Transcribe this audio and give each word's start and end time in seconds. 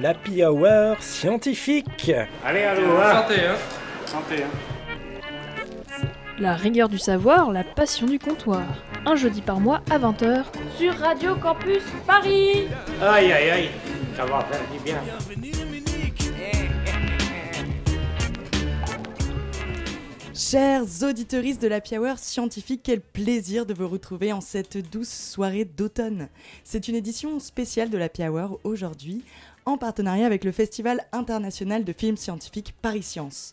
l'Happy 0.00 0.44
Hour 0.44 0.96
scientifique. 1.00 2.12
Allez, 2.44 2.62
allô, 2.62 2.96
hein. 2.98 3.22
Santé, 3.22 3.40
hein. 3.46 3.56
Santé, 4.06 4.42
hein. 4.42 5.98
La 6.38 6.54
rigueur 6.54 6.88
du 6.88 6.98
savoir, 6.98 7.50
la 7.50 7.64
passion 7.64 8.06
du 8.06 8.18
comptoir. 8.18 8.66
Un 9.06 9.16
jeudi 9.16 9.40
par 9.40 9.58
mois 9.58 9.80
à 9.90 9.98
20h. 9.98 10.44
Sur 10.76 10.94
Radio 10.94 11.34
Campus 11.36 11.82
Paris 12.06 12.68
Aïe, 13.00 13.32
aïe, 13.32 13.50
aïe, 13.50 13.68
ça 14.14 14.26
va 14.26 14.40
faire 14.40 14.60
du 14.70 14.78
bien. 14.84 15.00
Chers 20.34 21.02
auditeuristes 21.02 21.62
de 21.62 21.68
la 21.68 21.80
Hour 21.98 22.18
scientifique, 22.18 22.82
quel 22.84 23.00
plaisir 23.00 23.64
de 23.64 23.72
vous 23.72 23.88
retrouver 23.88 24.34
en 24.34 24.42
cette 24.42 24.76
douce 24.92 25.08
soirée 25.08 25.64
d'automne. 25.64 26.28
C'est 26.62 26.88
une 26.88 26.94
édition 26.94 27.40
spéciale 27.40 27.88
de 27.88 27.96
la 27.96 28.08
Hour 28.20 28.60
aujourd'hui, 28.62 29.24
en 29.66 29.76
partenariat 29.76 30.24
avec 30.24 30.44
le 30.44 30.52
Festival 30.52 31.04
international 31.12 31.84
de 31.84 31.92
films 31.92 32.16
scientifiques 32.16 32.74
Paris 32.80 33.02
Science. 33.02 33.52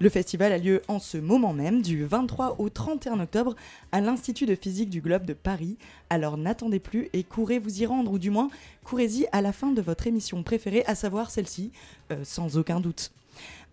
Le 0.00 0.08
festival 0.08 0.52
a 0.52 0.58
lieu 0.58 0.82
en 0.88 0.98
ce 0.98 1.16
moment 1.16 1.52
même, 1.52 1.80
du 1.80 2.04
23 2.04 2.56
au 2.58 2.68
31 2.68 3.20
octobre, 3.20 3.54
à 3.92 4.00
l'Institut 4.00 4.46
de 4.46 4.56
physique 4.56 4.90
du 4.90 5.00
Globe 5.00 5.24
de 5.24 5.32
Paris. 5.32 5.76
Alors 6.10 6.36
n'attendez 6.36 6.80
plus 6.80 7.08
et 7.12 7.22
courez 7.22 7.60
vous 7.60 7.82
y 7.82 7.86
rendre, 7.86 8.10
ou 8.10 8.18
du 8.18 8.30
moins 8.30 8.50
courez-y 8.84 9.28
à 9.30 9.40
la 9.40 9.52
fin 9.52 9.70
de 9.70 9.80
votre 9.80 10.08
émission 10.08 10.42
préférée, 10.42 10.82
à 10.86 10.96
savoir 10.96 11.30
celle-ci, 11.30 11.70
euh, 12.10 12.24
sans 12.24 12.56
aucun 12.56 12.80
doute. 12.80 13.12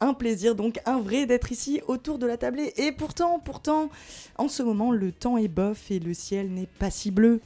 Un 0.01 0.13
plaisir 0.13 0.53
donc, 0.53 0.79
un 0.85 0.99
vrai 0.99 1.25
d'être 1.25 1.51
ici 1.51 1.81
autour 1.87 2.19
de 2.19 2.27
la 2.27 2.37
table. 2.37 2.59
Et 2.77 2.91
pourtant, 2.91 3.39
pourtant, 3.39 3.89
en 4.37 4.47
ce 4.47 4.61
moment, 4.61 4.91
le 4.91 5.11
temps 5.11 5.37
est 5.37 5.47
bof 5.47 5.89
et 5.89 5.99
le 5.99 6.13
ciel 6.13 6.51
n'est 6.51 6.67
pas 6.67 6.91
si 6.91 7.09
bleu. 7.09 7.41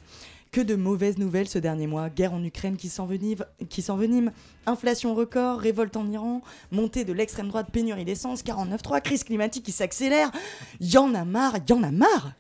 Que 0.54 0.62
de 0.62 0.76
mauvaises 0.76 1.18
nouvelles 1.18 1.50
ce 1.50 1.58
dernier 1.58 1.88
mois. 1.88 2.12
Guerre 2.12 2.36
en 2.36 2.44
Ukraine 2.44 2.78
qui 2.78 2.88
s'envenime, 2.88 4.32
inflation 4.68 5.16
record, 5.16 5.58
révolte 5.58 5.98
en 5.98 6.08
Iran, 6.12 6.44
montée 6.70 7.06
de 7.06 7.12
l'extrême 7.12 7.48
droite, 7.48 7.72
pénurie 7.72 8.06
d'essence, 8.06 8.44
49.3, 8.44 9.02
crise 9.02 9.24
climatique 9.24 9.66
qui 9.66 9.72
s'accélère. 9.72 10.32
Y 10.80 10.98
en 10.98 11.16
a 11.16 11.26
marre, 11.26 11.56
y 11.68 11.74
en 11.74 11.82
a 11.82 11.90
marre. 11.90 12.34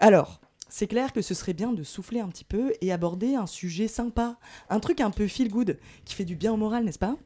Alors, 0.00 0.40
c'est 0.68 0.88
clair 0.88 1.12
que 1.12 1.22
ce 1.22 1.34
serait 1.34 1.52
bien 1.52 1.72
de 1.72 1.84
souffler 1.84 2.18
un 2.18 2.30
petit 2.30 2.42
peu 2.42 2.72
et 2.80 2.90
aborder 2.90 3.36
un 3.36 3.46
sujet 3.46 3.86
sympa, 3.86 4.38
un 4.68 4.80
truc 4.80 5.00
un 5.00 5.12
peu 5.12 5.28
feel 5.28 5.48
good, 5.48 5.78
qui 6.04 6.16
fait 6.16 6.24
du 6.24 6.34
bien 6.34 6.52
au 6.52 6.56
moral, 6.56 6.84
n'est-ce 6.84 6.98
pas? 6.98 7.16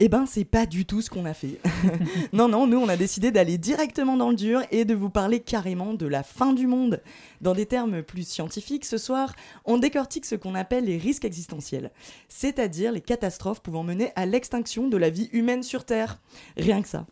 Eh 0.00 0.08
ben, 0.08 0.26
c'est 0.26 0.44
pas 0.44 0.66
du 0.66 0.86
tout 0.86 1.02
ce 1.02 1.10
qu'on 1.10 1.24
a 1.24 1.34
fait. 1.34 1.60
non, 2.32 2.48
non, 2.48 2.66
nous, 2.66 2.78
on 2.78 2.88
a 2.88 2.96
décidé 2.96 3.30
d'aller 3.30 3.58
directement 3.58 4.16
dans 4.16 4.30
le 4.30 4.36
dur 4.36 4.62
et 4.70 4.84
de 4.84 4.94
vous 4.94 5.10
parler 5.10 5.40
carrément 5.40 5.94
de 5.94 6.06
la 6.06 6.22
fin 6.22 6.52
du 6.52 6.66
monde. 6.66 7.00
Dans 7.40 7.54
des 7.54 7.66
termes 7.66 8.02
plus 8.02 8.26
scientifiques, 8.26 8.84
ce 8.84 8.98
soir, 8.98 9.34
on 9.64 9.78
décortique 9.78 10.24
ce 10.26 10.34
qu'on 10.34 10.54
appelle 10.54 10.84
les 10.84 10.98
risques 10.98 11.24
existentiels, 11.24 11.90
c'est-à-dire 12.28 12.92
les 12.92 13.00
catastrophes 13.00 13.60
pouvant 13.60 13.82
mener 13.82 14.10
à 14.16 14.26
l'extinction 14.26 14.88
de 14.88 14.96
la 14.96 15.10
vie 15.10 15.28
humaine 15.32 15.62
sur 15.62 15.84
Terre. 15.84 16.18
Rien 16.56 16.82
que 16.82 16.88
ça. 16.88 17.06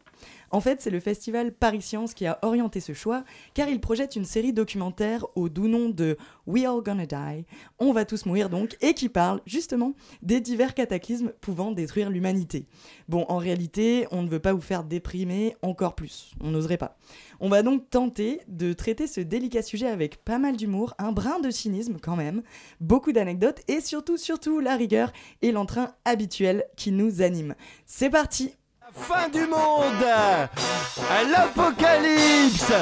En 0.53 0.61
fait, 0.61 0.83
c'est 0.83 0.91
le 0.91 1.01
festival 1.01 1.53
Paris 1.53 1.81
Science 1.81 2.13
qui 2.13 2.27
a 2.27 2.39
orienté 2.43 2.81
ce 2.81 2.93
choix, 2.93 3.25
car 3.55 3.69
il 3.69 3.81
projette 3.81 4.17
une 4.17 4.27
série 4.27 4.53
documentaire 4.53 5.25
au 5.35 5.49
doux 5.49 5.67
nom 5.67 5.89
de 5.89 6.19
We 6.47 6.67
All 6.67 6.83
Gonna 6.83 7.07
Die, 7.07 7.47
On 7.79 7.93
va 7.93 8.05
tous 8.05 8.27
mourir 8.27 8.51
donc, 8.51 8.77
et 8.83 8.93
qui 8.93 9.09
parle 9.09 9.41
justement 9.47 9.95
des 10.21 10.41
divers 10.41 10.75
cataclysmes 10.75 11.33
pouvant 11.41 11.73
détruire 11.73 12.11
l'humanité. 12.11 12.67
Bon, 13.09 13.25
en 13.31 13.39
réalité, 13.39 14.07
on 14.11 14.23
ne 14.23 14.29
veut 14.29 14.41
pas 14.41 14.53
vous 14.53 14.61
faire 14.61 14.85
déprimer 14.85 15.57
encore 15.63 15.95
plus, 15.95 16.33
on 16.43 16.51
n'oserait 16.51 16.77
pas. 16.77 16.99
On 17.41 17.49
va 17.49 17.63
donc 17.63 17.89
tenter 17.89 18.41
de 18.47 18.75
traiter 18.75 19.07
ce 19.07 19.23
délicat 19.23 19.63
sujet 19.63 19.89
avec 19.89 20.23
pas 20.23 20.39
mal 20.39 20.57
d'humour, 20.57 20.95
un 20.99 21.13
brin 21.13 21.41
de 21.41 21.51
cynisme 21.51 21.97
quand 22.01 22.17
même, 22.17 22.43
beaucoup 22.79 23.13
d'anecdotes 23.13 23.63
et 23.69 23.81
surtout, 23.81 24.19
surtout 24.19 24.61
la 24.61 24.77
rigueur 24.77 25.13
et 25.41 25.51
l'entrain 25.51 25.95
habituel 26.05 26.65
qui 26.77 26.93
nous 26.93 27.23
anime. 27.23 27.55
C'est 27.87 28.11
parti, 28.11 28.55
Fin 28.95 29.29
du 29.29 29.47
monde, 29.47 30.05
à 30.05 31.25
l'apocalypse 31.25 32.73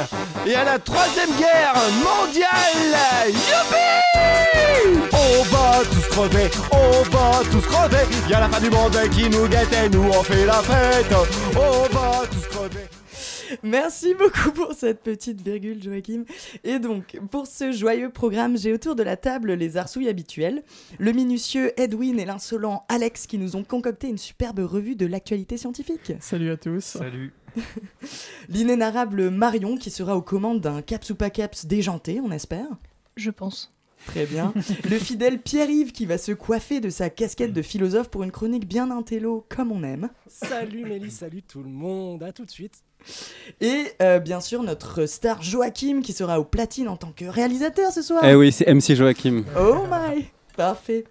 et 0.47 0.55
à 0.55 0.65
la 0.65 0.79
troisième 0.79 1.31
guerre 1.39 1.75
mondiale. 2.03 3.29
Youpi 3.29 5.09
On 5.13 5.43
va 5.45 5.81
tous 5.85 6.09
crever, 6.09 6.51
on 6.73 7.03
va 7.11 7.41
tous 7.51 7.67
crever. 7.67 8.07
Y 8.29 8.35
a 8.35 8.41
la 8.41 8.49
fin 8.49 8.61
du 8.61 8.71
monde 8.71 8.99
qui 9.11 9.31
nous 9.31 9.47
guette 9.47 9.73
et 9.73 9.89
nous 9.89 10.11
on 10.11 10.23
fait 10.23 10.45
la 10.45 10.63
fête. 10.63 11.15
On 11.55 11.95
va 11.95 12.23
tous 12.31 12.49
crever. 12.49 13.00
Merci 13.63 14.15
beaucoup 14.15 14.53
pour 14.53 14.73
cette 14.75 15.03
petite 15.03 15.41
virgule, 15.41 15.83
Joachim. 15.83 16.25
Et 16.65 16.79
donc, 16.79 17.19
pour 17.31 17.47
ce 17.47 17.73
joyeux 17.73 18.11
programme, 18.11 18.57
j'ai 18.57 18.73
autour 18.73 18.95
de 18.95 19.03
la 19.03 19.17
table 19.17 19.53
les 19.53 19.77
arsouilles 19.77 20.09
habituels, 20.09 20.63
le 20.99 21.13
minutieux 21.13 21.73
Edwin 21.81 22.19
et 22.19 22.25
l'insolent 22.25 22.85
Alex 22.89 23.27
qui 23.27 23.39
nous 23.39 23.57
ont 23.57 23.65
concocté 23.65 24.09
une 24.09 24.19
superbe 24.19 24.61
revue 24.61 24.97
de 24.97 25.07
l'actualité 25.07 25.57
scientifique. 25.57 26.13
Salut 26.21 26.51
à 26.51 26.57
tous. 26.57 26.85
Salut. 26.85 27.33
L'inénarrable 28.49 29.31
Marion 29.31 29.77
qui 29.77 29.91
sera 29.91 30.17
aux 30.17 30.23
commandes 30.23 30.61
d'un 30.61 30.83
caps 30.83 31.11
ou 31.11 31.15
pas 31.15 31.31
caps 31.31 31.67
déjanté, 31.67 32.21
on 32.21 32.31
espère. 32.31 32.69
Je 33.17 33.31
pense. 33.31 33.75
Très 34.07 34.25
bien. 34.25 34.55
Le 34.89 34.99
fidèle 34.99 35.41
Pierre-Yves 35.41 35.93
qui 35.93 36.07
va 36.07 36.17
se 36.17 36.33
coiffer 36.33 36.81
de 36.81 36.89
sa 36.89 37.11
casquette 37.11 37.53
de 37.53 37.63
philosophe 37.63 38.09
pour 38.09 38.23
une 38.23 38.31
chronique 38.31 38.67
bien 38.67 38.91
intello 38.91 39.45
comme 39.49 39.73
on 39.73 39.83
aime. 39.83 40.09
Salut 40.27 40.85
Mélie, 40.85 41.11
salut 41.11 41.43
tout 41.43 41.63
le 41.63 41.69
monde, 41.69 42.23
à 42.23 42.33
tout 42.33 42.45
de 42.45 42.51
suite. 42.51 42.83
Et 43.61 43.85
euh, 44.03 44.19
bien 44.19 44.41
sûr 44.41 44.63
notre 44.63 45.07
star 45.07 45.43
Joachim 45.43 46.01
qui 46.03 46.13
sera 46.13 46.41
au 46.41 46.45
platine 46.45 46.89
en 46.89 46.97
tant 46.97 47.13
que 47.13 47.25
réalisateur 47.25 47.93
ce 47.93 48.03
soir. 48.03 48.25
Eh 48.25 48.35
oui, 48.35 48.53
c'est 48.53 48.73
MC 48.73 48.95
Joachim. 48.95 49.45
Oh 49.59 49.85
my 49.91 50.27
Parfait. 50.57 51.05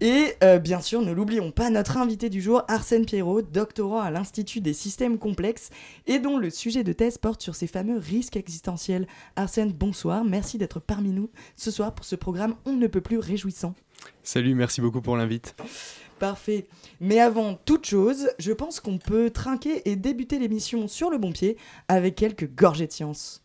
Et 0.00 0.34
euh, 0.42 0.58
bien 0.58 0.80
sûr, 0.80 1.02
ne 1.02 1.12
l'oublions 1.12 1.50
pas, 1.50 1.70
notre 1.70 1.98
invité 1.98 2.30
du 2.30 2.40
jour, 2.40 2.62
Arsène 2.68 3.04
Pierrot, 3.04 3.42
doctorant 3.42 4.00
à 4.00 4.10
l'Institut 4.10 4.60
des 4.60 4.72
systèmes 4.72 5.18
complexes 5.18 5.70
et 6.06 6.18
dont 6.18 6.36
le 6.36 6.50
sujet 6.50 6.84
de 6.84 6.92
thèse 6.92 7.18
porte 7.18 7.42
sur 7.42 7.54
ces 7.54 7.66
fameux 7.66 7.98
risques 7.98 8.36
existentiels. 8.36 9.06
Arsène, 9.36 9.72
bonsoir, 9.72 10.24
merci 10.24 10.58
d'être 10.58 10.80
parmi 10.80 11.10
nous 11.10 11.30
ce 11.54 11.70
soir 11.70 11.94
pour 11.94 12.04
ce 12.04 12.16
programme 12.16 12.56
On 12.64 12.72
ne 12.72 12.86
peut 12.86 13.00
plus 13.00 13.18
réjouissant. 13.18 13.74
Salut, 14.22 14.54
merci 14.54 14.80
beaucoup 14.80 15.00
pour 15.00 15.16
l'invite. 15.16 15.54
Parfait. 16.18 16.66
Mais 17.00 17.20
avant 17.20 17.54
toute 17.54 17.86
chose, 17.86 18.30
je 18.38 18.52
pense 18.52 18.80
qu'on 18.80 18.98
peut 18.98 19.30
trinquer 19.30 19.88
et 19.88 19.96
débuter 19.96 20.38
l'émission 20.38 20.88
sur 20.88 21.10
le 21.10 21.18
bon 21.18 21.32
pied 21.32 21.56
avec 21.86 22.16
quelques 22.16 22.52
gorgées 22.54 22.86
de 22.86 22.92
science. 22.92 23.42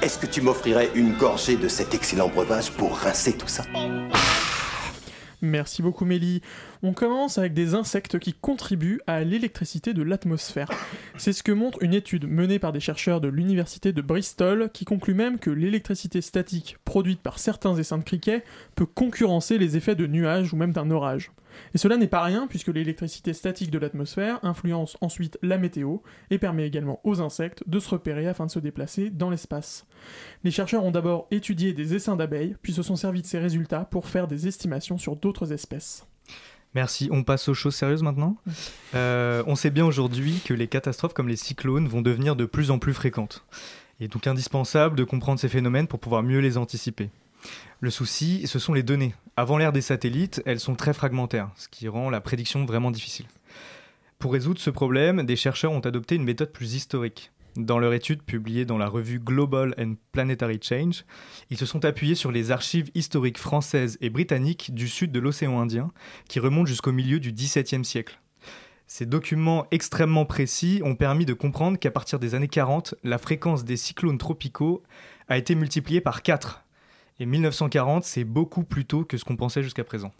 Est-ce 0.00 0.18
que 0.18 0.26
tu 0.26 0.40
m'offrirais 0.40 0.90
une 0.94 1.12
gorgée 1.12 1.56
de 1.56 1.68
cet 1.68 1.94
excellent 1.94 2.28
breuvage 2.28 2.70
pour 2.72 2.96
rincer 2.96 3.36
tout 3.36 3.48
ça? 3.48 3.64
Merci 5.42 5.82
beaucoup 5.82 6.04
Mélie. 6.04 6.40
On 6.84 6.94
commence 6.94 7.38
avec 7.38 7.54
des 7.54 7.76
insectes 7.76 8.18
qui 8.18 8.32
contribuent 8.32 9.00
à 9.06 9.22
l'électricité 9.22 9.94
de 9.94 10.02
l'atmosphère. 10.02 10.68
C'est 11.16 11.32
ce 11.32 11.44
que 11.44 11.52
montre 11.52 11.80
une 11.80 11.94
étude 11.94 12.28
menée 12.28 12.58
par 12.58 12.72
des 12.72 12.80
chercheurs 12.80 13.20
de 13.20 13.28
l'université 13.28 13.92
de 13.92 14.02
Bristol 14.02 14.68
qui 14.72 14.84
conclut 14.84 15.14
même 15.14 15.38
que 15.38 15.50
l'électricité 15.50 16.20
statique 16.20 16.78
produite 16.84 17.20
par 17.20 17.38
certains 17.38 17.76
essaims 17.76 17.98
de 17.98 18.02
criquets 18.02 18.42
peut 18.74 18.86
concurrencer 18.86 19.58
les 19.58 19.76
effets 19.76 19.94
de 19.94 20.08
nuages 20.08 20.52
ou 20.52 20.56
même 20.56 20.72
d'un 20.72 20.90
orage. 20.90 21.30
Et 21.72 21.78
cela 21.78 21.96
n'est 21.96 22.08
pas 22.08 22.24
rien 22.24 22.48
puisque 22.48 22.74
l'électricité 22.74 23.32
statique 23.32 23.70
de 23.70 23.78
l'atmosphère 23.78 24.40
influence 24.42 24.96
ensuite 25.00 25.38
la 25.40 25.58
météo 25.58 25.98
et 26.30 26.38
permet 26.38 26.66
également 26.66 26.98
aux 27.04 27.20
insectes 27.20 27.62
de 27.68 27.78
se 27.78 27.90
repérer 27.90 28.26
afin 28.26 28.46
de 28.46 28.50
se 28.50 28.58
déplacer 28.58 29.08
dans 29.08 29.30
l'espace. 29.30 29.86
Les 30.42 30.50
chercheurs 30.50 30.84
ont 30.84 30.90
d'abord 30.90 31.28
étudié 31.30 31.74
des 31.74 31.94
essaims 31.94 32.16
d'abeilles, 32.16 32.56
puis 32.60 32.72
se 32.72 32.82
sont 32.82 32.96
servis 32.96 33.22
de 33.22 33.26
ces 33.26 33.38
résultats 33.38 33.84
pour 33.84 34.08
faire 34.08 34.26
des 34.26 34.48
estimations 34.48 34.98
sur 34.98 35.14
d'autres 35.14 35.52
espèces. 35.52 36.06
Merci. 36.74 37.08
On 37.12 37.22
passe 37.22 37.48
aux 37.48 37.54
choses 37.54 37.74
sérieuses 37.74 38.02
maintenant. 38.02 38.36
Euh, 38.94 39.42
on 39.46 39.56
sait 39.56 39.70
bien 39.70 39.84
aujourd'hui 39.84 40.40
que 40.44 40.54
les 40.54 40.68
catastrophes 40.68 41.12
comme 41.12 41.28
les 41.28 41.36
cyclones 41.36 41.88
vont 41.88 42.02
devenir 42.02 42.36
de 42.36 42.44
plus 42.44 42.70
en 42.70 42.78
plus 42.78 42.94
fréquentes. 42.94 43.44
Il 44.00 44.04
est 44.04 44.12
donc 44.12 44.26
indispensable 44.26 44.96
de 44.96 45.04
comprendre 45.04 45.38
ces 45.38 45.48
phénomènes 45.48 45.86
pour 45.86 46.00
pouvoir 46.00 46.22
mieux 46.22 46.40
les 46.40 46.56
anticiper. 46.58 47.10
Le 47.80 47.90
souci, 47.90 48.46
ce 48.46 48.58
sont 48.58 48.72
les 48.72 48.82
données. 48.82 49.14
Avant 49.36 49.58
l'ère 49.58 49.72
des 49.72 49.80
satellites, 49.80 50.42
elles 50.46 50.60
sont 50.60 50.74
très 50.74 50.94
fragmentaires, 50.94 51.50
ce 51.56 51.68
qui 51.68 51.88
rend 51.88 52.10
la 52.10 52.20
prédiction 52.20 52.64
vraiment 52.64 52.90
difficile. 52.90 53.26
Pour 54.18 54.32
résoudre 54.32 54.60
ce 54.60 54.70
problème, 54.70 55.24
des 55.24 55.36
chercheurs 55.36 55.72
ont 55.72 55.80
adopté 55.80 56.14
une 56.14 56.24
méthode 56.24 56.52
plus 56.52 56.74
historique. 56.74 57.32
Dans 57.56 57.78
leur 57.78 57.92
étude 57.92 58.22
publiée 58.22 58.64
dans 58.64 58.78
la 58.78 58.88
revue 58.88 59.18
Global 59.18 59.74
and 59.78 59.94
Planetary 60.12 60.58
Change, 60.62 61.04
ils 61.50 61.58
se 61.58 61.66
sont 61.66 61.84
appuyés 61.84 62.14
sur 62.14 62.32
les 62.32 62.50
archives 62.50 62.90
historiques 62.94 63.36
françaises 63.36 63.98
et 64.00 64.08
britanniques 64.08 64.72
du 64.72 64.88
sud 64.88 65.12
de 65.12 65.20
l'océan 65.20 65.60
Indien, 65.60 65.90
qui 66.28 66.40
remontent 66.40 66.66
jusqu'au 66.66 66.92
milieu 66.92 67.20
du 67.20 67.30
XVIIe 67.30 67.84
siècle. 67.84 68.18
Ces 68.86 69.04
documents 69.04 69.66
extrêmement 69.70 70.24
précis 70.24 70.80
ont 70.82 70.94
permis 70.94 71.26
de 71.26 71.34
comprendre 71.34 71.78
qu'à 71.78 71.90
partir 71.90 72.18
des 72.18 72.34
années 72.34 72.48
40, 72.48 72.94
la 73.04 73.18
fréquence 73.18 73.64
des 73.64 73.76
cyclones 73.76 74.18
tropicaux 74.18 74.82
a 75.28 75.36
été 75.36 75.54
multipliée 75.54 76.00
par 76.00 76.22
4. 76.22 76.64
Et 77.20 77.26
1940, 77.26 78.04
c'est 78.04 78.24
beaucoup 78.24 78.64
plus 78.64 78.86
tôt 78.86 79.04
que 79.04 79.18
ce 79.18 79.24
qu'on 79.24 79.36
pensait 79.36 79.62
jusqu'à 79.62 79.84
présent. 79.84 80.10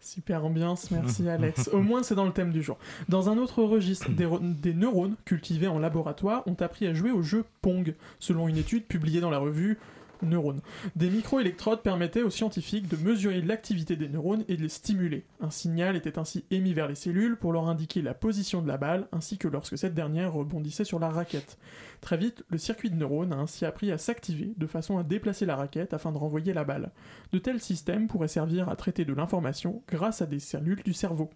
Super 0.00 0.44
ambiance, 0.44 0.90
merci 0.90 1.28
Alex. 1.28 1.68
Au 1.72 1.80
moins 1.80 2.02
c'est 2.02 2.14
dans 2.14 2.24
le 2.24 2.32
thème 2.32 2.52
du 2.52 2.62
jour. 2.62 2.78
Dans 3.08 3.28
un 3.28 3.36
autre 3.38 3.62
registre, 3.62 4.10
des, 4.10 4.28
des 4.40 4.74
neurones 4.74 5.16
cultivés 5.24 5.66
en 5.66 5.78
laboratoire 5.78 6.46
ont 6.46 6.56
appris 6.60 6.86
à 6.86 6.94
jouer 6.94 7.10
au 7.10 7.22
jeu 7.22 7.44
Pong, 7.62 7.94
selon 8.18 8.48
une 8.48 8.56
étude 8.56 8.86
publiée 8.86 9.20
dans 9.20 9.30
la 9.30 9.38
revue 9.38 9.78
neurones. 10.22 10.60
Des 10.96 11.10
microélectrodes 11.10 11.82
permettaient 11.82 12.22
aux 12.22 12.30
scientifiques 12.30 12.88
de 12.88 12.96
mesurer 12.96 13.40
l'activité 13.40 13.96
des 13.96 14.08
neurones 14.08 14.44
et 14.48 14.56
de 14.56 14.62
les 14.62 14.68
stimuler. 14.68 15.24
Un 15.40 15.50
signal 15.50 15.96
était 15.96 16.18
ainsi 16.18 16.44
émis 16.50 16.74
vers 16.74 16.88
les 16.88 16.94
cellules 16.94 17.36
pour 17.36 17.52
leur 17.52 17.68
indiquer 17.68 18.02
la 18.02 18.14
position 18.14 18.62
de 18.62 18.68
la 18.68 18.76
balle 18.76 19.08
ainsi 19.12 19.38
que 19.38 19.48
lorsque 19.48 19.78
cette 19.78 19.94
dernière 19.94 20.32
rebondissait 20.32 20.84
sur 20.84 20.98
la 20.98 21.08
raquette. 21.08 21.58
Très 22.00 22.16
vite, 22.16 22.44
le 22.48 22.58
circuit 22.58 22.90
de 22.90 22.96
neurones 22.96 23.32
a 23.32 23.36
ainsi 23.36 23.64
appris 23.64 23.90
à 23.90 23.98
s'activer 23.98 24.54
de 24.56 24.66
façon 24.66 24.98
à 24.98 25.02
déplacer 25.02 25.46
la 25.46 25.56
raquette 25.56 25.94
afin 25.94 26.12
de 26.12 26.18
renvoyer 26.18 26.52
la 26.52 26.64
balle. 26.64 26.92
De 27.32 27.38
tels 27.38 27.60
systèmes 27.60 28.06
pourraient 28.06 28.28
servir 28.28 28.68
à 28.68 28.76
traiter 28.76 29.04
de 29.04 29.12
l'information 29.12 29.82
grâce 29.88 30.22
à 30.22 30.26
des 30.26 30.38
cellules 30.40 30.82
du 30.82 30.92
cerveau. 30.92 31.30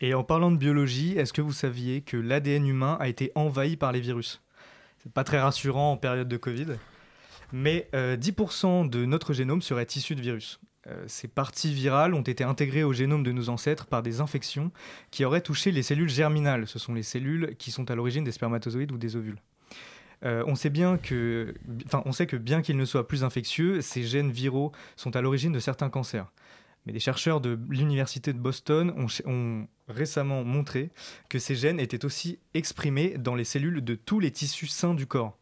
Et 0.00 0.14
en 0.14 0.24
parlant 0.24 0.50
de 0.50 0.56
biologie, 0.56 1.16
est-ce 1.16 1.32
que 1.32 1.42
vous 1.42 1.52
saviez 1.52 2.02
que 2.02 2.16
l'ADN 2.16 2.66
humain 2.66 2.96
a 3.00 3.08
été 3.08 3.30
envahi 3.34 3.76
par 3.76 3.92
les 3.92 4.00
virus? 4.00 4.42
C'est 4.98 5.12
pas 5.12 5.24
très 5.24 5.40
rassurant 5.40 5.92
en 5.92 5.96
période 5.96 6.28
de 6.28 6.36
Covid, 6.36 6.66
mais 7.52 7.88
euh, 7.94 8.16
10% 8.16 8.88
de 8.88 9.04
notre 9.04 9.32
génome 9.32 9.62
serait 9.62 9.86
issu 9.94 10.14
de 10.14 10.20
virus. 10.20 10.60
Euh, 10.88 11.04
ces 11.06 11.28
parties 11.28 11.72
virales 11.72 12.14
ont 12.14 12.22
été 12.22 12.42
intégrées 12.42 12.82
au 12.82 12.92
génome 12.92 13.22
de 13.22 13.30
nos 13.30 13.48
ancêtres 13.50 13.86
par 13.86 14.02
des 14.02 14.20
infections 14.20 14.72
qui 15.10 15.24
auraient 15.24 15.40
touché 15.40 15.70
les 15.70 15.82
cellules 15.82 16.08
germinales. 16.08 16.66
Ce 16.66 16.78
sont 16.78 16.94
les 16.94 17.04
cellules 17.04 17.54
qui 17.56 17.70
sont 17.70 17.90
à 17.90 17.94
l'origine 17.94 18.24
des 18.24 18.32
spermatozoïdes 18.32 18.90
ou 18.90 18.98
des 18.98 19.14
ovules. 19.14 19.38
Euh, 20.24 20.44
on, 20.46 20.54
sait 20.54 20.70
bien 20.70 20.98
que, 20.98 21.54
enfin, 21.86 22.02
on 22.04 22.12
sait 22.12 22.26
que 22.26 22.36
bien 22.36 22.62
qu'ils 22.62 22.76
ne 22.76 22.84
soient 22.84 23.08
plus 23.08 23.24
infectieux, 23.24 23.80
ces 23.80 24.04
gènes 24.04 24.30
viraux 24.30 24.72
sont 24.96 25.14
à 25.16 25.20
l'origine 25.20 25.52
de 25.52 25.60
certains 25.60 25.90
cancers. 25.90 26.32
Mais 26.86 26.92
des 26.92 27.00
chercheurs 27.00 27.40
de 27.40 27.58
l'université 27.68 28.32
de 28.32 28.38
Boston 28.38 28.92
ont, 28.96 29.66
récemment 29.88 30.42
montré 30.42 30.90
que 31.28 31.38
ces 31.38 31.54
gènes 31.54 31.78
étaient 31.78 32.04
aussi 32.04 32.38
exprimés 32.54 33.16
dans 33.18 33.34
les 33.34 33.44
cellules 33.44 33.84
de 33.84 33.94
tous 33.94 34.20
les 34.20 34.30
tissus 34.30 34.68
sains 34.68 34.94
du 34.94 35.06
corps. 35.06 35.36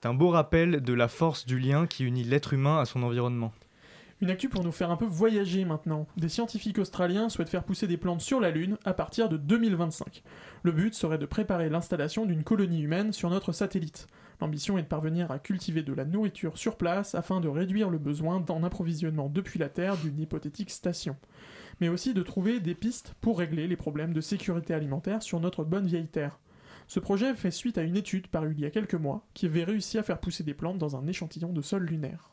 C'est 0.00 0.06
un 0.06 0.14
beau 0.14 0.28
rappel 0.28 0.80
de 0.80 0.92
la 0.92 1.08
force 1.08 1.44
du 1.44 1.58
lien 1.58 1.88
qui 1.88 2.04
unit 2.04 2.22
l'être 2.22 2.52
humain 2.52 2.78
à 2.78 2.84
son 2.84 3.02
environnement. 3.02 3.52
Une 4.20 4.30
actu 4.30 4.48
pour 4.48 4.62
nous 4.62 4.70
faire 4.70 4.92
un 4.92 4.96
peu 4.96 5.04
voyager 5.04 5.64
maintenant. 5.64 6.06
Des 6.16 6.28
scientifiques 6.28 6.78
australiens 6.78 7.28
souhaitent 7.28 7.48
faire 7.48 7.64
pousser 7.64 7.88
des 7.88 7.96
plantes 7.96 8.20
sur 8.20 8.38
la 8.38 8.52
Lune 8.52 8.76
à 8.84 8.94
partir 8.94 9.28
de 9.28 9.36
2025. 9.36 10.22
Le 10.62 10.70
but 10.70 10.94
serait 10.94 11.18
de 11.18 11.26
préparer 11.26 11.68
l'installation 11.68 12.26
d'une 12.26 12.44
colonie 12.44 12.82
humaine 12.82 13.12
sur 13.12 13.28
notre 13.28 13.50
satellite. 13.50 14.06
L'ambition 14.40 14.78
est 14.78 14.82
de 14.82 14.86
parvenir 14.86 15.32
à 15.32 15.40
cultiver 15.40 15.82
de 15.82 15.92
la 15.92 16.04
nourriture 16.04 16.58
sur 16.58 16.76
place 16.76 17.16
afin 17.16 17.40
de 17.40 17.48
réduire 17.48 17.90
le 17.90 17.98
besoin 17.98 18.38
d'en 18.38 18.62
approvisionnement 18.62 19.28
depuis 19.28 19.58
la 19.58 19.68
Terre 19.68 19.96
d'une 19.96 20.20
hypothétique 20.20 20.70
station. 20.70 21.16
Mais 21.80 21.88
aussi 21.88 22.14
de 22.14 22.22
trouver 22.22 22.60
des 22.60 22.76
pistes 22.76 23.14
pour 23.20 23.40
régler 23.40 23.66
les 23.66 23.76
problèmes 23.76 24.12
de 24.12 24.20
sécurité 24.20 24.74
alimentaire 24.74 25.24
sur 25.24 25.40
notre 25.40 25.64
bonne 25.64 25.88
vieille 25.88 26.06
Terre. 26.06 26.38
Ce 26.88 27.00
projet 27.00 27.34
fait 27.34 27.50
suite 27.50 27.76
à 27.76 27.82
une 27.82 27.98
étude 27.98 28.28
parue 28.28 28.54
il 28.56 28.60
y 28.60 28.66
a 28.66 28.70
quelques 28.70 28.94
mois 28.94 29.26
qui 29.34 29.44
avait 29.44 29.64
réussi 29.64 29.98
à 29.98 30.02
faire 30.02 30.18
pousser 30.18 30.42
des 30.42 30.54
plantes 30.54 30.78
dans 30.78 30.96
un 30.96 31.06
échantillon 31.06 31.52
de 31.52 31.60
sol 31.60 31.84
lunaire. 31.84 32.30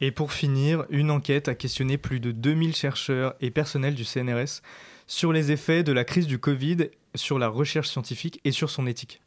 Et 0.00 0.12
pour 0.12 0.32
finir, 0.32 0.86
une 0.90 1.10
enquête 1.10 1.48
a 1.48 1.56
questionné 1.56 1.98
plus 1.98 2.20
de 2.20 2.30
2000 2.30 2.74
chercheurs 2.74 3.34
et 3.40 3.50
personnels 3.50 3.96
du 3.96 4.04
CNRS 4.04 4.62
sur 5.08 5.32
les 5.32 5.50
effets 5.50 5.82
de 5.82 5.92
la 5.92 6.04
crise 6.04 6.28
du 6.28 6.38
Covid 6.38 6.88
sur 7.16 7.40
la 7.40 7.48
recherche 7.48 7.88
scientifique 7.88 8.40
et 8.44 8.52
sur 8.52 8.70
son 8.70 8.86
éthique. 8.86 9.20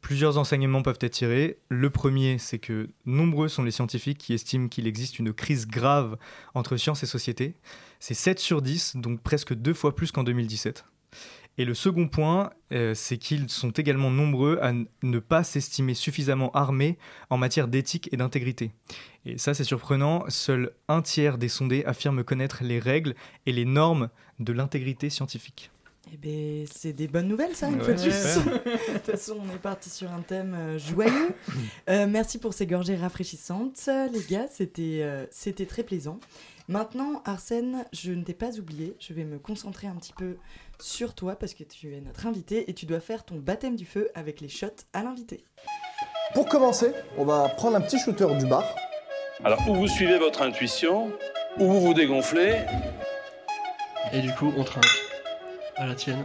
Plusieurs 0.00 0.38
enseignements 0.38 0.82
peuvent 0.82 0.98
être 1.00 1.12
tirés. 1.12 1.58
Le 1.68 1.88
premier, 1.88 2.38
c'est 2.38 2.58
que 2.58 2.90
nombreux 3.06 3.48
sont 3.48 3.62
les 3.62 3.70
scientifiques 3.70 4.18
qui 4.18 4.34
estiment 4.34 4.68
qu'il 4.68 4.88
existe 4.88 5.20
une 5.20 5.32
crise 5.32 5.68
grave 5.68 6.18
entre 6.52 6.76
science 6.76 7.02
et 7.04 7.06
société. 7.06 7.54
C'est 8.00 8.12
7 8.12 8.40
sur 8.40 8.60
10, 8.60 8.96
donc 8.96 9.22
presque 9.22 9.54
deux 9.54 9.72
fois 9.72 9.94
plus 9.94 10.10
qu'en 10.10 10.24
2017. 10.24 10.84
Et 11.56 11.64
le 11.64 11.74
second 11.74 12.08
point, 12.08 12.50
euh, 12.72 12.94
c'est 12.94 13.18
qu'ils 13.18 13.48
sont 13.48 13.70
également 13.70 14.10
nombreux 14.10 14.58
à 14.60 14.72
ne 14.72 15.18
pas 15.18 15.44
s'estimer 15.44 15.94
suffisamment 15.94 16.50
armés 16.52 16.98
en 17.30 17.38
matière 17.38 17.68
d'éthique 17.68 18.08
et 18.12 18.16
d'intégrité. 18.16 18.72
Et 19.24 19.38
ça, 19.38 19.54
c'est 19.54 19.64
surprenant, 19.64 20.24
seul 20.28 20.72
un 20.88 21.02
tiers 21.02 21.38
des 21.38 21.48
sondés 21.48 21.84
affirment 21.84 22.24
connaître 22.24 22.64
les 22.64 22.78
règles 22.78 23.14
et 23.46 23.52
les 23.52 23.64
normes 23.64 24.08
de 24.40 24.52
l'intégrité 24.52 25.10
scientifique. 25.10 25.70
Eh 26.12 26.16
ben, 26.16 26.66
c'est 26.70 26.92
des 26.92 27.08
bonnes 27.08 27.28
nouvelles, 27.28 27.56
ça, 27.56 27.68
une 27.68 27.80
fois 27.80 27.94
de 27.94 28.00
plus. 28.00 28.10
De 28.10 28.92
toute 28.94 29.06
façon, 29.06 29.38
on 29.40 29.54
est 29.54 29.58
parti 29.58 29.88
sur 29.88 30.12
un 30.12 30.20
thème 30.20 30.54
euh, 30.54 30.78
joyeux. 30.78 31.34
Euh, 31.90 32.06
merci 32.08 32.38
pour 32.38 32.54
ces 32.54 32.66
gorgées 32.66 32.96
rafraîchissantes, 32.96 33.88
les 34.12 34.22
gars. 34.22 34.46
C'était 34.50 35.00
euh, 35.02 35.26
c'était 35.30 35.66
très 35.66 35.82
plaisant. 35.82 36.18
Maintenant, 36.66 37.22
Arsène, 37.26 37.84
je 37.92 38.12
ne 38.12 38.22
t'ai 38.22 38.32
pas 38.32 38.58
oublié. 38.58 38.96
Je 38.98 39.12
vais 39.12 39.24
me 39.24 39.38
concentrer 39.38 39.86
un 39.86 39.94
petit 39.96 40.14
peu 40.14 40.38
sur 40.80 41.14
toi 41.14 41.36
parce 41.36 41.52
que 41.52 41.62
tu 41.62 41.94
es 41.94 42.00
notre 42.00 42.26
invité 42.26 42.70
et 42.70 42.74
tu 42.74 42.86
dois 42.86 43.00
faire 43.00 43.24
ton 43.24 43.36
baptême 43.36 43.76
du 43.76 43.84
feu 43.84 44.10
avec 44.14 44.40
les 44.40 44.48
shots 44.48 44.84
à 44.94 45.02
l'invité. 45.02 45.44
Pour 46.32 46.46
commencer, 46.46 46.92
on 47.18 47.24
va 47.24 47.48
prendre 47.50 47.76
un 47.76 47.80
petit 47.80 47.98
shooter 47.98 48.28
du 48.38 48.46
bar. 48.46 48.64
Alors, 49.44 49.60
ou 49.68 49.74
vous 49.74 49.88
suivez 49.88 50.18
votre 50.18 50.40
intuition, 50.42 51.12
ou 51.58 51.66
vous 51.66 51.80
vous 51.80 51.94
dégonflez. 51.94 52.62
Et 54.12 54.20
du 54.20 54.32
coup, 54.32 54.52
on 54.56 54.64
trinque. 54.64 54.84
À 55.76 55.86
la 55.86 55.94
tienne. 55.94 56.24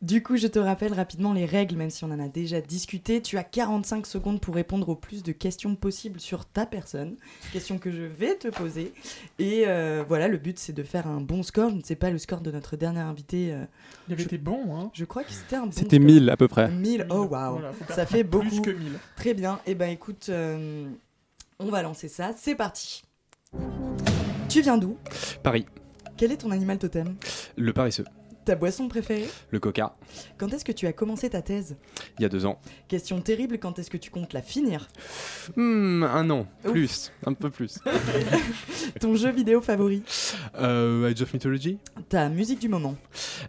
Du 0.00 0.22
coup, 0.22 0.36
je 0.36 0.46
te 0.46 0.60
rappelle 0.60 0.92
rapidement 0.92 1.32
les 1.32 1.44
règles, 1.44 1.74
même 1.74 1.90
si 1.90 2.04
on 2.04 2.10
en 2.12 2.20
a 2.20 2.28
déjà 2.28 2.60
discuté. 2.60 3.20
Tu 3.20 3.36
as 3.36 3.42
45 3.42 4.06
secondes 4.06 4.40
pour 4.40 4.54
répondre 4.54 4.88
au 4.88 4.94
plus 4.94 5.24
de 5.24 5.32
questions 5.32 5.74
possibles 5.74 6.20
sur 6.20 6.44
ta 6.44 6.66
personne, 6.66 7.16
questions 7.52 7.78
que 7.78 7.90
je 7.90 8.02
vais 8.02 8.36
te 8.36 8.46
poser. 8.46 8.92
Et 9.40 9.64
euh, 9.66 10.04
voilà, 10.06 10.28
le 10.28 10.38
but 10.38 10.56
c'est 10.56 10.72
de 10.72 10.84
faire 10.84 11.08
un 11.08 11.20
bon 11.20 11.42
score. 11.42 11.70
Je 11.70 11.74
ne 11.74 11.82
sais 11.82 11.96
pas 11.96 12.10
le 12.10 12.18
score 12.18 12.42
de 12.42 12.52
notre 12.52 12.76
dernier 12.76 13.00
invité. 13.00 13.52
Euh, 13.52 13.64
Il 14.06 14.12
avait 14.12 14.22
je... 14.22 14.28
été 14.28 14.38
bon, 14.38 14.76
hein 14.76 14.90
Je 14.94 15.04
crois 15.04 15.24
que 15.24 15.32
c'était 15.32 15.56
un 15.56 15.66
bon 15.66 15.72
C'était 15.72 15.96
score. 15.96 16.06
1000 16.06 16.30
à 16.30 16.36
peu 16.36 16.46
près. 16.46 16.70
1000, 16.70 17.06
oh 17.10 17.24
waouh, 17.24 17.58
Voilà, 17.58 17.72
ça 17.88 18.06
fait 18.06 18.22
beaucoup. 18.22 18.46
Plus 18.46 18.60
que 18.60 18.70
1000. 18.70 18.92
Très 19.16 19.34
bien, 19.34 19.58
et 19.66 19.74
ben 19.74 19.90
écoute, 19.90 20.26
euh, 20.28 20.88
on 21.58 21.70
va 21.70 21.82
lancer 21.82 22.06
ça, 22.06 22.30
c'est 22.36 22.54
parti. 22.54 23.02
Tu 24.48 24.60
viens 24.60 24.78
d'où? 24.78 24.96
Paris. 25.42 25.66
Quel 26.16 26.30
est 26.30 26.36
ton 26.36 26.52
animal 26.52 26.78
totem? 26.78 27.16
Le 27.56 27.72
paresseux. 27.72 28.04
Ta 28.48 28.54
boisson 28.54 28.88
préférée 28.88 29.28
Le 29.50 29.60
coca. 29.60 29.94
Quand 30.38 30.50
est-ce 30.54 30.64
que 30.64 30.72
tu 30.72 30.86
as 30.86 30.94
commencé 30.94 31.28
ta 31.28 31.42
thèse 31.42 31.76
Il 32.18 32.22
y 32.22 32.24
a 32.24 32.30
deux 32.30 32.46
ans. 32.46 32.58
Question 32.88 33.20
terrible, 33.20 33.58
quand 33.58 33.78
est-ce 33.78 33.90
que 33.90 33.98
tu 33.98 34.10
comptes 34.10 34.32
la 34.32 34.40
finir 34.40 34.88
Hmm, 35.54 36.02
un 36.02 36.30
an. 36.30 36.46
Ouf. 36.64 36.72
Plus. 36.72 37.12
Un 37.26 37.34
peu 37.34 37.50
plus. 37.50 37.78
Ton 39.02 39.16
jeu 39.16 39.30
vidéo 39.32 39.60
favori 39.60 40.02
euh, 40.58 41.10
Age 41.10 41.20
of 41.20 41.34
Mythology 41.34 41.76
Ta 42.08 42.30
musique 42.30 42.58
du 42.58 42.70
moment 42.70 42.96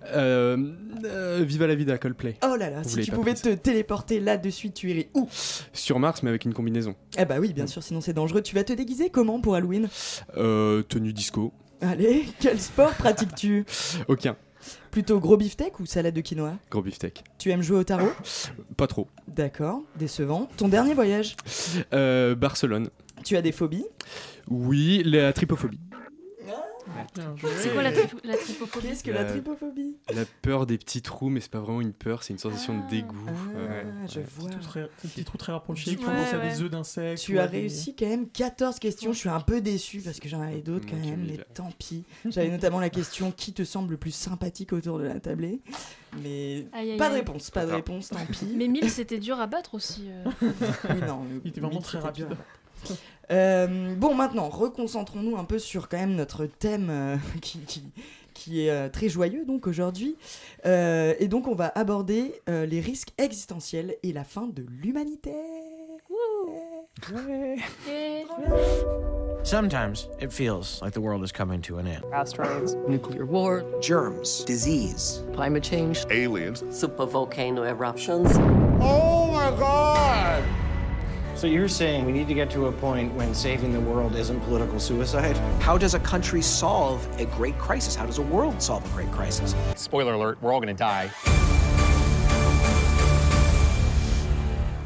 euh, 0.07 0.57
euh, 1.05 1.45
Viva 1.47 1.65
la 1.65 1.75
vida 1.75 1.97
Coldplay. 1.97 2.35
Oh 2.43 2.57
là 2.57 2.69
là, 2.69 2.81
Vous 2.81 2.89
si 2.89 2.99
tu 3.03 3.11
pouvais 3.13 3.35
te 3.35 3.55
téléporter 3.55 4.19
là-dessus, 4.19 4.71
tu 4.71 4.89
irais 4.89 5.07
où 5.13 5.29
Sur 5.71 5.99
Mars, 5.99 6.23
mais 6.23 6.29
avec 6.29 6.43
une 6.43 6.53
combinaison. 6.53 6.93
Ah 7.15 7.23
bah 7.23 7.37
oui, 7.39 7.53
bien 7.53 7.67
sûr, 7.67 7.81
sinon 7.83 8.01
c'est 8.01 8.11
dangereux. 8.11 8.41
Tu 8.41 8.53
vas 8.53 8.65
te 8.65 8.73
déguiser 8.73 9.09
comment 9.09 9.39
pour 9.39 9.55
Halloween 9.55 9.87
Euh, 10.35 10.81
tenue 10.83 11.13
disco. 11.13 11.53
Allez, 11.79 12.25
quel 12.41 12.59
sport 12.59 12.91
pratiques-tu 12.95 13.63
Aucun. 14.09 14.35
Plutôt 14.91 15.19
gros 15.19 15.37
beefsteak 15.37 15.79
ou 15.79 15.85
salade 15.85 16.13
de 16.13 16.21
quinoa? 16.21 16.57
Gros 16.71 16.81
beefsteak. 16.81 17.23
Tu 17.37 17.51
aimes 17.51 17.61
jouer 17.61 17.77
au 17.79 17.83
tarot? 17.83 18.11
Pas 18.77 18.87
trop. 18.87 19.07
D'accord, 19.27 19.81
décevant. 19.97 20.47
Ton 20.57 20.67
dernier 20.67 20.93
voyage? 20.93 21.35
Euh, 21.93 22.35
Barcelone. 22.35 22.89
Tu 23.23 23.37
as 23.37 23.41
des 23.41 23.51
phobies? 23.51 23.85
Oui, 24.49 25.01
la 25.05 25.33
tripophobie. 25.33 25.79
C'est 27.57 27.73
quoi 27.73 27.83
la, 27.83 27.91
tri- 27.91 28.07
la 28.23 28.37
tripophobie 28.37 28.87
Qu'est-ce 28.87 29.03
que 29.03 29.11
La- 29.11 29.23
la 29.23 29.29
tripophobie 29.31 29.95
La 30.13 30.23
peur 30.41 30.65
des 30.65 30.77
petits 30.77 31.01
trous, 31.01 31.29
mais 31.29 31.39
c'est 31.41 31.51
pas 31.51 31.59
vraiment 31.59 31.81
une 31.81 31.93
peur, 31.93 32.23
c'est 32.23 32.33
une 32.33 32.39
sensation 32.39 32.77
de 32.83 32.89
dégoût. 32.89 33.15
Ah, 33.27 33.31
Ouais. 33.57 33.85
je 34.07 34.19
Ouais. 34.19 34.25
vois. 34.37 34.49
Des 34.49 34.55
trous 34.55 34.63
très- 34.63 34.81
des 35.03 35.09
petits 35.09 35.23
trous 35.23 35.37
très 35.37 35.51
rapprochés 35.51 35.95
qui 35.95 36.03
penser 36.03 36.35
à 36.35 36.39
Ouais, 36.39 36.49
des 36.49 36.61
œufs 36.61 36.69
d'insectes. 36.69 37.21
Tu 37.21 37.39
as 37.39 37.45
réussi 37.45 37.95
quand 37.95 38.07
même 38.07 38.27
14 38.29 38.79
questions. 38.79 39.13
Je 39.13 39.17
suis 39.19 39.29
un 39.29 39.39
peu 39.41 39.61
déçu 39.61 40.01
parce 40.01 40.19
que 40.19 40.29
j'en 40.29 40.41
avais 40.41 40.61
d'autres 40.61 40.85
quand 40.89 40.97
même, 40.97 41.21
mais 41.25 41.33
il- 41.35 41.45
tant 41.53 41.71
pis. 41.77 42.03
J'avais 42.25 42.49
notamment 42.49 42.79
la 42.79 42.89
question 42.89 43.31
qui 43.31 43.53
te 43.53 43.63
semble 43.63 43.91
le 43.91 43.97
plus 43.97 44.11
sympathique 44.11 44.73
autour 44.73 44.99
de 44.99 45.03
la 45.05 45.19
tablée? 45.19 45.61
Mais 46.23 46.65
Aïe, 46.73 46.91
aïe, 46.91 46.97
pas 46.97 47.09
de 47.09 47.13
aïe. 47.13 47.19
réponse, 47.19 47.51
pas 47.51 47.65
de 47.65 47.71
réponse, 47.71 48.09
tant 48.09 48.25
pis. 48.25 48.47
Mais 48.55 48.67
1000 48.67 48.89
c'était 48.89 49.19
dur 49.19 49.39
à 49.39 49.45
battre 49.47 49.75
aussi. 49.75 50.05
euh. 50.09 50.25
Oui, 50.89 51.01
non, 51.07 51.21
Il 51.43 51.49
était 51.51 51.61
vraiment 51.61 51.81
très 51.81 51.99
rapide. 51.99 52.27
Euh, 53.31 53.95
bon, 53.95 54.15
maintenant, 54.15 54.49
reconcentrons-nous 54.49 55.37
un 55.37 55.45
peu 55.45 55.59
sur 55.59 55.87
quand 55.87 55.97
même 55.97 56.15
notre 56.15 56.45
thème 56.45 56.87
euh, 56.89 57.15
qui, 57.41 57.59
qui, 57.59 57.83
qui 58.33 58.65
est 58.65 58.71
euh, 58.71 58.89
très 58.89 59.09
joyeux 59.09 59.45
donc 59.45 59.67
aujourd'hui. 59.67 60.15
Euh, 60.65 61.13
et 61.19 61.27
donc, 61.27 61.47
on 61.47 61.55
va 61.55 61.71
aborder 61.75 62.41
euh, 62.49 62.65
les 62.65 62.79
risques 62.79 63.09
existentiels 63.17 63.95
et 64.03 64.13
la 64.13 64.23
fin 64.23 64.47
de 64.47 64.65
l'humanité. 64.81 65.31
Ouais. 67.13 67.57
Sometimes 69.43 70.09
it 70.19 70.33
feels 70.33 70.81
like 70.81 70.93
the 70.93 70.99
world 70.99 71.23
is 71.23 71.31
coming 71.31 71.61
to 71.61 71.77
an 71.77 71.87
end. 71.87 72.03
Asteroids, 72.13 72.75
nuclear 72.87 73.25
war, 73.25 73.63
Germs, 73.81 74.43
disease, 74.45 75.23
climate 75.33 75.63
change, 75.63 76.05
aliens, 76.11 76.61
supervolcano 76.69 77.63
eruptions. 77.63 78.37
Oh 78.81 79.27
my 79.31 79.49
god! 79.57 80.43
So 81.39 81.47
you're 81.47 81.69
saying 81.69 82.03
we 82.03 82.11
need 82.11 82.27
to 82.27 82.33
get 82.33 82.49
to 82.49 82.67
a 82.67 82.71
point 82.73 83.13
when 83.13 83.33
saving 83.33 83.71
the 83.71 83.79
world 83.79 84.13
isn't 84.13 84.41
political 84.41 84.77
suicide? 84.77 85.37
How 85.61 85.77
does 85.77 85.93
a 85.93 85.99
country 85.99 86.41
solve 86.41 87.07
a 87.17 87.27
great 87.27 87.57
crisis? 87.57 87.95
How 87.95 88.05
does 88.05 88.17
a 88.17 88.23
world 88.23 88.61
solve 88.61 88.85
a 88.85 88.89
great 88.93 89.09
crisis? 89.13 89.55
Spoiler 89.75 90.15
alert, 90.15 90.37
we're 90.41 90.51
all 90.51 90.59
gonna 90.59 90.73
die. 90.73 91.09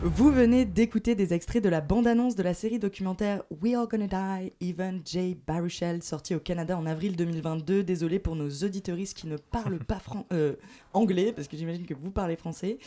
Vous 0.06 0.32
venez 0.32 0.66
d'écouter 0.66 1.16
des 1.16 1.34
extraits 1.34 1.64
de 1.64 1.70
la 1.70 1.80
bande-annonce 1.80 2.36
de 2.36 2.44
la 2.44 2.54
série 2.54 2.78
documentaire 2.78 3.42
We 3.62 3.74
Are 3.74 3.88
Gonna 3.88 4.08
Die, 4.08 4.52
Even 4.60 5.00
J. 5.06 5.38
Baruchel, 5.48 6.04
sortie 6.04 6.36
au 6.36 6.42
Canada 6.42 6.78
en 6.78 6.86
avril 6.86 7.16
2022. 7.16 7.84
Désolé 7.84 8.20
pour 8.20 8.36
nos 8.36 8.50
auditoristes 8.50 9.16
qui 9.16 9.28
ne 9.28 9.38
parlent 9.38 9.80
pas 9.80 10.02
euh, 10.34 10.56
anglais, 10.92 11.32
parce 11.32 11.48
que 11.48 11.56
j'imagine 11.56 11.86
que 11.86 11.94
vous 11.94 12.12
parlez 12.12 12.36
français. 12.36 12.80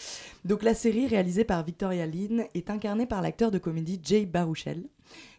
Donc 0.45 0.63
la 0.63 0.75
série, 0.75 1.07
réalisée 1.07 1.45
par 1.45 1.65
Victoria 1.65 2.05
Lynn, 2.05 2.45
est 2.53 2.69
incarnée 2.69 3.07
par 3.07 3.23
l'acteur 3.23 3.51
de 3.51 3.57
comédie 3.57 3.99
Jay 4.05 4.27
Baruchel. 4.27 4.83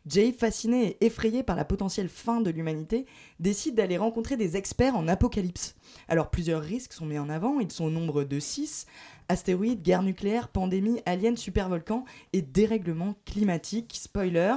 Jay, 0.08 0.32
fasciné 0.32 0.98
et 1.02 1.06
effrayé 1.06 1.44
par 1.44 1.56
la 1.56 1.66
potentielle 1.66 2.10
fin 2.10 2.42
de 2.42 2.50
l'humanité, 2.50 3.06
décide 3.40 3.76
d'aller 3.76 3.98
rencontrer 3.98 4.38
des 4.38 4.58
experts 4.58 4.96
en 4.96 5.08
apocalypse. 5.08 5.76
Alors 6.08 6.30
plusieurs 6.30 6.62
risques 6.62 6.94
sont 6.94 7.06
mis 7.06 7.20
en 7.20 7.30
avant, 7.30 7.60
ils 7.60 7.72
sont 7.72 7.86
au 7.86 7.90
nombre 7.90 8.24
de 8.24 8.40
6. 8.40 8.86
Astéroïdes, 9.30 9.82
guerre 9.82 10.04
nucléaire, 10.04 10.48
pandémie, 10.48 11.02
aliens, 11.06 11.36
supervolcans 11.36 12.06
et 12.34 12.42
dérèglement 12.42 13.16
climatique. 13.26 13.98
Spoiler. 14.02 14.56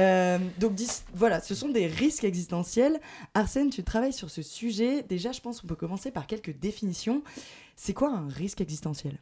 Euh, 0.00 0.38
donc 0.58 0.72
voilà, 1.14 1.40
ce 1.40 1.54
sont 1.54 1.68
des 1.68 1.86
risques 1.86 2.24
existentiels. 2.24 3.00
Arsène, 3.34 3.70
tu 3.70 3.84
travailles 3.84 4.12
sur 4.12 4.30
ce 4.30 4.42
sujet. 4.42 5.02
Déjà, 5.02 5.32
je 5.32 5.40
pense 5.40 5.60
qu'on 5.60 5.66
peut 5.66 5.76
commencer 5.76 6.10
par 6.10 6.26
quelques 6.26 6.58
définitions. 6.58 7.22
C'est 7.76 7.92
quoi 7.92 8.10
un 8.10 8.28
risque 8.28 8.60
existentiel? 8.60 9.18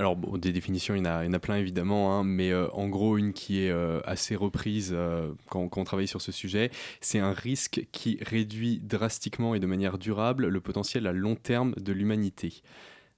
Alors, 0.00 0.16
bon, 0.16 0.38
des 0.38 0.50
définitions, 0.50 0.94
il 0.94 1.00
y 1.00 1.00
en 1.02 1.04
a, 1.04 1.24
il 1.24 1.26
y 1.26 1.28
en 1.28 1.34
a 1.34 1.38
plein 1.38 1.56
évidemment, 1.56 2.14
hein, 2.14 2.24
mais 2.24 2.52
euh, 2.52 2.70
en 2.70 2.88
gros, 2.88 3.18
une 3.18 3.34
qui 3.34 3.62
est 3.62 3.70
euh, 3.70 4.00
assez 4.04 4.34
reprise 4.34 4.92
euh, 4.94 5.34
quand, 5.50 5.68
quand 5.68 5.82
on 5.82 5.84
travaille 5.84 6.08
sur 6.08 6.22
ce 6.22 6.32
sujet, 6.32 6.70
c'est 7.02 7.18
un 7.18 7.34
risque 7.34 7.86
qui 7.92 8.18
réduit 8.22 8.80
drastiquement 8.80 9.54
et 9.54 9.60
de 9.60 9.66
manière 9.66 9.98
durable 9.98 10.46
le 10.46 10.60
potentiel 10.62 11.06
à 11.06 11.12
long 11.12 11.36
terme 11.36 11.74
de 11.76 11.92
l'humanité. 11.92 12.62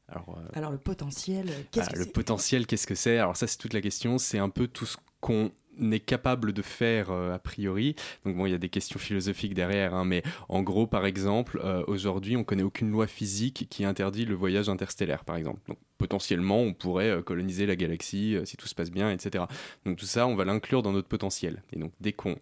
Alors, 0.09 0.37
Alors 0.55 0.73
le 0.73 0.79
potentiel, 0.79 1.53
qu'est-ce 1.71 1.87
ah, 1.89 1.93
que 1.93 1.99
le 2.01 2.05
c'est? 2.07 2.13
potentiel, 2.13 2.67
qu'est-ce 2.67 2.89
que 2.89 2.97
c'est? 2.97 3.17
Alors 3.17 3.37
ça, 3.37 3.47
c'est 3.47 3.59
toute 3.59 3.75
la 3.75 3.81
question. 3.81 4.19
C'est 4.19 4.41
un 4.41 4.49
peu 4.49 4.67
tout 4.67 4.87
ce 4.87 4.97
qu'on 5.21 5.53
est 5.81 6.01
capable 6.01 6.53
de 6.53 6.63
faire 6.63 7.11
euh, 7.11 7.35
a 7.35 7.39
priori. 7.39 7.95
Donc 8.25 8.37
bon, 8.37 8.47
il 8.47 8.53
y 8.53 8.55
a 8.55 8.59
des 8.59 8.69
questions 8.69 8.99
philosophiques 8.99 9.55
derrière, 9.55 9.95
hein, 9.95 10.05
mais 10.05 10.23
en 10.49 10.63
gros, 10.63 10.87
par 10.87 11.07
exemple, 11.07 11.61
euh, 11.65 11.83
aujourd'hui, 11.87 12.37
on 12.37 12.45
connaît 12.45 12.63
aucune 12.63 12.91
loi 12.91 13.07
physique 13.07 13.67
qui 13.71 13.85
interdit 13.85 14.25
le 14.25 14.35
voyage 14.35 14.69
interstellaire, 14.69 15.25
par 15.25 15.37
exemple. 15.37 15.61
Donc 15.69 15.79
potentiellement, 16.03 16.61
on 16.61 16.75
pourrait 16.75 17.11
euh, 17.11 17.23
coloniser 17.23 17.65
la 17.65 17.77
galaxie 17.77 18.35
euh, 18.35 18.45
si 18.45 18.57
tout 18.57 18.67
se 18.67 18.75
passe 18.75 18.91
bien, 18.91 19.13
etc. 19.13 19.45
Donc 19.87 19.99
tout 19.99 20.05
ça, 20.05 20.27
on 20.27 20.35
va 20.35 20.45
l'inclure 20.45 20.83
dans 20.83 20.91
notre 20.91 21.07
potentiel. 21.07 21.63
Et 21.73 21.79
donc 21.79 21.93
dès 22.01 22.13
qu'on 22.13 22.37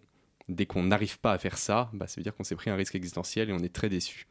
dès 0.49 0.65
qu'on 0.65 0.83
n'arrive 0.83 1.19
pas 1.19 1.31
à 1.31 1.37
faire 1.37 1.59
ça, 1.59 1.91
bah, 1.93 2.07
ça 2.07 2.15
veut 2.17 2.23
dire 2.23 2.35
qu'on 2.35 2.43
s'est 2.43 2.55
pris 2.55 2.71
un 2.71 2.75
risque 2.75 2.95
existentiel 2.95 3.51
et 3.51 3.53
on 3.53 3.59
est 3.59 3.71
très 3.71 3.87
déçu. 3.87 4.25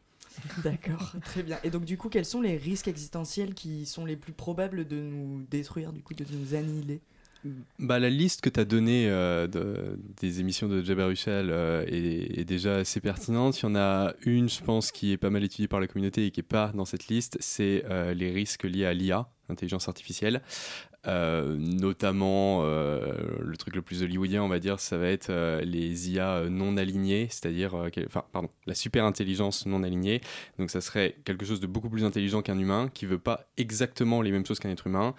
D'accord, 0.64 1.12
très 1.24 1.44
bien. 1.44 1.60
Et 1.62 1.70
donc 1.70 1.84
du 1.84 1.96
coup, 1.96 2.08
quels 2.08 2.24
sont 2.24 2.40
les 2.40 2.56
risques 2.56 2.88
existentiels 2.88 3.54
qui 3.54 3.86
sont 3.86 4.04
les 4.04 4.16
plus 4.16 4.32
probables 4.32 4.86
de 4.86 4.96
nous 4.96 5.46
détruire, 5.48 5.92
du 5.92 6.02
coup, 6.02 6.14
de 6.14 6.24
nous 6.32 6.54
annihiler? 6.56 7.00
Bah, 7.78 7.98
la 7.98 8.10
liste 8.10 8.42
que 8.42 8.50
tu 8.50 8.60
as 8.60 8.66
donnée 8.66 9.08
euh, 9.08 9.46
de- 9.46 9.98
des 10.20 10.40
émissions 10.40 10.68
de 10.68 10.82
Jabba 10.82 11.06
Russell 11.06 11.48
euh, 11.50 11.84
est, 11.86 12.44
déjà 12.44 12.76
assez 12.76 13.00
pertinente. 13.00 13.58
Il 13.60 13.62
y 13.62 13.66
en 13.66 13.76
a 13.76 14.12
une, 14.26 14.48
je 14.48 14.62
pense, 14.62 14.92
qui 14.92 15.12
est 15.12 15.16
pas 15.16 15.30
mal 15.30 15.42
étudiée 15.42 15.68
par 15.68 15.80
la 15.80 15.86
communauté 15.86 16.26
et 16.26 16.30
qui 16.30 16.40
n'est 16.40 16.46
pas 16.46 16.70
dans 16.74 16.84
cette 16.84 17.08
liste, 17.08 17.38
c'est 17.40 17.84
euh, 17.88 18.12
les 18.12 18.30
risques 18.30 18.64
liés 18.64 18.84
à 18.84 18.92
l'IA, 18.92 19.28
intelligence 19.48 19.88
artificielle. 19.88 20.42
Euh, 21.06 21.56
notamment, 21.56 22.62
le 22.62 23.56
truc 23.56 23.74
le 23.74 23.80
plus 23.80 24.02
hollywoodien, 24.02 24.42
on 24.42 24.48
va 24.48 24.58
dire, 24.58 24.80
ça 24.80 24.98
va 24.98 25.06
être 25.06 25.32
les 25.62 26.10
IA 26.10 26.44
non 26.50 26.76
alignées, 26.76 27.28
c'est-à-dire, 27.30 27.74
enfin, 27.74 28.24
pardon, 28.32 28.50
la 28.66 28.74
super 28.74 29.06
intelligence 29.06 29.64
non 29.64 29.82
alignée. 29.82 30.20
Donc, 30.58 30.70
ça 30.70 30.82
serait 30.82 31.16
quelque 31.24 31.46
chose 31.46 31.60
de 31.60 31.66
beaucoup 31.66 31.88
plus 31.88 32.04
intelligent 32.04 32.42
qu'un 32.42 32.58
humain, 32.58 32.90
qui 32.92 33.06
veut 33.06 33.18
pas 33.18 33.46
exactement 33.56 34.20
les 34.20 34.30
mêmes 34.30 34.44
choses 34.44 34.58
qu'un 34.58 34.70
être 34.70 34.86
humain. 34.88 35.14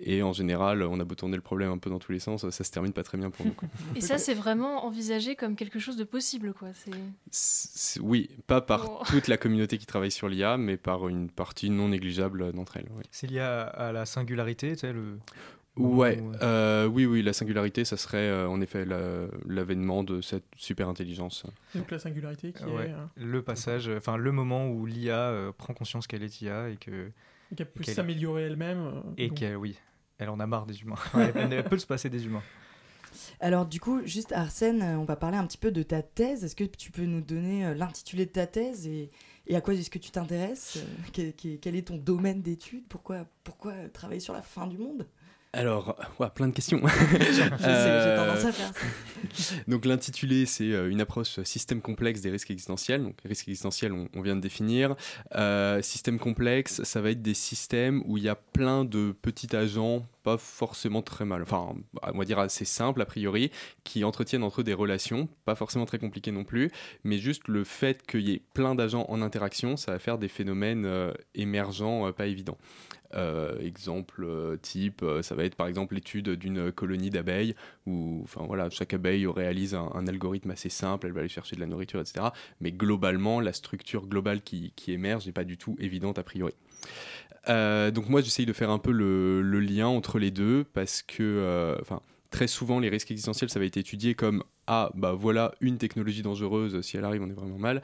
Et 0.00 0.22
en 0.22 0.32
général, 0.32 0.82
on 0.84 1.00
a 1.00 1.04
beau 1.04 1.16
tourner 1.16 1.34
le 1.36 1.42
problème 1.42 1.72
un 1.72 1.78
peu 1.78 1.90
dans 1.90 1.98
tous 1.98 2.12
les 2.12 2.20
sens, 2.20 2.48
ça 2.48 2.64
se 2.64 2.70
termine 2.70 2.92
pas 2.92 3.02
très 3.02 3.18
bien 3.18 3.30
pour 3.30 3.44
nous. 3.44 3.52
quoi. 3.52 3.68
Et 3.96 4.00
ça, 4.00 4.16
c'est 4.16 4.34
vraiment 4.34 4.84
envisagé 4.86 5.34
comme 5.34 5.56
quelque 5.56 5.80
chose 5.80 5.96
de 5.96 6.04
possible, 6.04 6.54
quoi. 6.54 6.68
C'est 6.72 6.92
C'est- 7.32 8.00
Oui, 8.00 8.30
pas 8.46 8.60
par 8.60 8.88
Oh. 9.00 9.02
toute 9.08 9.26
la 9.28 9.36
communauté 9.36 9.76
qui 9.76 9.86
travaille 9.86 10.12
sur 10.12 10.28
l'IA, 10.28 10.56
mais 10.56 10.76
par 10.76 11.08
une 11.08 11.28
partie 11.30 11.68
non 11.70 11.88
négligeable 11.88 12.52
d'entre 12.52 12.76
elles. 12.76 12.88
oui. 12.96 13.02
C'est 13.10 13.26
lié 13.26 13.40
à, 13.40 13.62
à 13.62 13.90
la 13.92 14.06
singularité, 14.06 14.72
tu 14.72 14.78
sais, 14.80 14.92
le. 14.92 15.18
Ouais, 15.76 16.20
Ouais. 16.20 16.36
euh, 16.42 16.86
oui, 16.86 17.06
oui, 17.06 17.22
la 17.22 17.32
singularité, 17.32 17.84
ça 17.84 17.96
serait 17.96 18.18
euh, 18.28 18.48
en 18.48 18.60
effet 18.60 18.84
la- 18.84 19.26
l'avènement 19.46 20.02
de 20.02 20.20
cette 20.20 20.44
super 20.56 20.88
intelligence. 20.88 21.44
Donc 21.74 21.90
la 21.92 22.00
singularité 22.00 22.52
qui 22.52 22.64
Ouais, 22.64 22.86
est. 22.88 22.92
euh, 22.92 23.04
le 23.16 23.42
passage, 23.42 23.88
enfin 23.96 24.16
le 24.16 24.32
moment 24.32 24.68
où 24.68 24.86
l'IA 24.86 25.16
euh, 25.30 25.52
prend 25.56 25.74
conscience 25.74 26.08
qu'elle 26.08 26.24
est 26.24 26.40
IA 26.42 26.70
et 26.70 26.76
que. 26.76 27.10
et 27.52 27.54
qu'elle 27.54 27.70
peut 27.70 27.84
qu'elle- 27.84 27.94
s'améliorer 27.94 28.42
elle-même. 28.42 28.78
euh, 28.78 29.00
Et 29.18 29.28
donc- 29.28 29.38
qu'elle, 29.38 29.56
oui, 29.56 29.76
elle 30.18 30.30
en 30.30 30.40
a 30.40 30.46
marre 30.46 30.66
des 30.66 30.80
humains. 30.82 30.96
Ouais, 31.14 31.32
elle, 31.34 31.64
peut 31.64 31.78
se 31.78 31.86
passer 31.86 32.10
des 32.10 32.26
humains. 32.26 32.42
Alors 33.40 33.66
du 33.66 33.80
coup, 33.80 34.00
juste 34.04 34.32
Arsène, 34.32 34.82
euh, 34.82 34.98
on 34.98 35.04
va 35.04 35.16
parler 35.16 35.36
un 35.36 35.46
petit 35.46 35.58
peu 35.58 35.70
de 35.70 35.82
ta 35.82 36.02
thèse. 36.02 36.44
Est-ce 36.44 36.56
que 36.56 36.64
tu 36.64 36.90
peux 36.90 37.04
nous 37.04 37.20
donner 37.20 37.66
euh, 37.66 37.74
l'intitulé 37.74 38.26
de 38.26 38.30
ta 38.30 38.46
thèse 38.46 38.86
et, 38.86 39.10
et 39.46 39.56
à 39.56 39.60
quoi 39.60 39.74
est-ce 39.74 39.90
que 39.90 39.98
tu 39.98 40.10
t'intéresses? 40.10 40.78
Euh, 41.18 41.30
quel 41.60 41.76
est 41.76 41.88
ton 41.88 41.96
domaine 41.96 42.42
d'étude 42.42 42.84
pourquoi, 42.88 43.26
pourquoi 43.44 43.74
travailler 43.92 44.20
sur 44.20 44.34
la 44.34 44.42
fin 44.42 44.66
du 44.66 44.76
monde? 44.76 45.06
Alors, 45.52 45.98
ouais, 46.18 46.28
plein 46.34 46.48
de 46.48 46.52
questions. 46.52 46.80
Je 46.86 47.32
sais, 47.32 47.42
j'ai 47.42 48.16
tendance 48.16 48.44
à. 48.44 48.50
Donc 49.66 49.86
l'intitulé, 49.86 50.44
c'est 50.44 50.72
euh, 50.72 50.90
une 50.90 51.00
approche 51.00 51.40
système 51.42 51.80
complexe 51.80 52.20
des 52.20 52.30
risques 52.30 52.50
existentiels. 52.50 53.02
Donc 53.02 53.16
risques 53.24 53.48
existentiels, 53.48 53.92
on, 53.92 54.08
on 54.14 54.20
vient 54.20 54.36
de 54.36 54.40
définir. 54.40 54.94
Euh, 55.34 55.80
système 55.80 56.18
complexe, 56.18 56.82
ça 56.82 57.00
va 57.00 57.10
être 57.10 57.22
des 57.22 57.34
systèmes 57.34 58.02
où 58.04 58.18
il 58.18 58.24
y 58.24 58.28
a 58.28 58.34
plein 58.34 58.84
de 58.84 59.12
petits 59.22 59.54
agents, 59.56 60.04
pas 60.22 60.36
forcément 60.36 61.00
très 61.02 61.24
mal, 61.24 61.42
enfin 61.42 61.74
on 62.02 62.18
va 62.18 62.24
dire 62.24 62.38
assez 62.38 62.64
simples 62.64 63.00
a 63.00 63.06
priori, 63.06 63.50
qui 63.84 64.04
entretiennent 64.04 64.42
entre 64.42 64.60
eux 64.60 64.64
des 64.64 64.74
relations, 64.74 65.28
pas 65.44 65.54
forcément 65.54 65.86
très 65.86 65.98
compliquées 65.98 66.32
non 66.32 66.44
plus, 66.44 66.70
mais 67.04 67.18
juste 67.18 67.48
le 67.48 67.64
fait 67.64 68.06
qu'il 68.06 68.28
y 68.28 68.32
ait 68.32 68.42
plein 68.52 68.74
d'agents 68.74 69.06
en 69.08 69.22
interaction, 69.22 69.76
ça 69.76 69.92
va 69.92 69.98
faire 69.98 70.18
des 70.18 70.28
phénomènes 70.28 70.84
euh, 70.84 71.12
émergents 71.34 72.06
euh, 72.06 72.12
pas 72.12 72.26
évidents. 72.26 72.58
Euh, 73.14 73.58
exemple 73.60 74.22
euh, 74.22 74.58
type, 74.58 75.02
euh, 75.02 75.22
ça 75.22 75.34
va 75.34 75.44
être 75.44 75.54
par 75.54 75.66
exemple 75.66 75.94
l'étude 75.94 76.28
d'une 76.28 76.70
colonie 76.70 77.08
d'abeilles 77.08 77.54
où 77.86 78.20
enfin, 78.22 78.44
voilà, 78.46 78.68
chaque 78.68 78.92
abeille 78.92 79.26
réalise 79.26 79.74
un, 79.74 80.06
algorithme 80.06 80.50
assez 80.50 80.68
simple, 80.68 81.06
elle 81.06 81.14
va 81.14 81.20
aller 81.20 81.28
chercher 81.30 81.56
de 81.56 81.60
la 81.60 81.66
nourriture, 81.66 82.00
etc. 82.00 82.26
Mais 82.60 82.70
globalement, 82.70 83.40
la 83.40 83.54
structure 83.54 84.06
globale 84.06 84.42
qui, 84.42 84.72
émerge 84.88 85.26
n'est 85.26 85.32
pas 85.32 85.44
du 85.44 85.56
tout 85.56 85.76
évidente 85.78 86.18
a 86.18 86.22
priori. 86.22 86.52
Donc 87.46 88.10
moi 88.10 88.20
j'essaye 88.20 88.44
de 88.44 88.52
faire 88.52 88.68
un 88.68 88.78
peu 88.78 88.92
le, 88.92 89.40
le 89.40 89.60
lien 89.60 89.86
entre 89.86 90.18
les 90.18 90.30
deux 90.30 90.64
parce 90.74 91.00
que 91.00 91.76
enfin 91.80 92.02
très 92.30 92.46
souvent 92.46 92.78
les 92.78 92.90
risques 92.90 93.10
existentiels 93.10 93.48
ça 93.48 93.58
va 93.58 93.64
être 93.64 93.78
étudié 93.78 94.14
comme 94.14 94.44
ah 94.66 94.90
bah 94.94 95.12
voilà 95.12 95.54
une 95.62 95.78
technologie 95.78 96.20
dangereuse 96.20 96.82
si 96.82 96.98
elle 96.98 97.06
arrive 97.06 97.22
on 97.22 97.30
est 97.30 97.34
vraiment 97.34 97.58
mal 97.58 97.80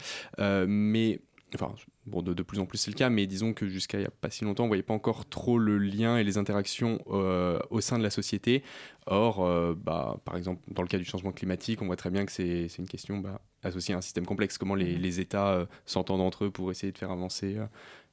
mais 0.69 1.19
enfin 1.55 1.75
bon 2.07 2.23
de, 2.23 2.35
de 2.35 2.43
plus 2.43 2.59
en 2.59 2.67
plus 2.67 2.79
c'est 2.79 2.91
le 2.91 2.97
cas 2.97 3.11
mais 3.11 3.27
disons 3.27 3.53
que 3.53 3.67
jusqu'à 3.67 3.99
il 3.99 4.03
y 4.03 4.07
a 4.07 4.11
pas 4.11 4.31
si 4.31 4.45
longtemps 4.45 4.65
on 4.65 4.69
voyait 4.69 4.83
pas 4.83 4.95
encore 4.95 5.29
trop 5.29 5.59
le 5.59 5.79
lien 5.79 6.17
et 6.19 6.25
les 6.25 6.39
interactions 6.39 7.01
euh, 7.11 7.59
au 7.71 7.81
sein 7.81 7.99
de 7.99 8.03
la 8.03 8.11
société. 8.11 8.63
Or 9.07 9.45
euh, 9.45 9.75
bah 9.77 10.21
par 10.25 10.37
exemple 10.37 10.63
dans 10.69 10.83
le 10.83 10.89
cas 10.89 10.99
du 10.99 11.05
changement 11.05 11.33
climatique 11.33 11.83
on 11.83 11.87
voit 11.87 11.97
très 11.97 12.11
bien 12.11 12.25
que 12.25 12.33
c'est 12.33 12.69
une 12.79 12.89
question 12.89 13.19
bah, 13.19 13.41
associée 13.63 13.95
à 13.95 13.99
un 13.99 14.03
système 14.03 14.27
complexe. 14.27 14.59
Comment 14.59 14.75
les, 14.75 14.97
les 14.97 15.21
États 15.21 15.53
euh, 15.53 15.67
s'entendent 15.87 16.23
entre 16.23 16.45
eux 16.45 16.51
pour 16.51 16.71
essayer 16.71 16.93
de 16.93 16.99
faire 16.99 17.11
avancer 17.11 17.57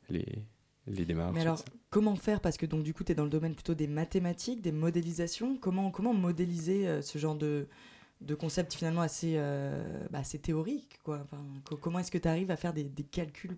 les 0.09 0.25
les 0.87 1.05
démarches 1.05 1.35
Mais 1.35 1.41
alors, 1.41 1.63
comment 1.91 2.15
faire? 2.15 2.41
Parce 2.41 2.57
que 2.57 2.65
donc 2.65 2.81
du 2.81 2.91
coup, 2.91 3.03
tu 3.03 3.11
es 3.11 3.15
dans 3.15 3.23
le 3.23 3.29
domaine 3.29 3.53
plutôt 3.53 3.75
des 3.75 3.85
mathématiques, 3.85 4.61
des 4.61 4.71
modélisations. 4.71 5.55
Comment, 5.57 5.91
comment 5.91 6.11
modéliser 6.11 7.03
ce 7.03 7.19
genre 7.19 7.35
de, 7.35 7.67
de 8.21 8.35
concept 8.35 8.73
finalement 8.73 9.01
assez, 9.01 9.33
euh, 9.37 9.83
bah, 10.11 10.19
assez 10.19 10.39
théorique 10.39 10.99
quoi 11.03 11.19
Enfin, 11.23 11.43
co- 11.65 11.77
Comment 11.77 11.99
est-ce 11.99 12.11
que 12.11 12.17
tu 12.17 12.27
arrives 12.27 12.51
à 12.51 12.55
faire 12.57 12.73
des, 12.73 12.83
des 12.83 13.03
calculs 13.03 13.57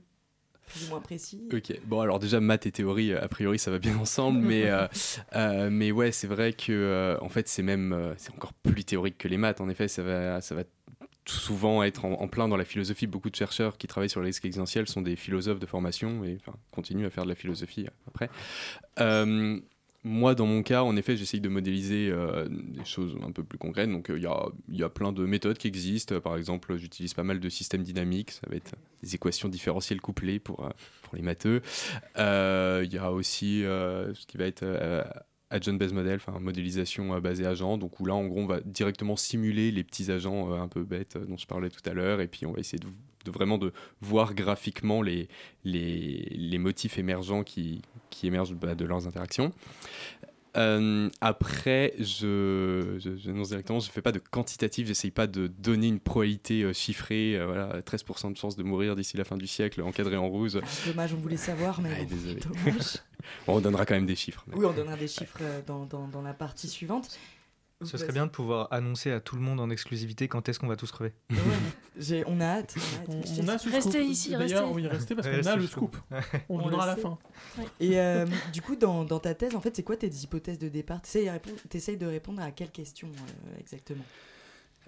plus 0.67 0.86
ou 0.86 0.89
moins 0.89 1.01
précis? 1.01 1.48
Ok, 1.53 1.74
bon 1.86 2.00
alors 2.00 2.20
déjà 2.20 2.39
maths 2.39 2.65
et 2.65 2.72
théorie, 2.72 3.13
a 3.13 3.27
priori 3.27 3.60
ça 3.60 3.70
va 3.72 3.79
bien 3.79 3.98
ensemble, 3.98 4.39
mais, 4.48 4.70
euh, 4.70 4.88
euh, 5.36 5.70
mais 5.70 5.91
ouais 5.91 6.12
c'est 6.12 6.27
vrai 6.27 6.53
que 6.53 7.17
en 7.22 7.29
fait 7.29 7.48
c'est 7.48 7.63
même 7.63 8.13
c'est 8.17 8.32
encore 8.32 8.53
plus 8.53 8.84
théorique 8.86 9.17
que 9.17 9.27
les 9.27 9.38
maths. 9.38 9.60
En 9.62 9.70
effet 9.70 9.88
ça 9.88 10.01
va 10.03 10.39
ça 10.41 10.55
va 10.55 10.63
souvent 11.25 11.84
être 11.84 12.03
en, 12.05 12.13
en 12.22 12.27
plein 12.27 12.48
dans 12.50 12.58
la 12.58 12.65
philosophie. 12.65 13.08
Beaucoup 13.08 13.29
de 13.29 13.36
chercheurs 13.36 13.77
qui 13.77 13.88
travaillent 13.88 14.10
sur 14.10 14.20
les 14.22 14.27
risques 14.27 14.43
existentiels 14.46 14.88
sont 14.88 15.01
des 15.01 15.15
philosophes 15.15 15.60
de 15.60 15.65
formation 15.65 16.24
et 16.25 16.38
enfin, 16.39 16.58
continuent 16.72 17.05
à 17.05 17.10
faire 17.10 17.24
de 17.24 17.29
la 17.29 17.36
philosophie 17.36 17.88
après. 18.08 18.29
Euh, 19.00 19.60
moi, 20.03 20.36
dans 20.36 20.45
mon 20.45 20.63
cas, 20.63 20.83
en 20.83 20.98
effet, 20.98 21.15
j'essaye 21.15 21.39
de 21.39 21.48
modéliser 21.50 22.10
euh, 22.12 22.48
des 22.50 22.83
choses 22.83 23.15
un 23.25 23.31
peu 23.31 23.43
plus 23.43 23.57
concrètes. 23.57 23.89
Donc, 23.89 24.10
euh, 24.10 24.17
il 24.17 24.24
y, 24.24 24.27
a, 24.27 24.48
y 24.69 24.83
a 24.83 24.89
plein 24.89 25.13
de 25.13 25.25
méthodes 25.25 25.57
qui 25.57 25.67
existent. 25.67 26.19
Par 26.19 26.36
exemple, 26.36 26.75
j'utilise 26.75 27.13
pas 27.13 27.24
mal 27.24 27.39
de 27.39 27.50
systèmes 27.50 27.83
dynamiques. 27.83 28.31
Ça 28.31 28.41
va 28.50 28.57
être 28.57 28.75
des 29.01 29.15
équations 29.15 29.48
différentielles 29.48 30.01
couplées 30.01 30.39
pour, 30.39 30.65
euh, 30.65 30.69
pour 31.03 31.15
les 31.15 31.22
matheux. 31.22 31.62
Il 32.17 32.93
y 32.93 32.98
a 32.98 33.12
aussi 33.12 33.62
ce 33.62 34.25
qui 34.25 34.38
va 34.38 34.45
être 34.45 34.65
euh, 35.53 35.57
agent-based 35.57 35.93
model, 35.93 36.15
enfin 36.15 36.39
modélisation 36.39 37.13
euh, 37.13 37.19
basée 37.19 37.45
agent. 37.45 37.77
Donc, 37.77 38.00
où 38.00 38.05
là, 38.05 38.15
en 38.15 38.25
gros, 38.25 38.41
on 38.41 38.45
va 38.45 38.62
directement 38.62 39.15
simuler 39.15 39.72
les 39.72 39.83
petits 39.83 40.12
agents 40.12 40.51
euh, 40.51 40.57
un 40.57 40.67
peu 40.67 40.83
bêtes 40.83 41.15
euh, 41.15 41.25
dont 41.25 41.38
je 41.38 41.48
parlais 41.48 41.69
tout 41.69 41.88
à 41.89 41.93
l'heure. 41.93 42.22
Et 42.22 42.27
puis, 42.27 42.45
on 42.45 42.53
va 42.53 42.60
essayer 42.60 42.79
de 42.79 43.31
vraiment 43.31 43.57
de 43.57 43.72
voir 44.01 44.33
graphiquement 44.33 45.01
les, 45.01 45.29
les, 45.63 46.27
les 46.36 46.57
motifs 46.57 46.98
émergents 46.98 47.43
qui, 47.43 47.81
qui 48.10 48.27
émergent 48.27 48.53
bah, 48.53 48.75
de 48.75 48.86
leurs 48.86 49.07
interactions. 49.07 49.53
Euh, 50.55 51.10
après, 51.22 51.93
je, 52.00 52.98
je, 53.00 53.15
j'annonce 53.17 53.50
directement, 53.50 53.79
je 53.79 53.89
fais 53.89 54.01
pas 54.03 54.12
de 54.12 54.19
quantitatif, 54.19 54.88
j'essaye 54.88 55.10
pas 55.12 55.25
de 55.25 55.48
donner 55.48 55.88
une 55.88 56.00
probabilité 56.00 56.62
euh, 56.63 56.74
chiffrée, 56.74 57.36
euh, 57.38 57.45
voilà, 57.48 57.81
13% 57.81 58.31
de 58.31 58.38
chance 58.38 58.55
de 58.55 58.63
mourir 58.63 58.95
d'ici 58.95 59.17
la 59.17 59.24
fin 59.24 59.36
du 59.38 59.48
siècle, 59.48 59.81
encadré 59.81 60.15
en 60.15 60.27
rouge. 60.29 60.60
Dommage, 60.86 61.13
on 61.13 61.17
voulait 61.17 61.38
savoir, 61.38 61.81
mais 61.81 61.89
Ah, 61.95 62.03
bon, 62.03 62.10
désolé. 62.15 62.39
dommage. 62.41 62.98
Bon, 63.48 63.55
on 63.55 63.62
donnera 63.62 63.86
quand 63.86 63.93
même 63.93 64.05
des 64.05 64.17
chiffres. 64.17 64.43
mais- 64.48 64.57
Oui, 64.57 64.65
on 64.65 64.74
donnera 64.74 64.98
des 64.98 65.07
chiffres 65.07 65.38
euh, 65.41 65.62
dans, 65.65 65.86
dans, 65.86 66.10
dans 66.10 66.22
la 66.22 66.33
partie 66.33 66.67
suivante. 66.67 67.17
Ce 67.86 67.98
serait 67.98 68.12
bien 68.13 68.25
de 68.25 68.32
pouvoir 68.32 68.68
annoncer 68.72 69.12
à 69.12 69.20
tout 69.20 69.36
le 69.36 69.42
monde 69.42 69.60
en 69.60 69.70
exclusivité 69.70 70.28
quand 70.28 70.48
est-ce 70.50 70.60
qu'on 70.60 70.68
va 70.68 70.75
tous 70.75 70.92
crever. 70.92 71.13
J'ai- 71.98 72.24
on 72.28 72.40
a 72.42 72.46
hâte. 72.46 72.75
on. 73.08 73.13
On 73.44 73.48
a 73.48 73.58
ce 73.58 73.70
Restez 73.70 73.92
scoop. 74.00 74.12
ici, 74.12 74.32
D'ailleurs, 74.32 74.62
restez. 74.68 74.75
oui, 74.75 74.88
restez 74.88 75.16
parce 75.16 75.28
qu'on 75.28 75.46
a 75.52 75.56
le 75.56 75.68
scoop. 75.68 75.96
On, 76.50 76.56
On 76.56 76.58
le 76.60 76.63
donnera 76.66 76.84
à 76.84 76.88
la 76.88 76.96
fin. 76.96 77.18
Et 77.80 78.00
euh, 78.00 78.25
du 78.52 78.62
coup, 78.62 78.75
dans, 78.75 79.04
dans 79.04 79.20
ta 79.20 79.34
thèse, 79.36 79.56
en 79.56 79.62
fait, 79.62 79.75
c'est 79.75 79.84
quoi 79.84 79.96
tes 79.98 80.08
hypothèses 80.08 80.58
de 80.60 80.70
départ? 80.70 81.02
T'essayes 81.02 81.25
de 81.25 81.32
répondre- 81.32 81.58
t'essayes 81.70 81.98
de 81.98 82.06
répondre 82.08 82.42
à 82.42 82.52
quelle 82.52 82.72
question 82.72 83.10
euh, 83.10 83.60
exactement? 83.60 84.04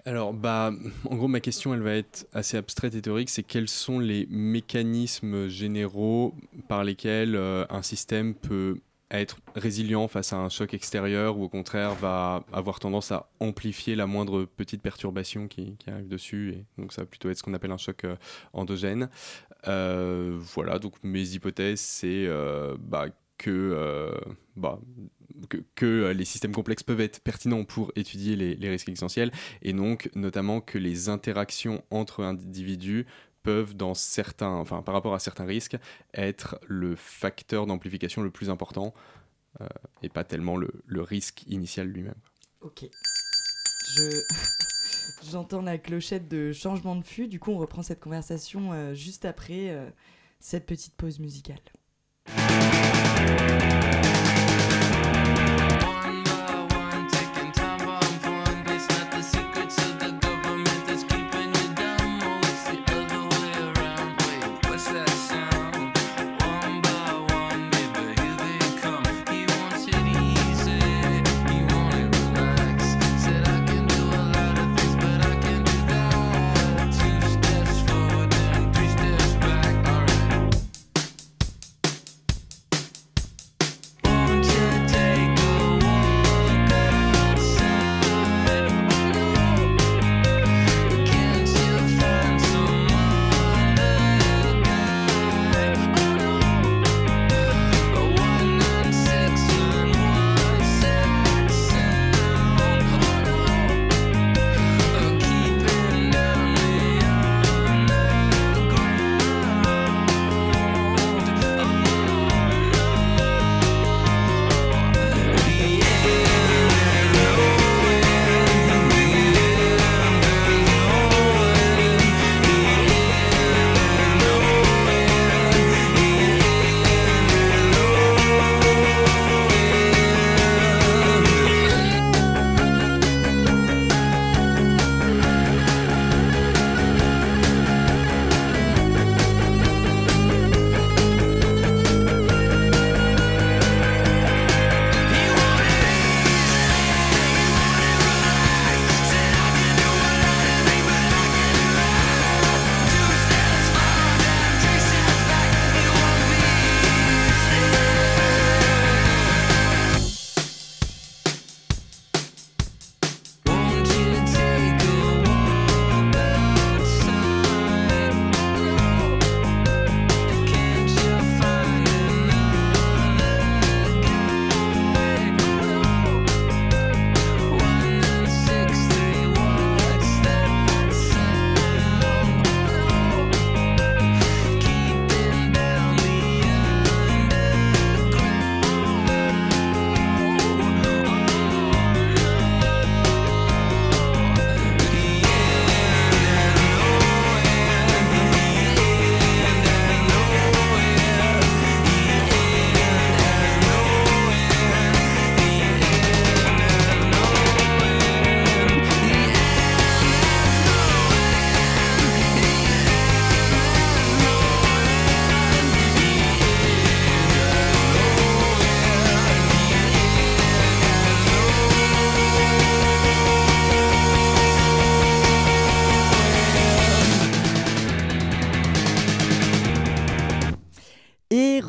Alors, 0.04 0.32
bah, 0.32 0.70
en 1.10 1.16
gros, 1.16 1.26
ma 1.26 1.40
question, 1.40 1.74
elle 1.74 1.82
va 1.82 1.94
être 1.96 2.26
assez 2.32 2.56
abstraite 2.56 2.94
et 2.94 3.02
théorique. 3.02 3.28
C'est 3.28 3.42
quels 3.42 3.68
sont 3.68 3.98
les 3.98 4.26
mécanismes 4.30 5.48
généraux 5.48 6.34
par 6.68 6.84
lesquels 6.84 7.34
euh, 7.34 7.64
un 7.70 7.82
système 7.82 8.34
peut 8.34 8.78
être 9.10 9.38
résilient 9.54 10.08
face 10.08 10.32
à 10.32 10.36
un 10.36 10.48
choc 10.48 10.74
extérieur 10.74 11.38
ou 11.38 11.44
au 11.44 11.48
contraire 11.48 11.94
va 11.94 12.44
avoir 12.52 12.80
tendance 12.80 13.12
à 13.12 13.28
amplifier 13.40 13.94
la 13.94 14.06
moindre 14.06 14.44
petite 14.44 14.82
perturbation 14.82 15.46
qui, 15.48 15.76
arrive 15.86 16.08
dessus. 16.08 16.54
Et 16.54 16.64
donc, 16.80 16.92
ça 16.92 17.02
va 17.02 17.06
plutôt 17.06 17.30
être 17.30 17.38
ce 17.38 17.42
qu'on 17.42 17.54
appelle 17.54 17.70
un 17.70 17.76
choc 17.76 18.04
euh, 18.04 18.16
endogène. 18.52 19.08
Euh, 19.68 20.36
voilà, 20.38 20.78
donc 20.78 20.94
mes 21.02 21.34
hypothèses, 21.34 21.80
c'est 21.80 22.26
euh, 22.26 22.76
bah, 22.80 23.06
que, 23.38 24.10
bah, 24.56 24.80
les 25.80 26.24
systèmes 26.24 26.52
complexes 26.52 26.82
peuvent 26.82 27.00
être 27.00 27.20
pertinents 27.20 27.64
pour 27.64 27.92
étudier 27.94 28.34
les, 28.34 28.54
les 28.54 28.70
risques 28.70 28.88
existentiels 28.88 29.30
et 29.60 29.72
donc 29.72 30.08
notamment 30.14 30.60
que 30.60 30.78
les 30.78 31.10
interactions 31.10 31.84
entre 31.90 32.24
individus 32.24 33.06
peuvent, 33.46 33.76
dans 33.76 33.94
certains, 33.94 34.50
enfin, 34.50 34.82
par 34.82 34.92
rapport 34.92 35.14
à 35.14 35.20
certains 35.20 35.44
risques, 35.44 35.76
être 36.14 36.58
le 36.66 36.96
facteur 36.96 37.66
d'amplification 37.66 38.22
le 38.22 38.30
plus 38.30 38.50
important 38.50 38.92
euh, 39.60 39.68
et 40.02 40.08
pas 40.08 40.24
tellement 40.24 40.56
le, 40.56 40.72
risque 41.00 41.44
initial 41.46 41.86
lui-même. 41.86 42.18
Ok. 42.60 42.86
Je. 43.94 44.20
J'entends 45.30 45.62
la 45.62 45.78
clochette 45.78 46.26
de 46.26 46.52
changement 46.52 46.96
de 46.96 47.02
flux. 47.02 47.28
Du 47.28 47.38
coup, 47.38 47.52
on 47.52 47.58
reprend 47.58 47.82
cette 47.82 48.00
conversation 48.00 48.72
euh, 48.72 48.94
juste 48.94 49.24
après 49.24 49.70
euh, 49.70 49.88
cette 50.40 50.66
petite 50.66 50.94
pause 50.96 51.20
musicale. 51.20 51.60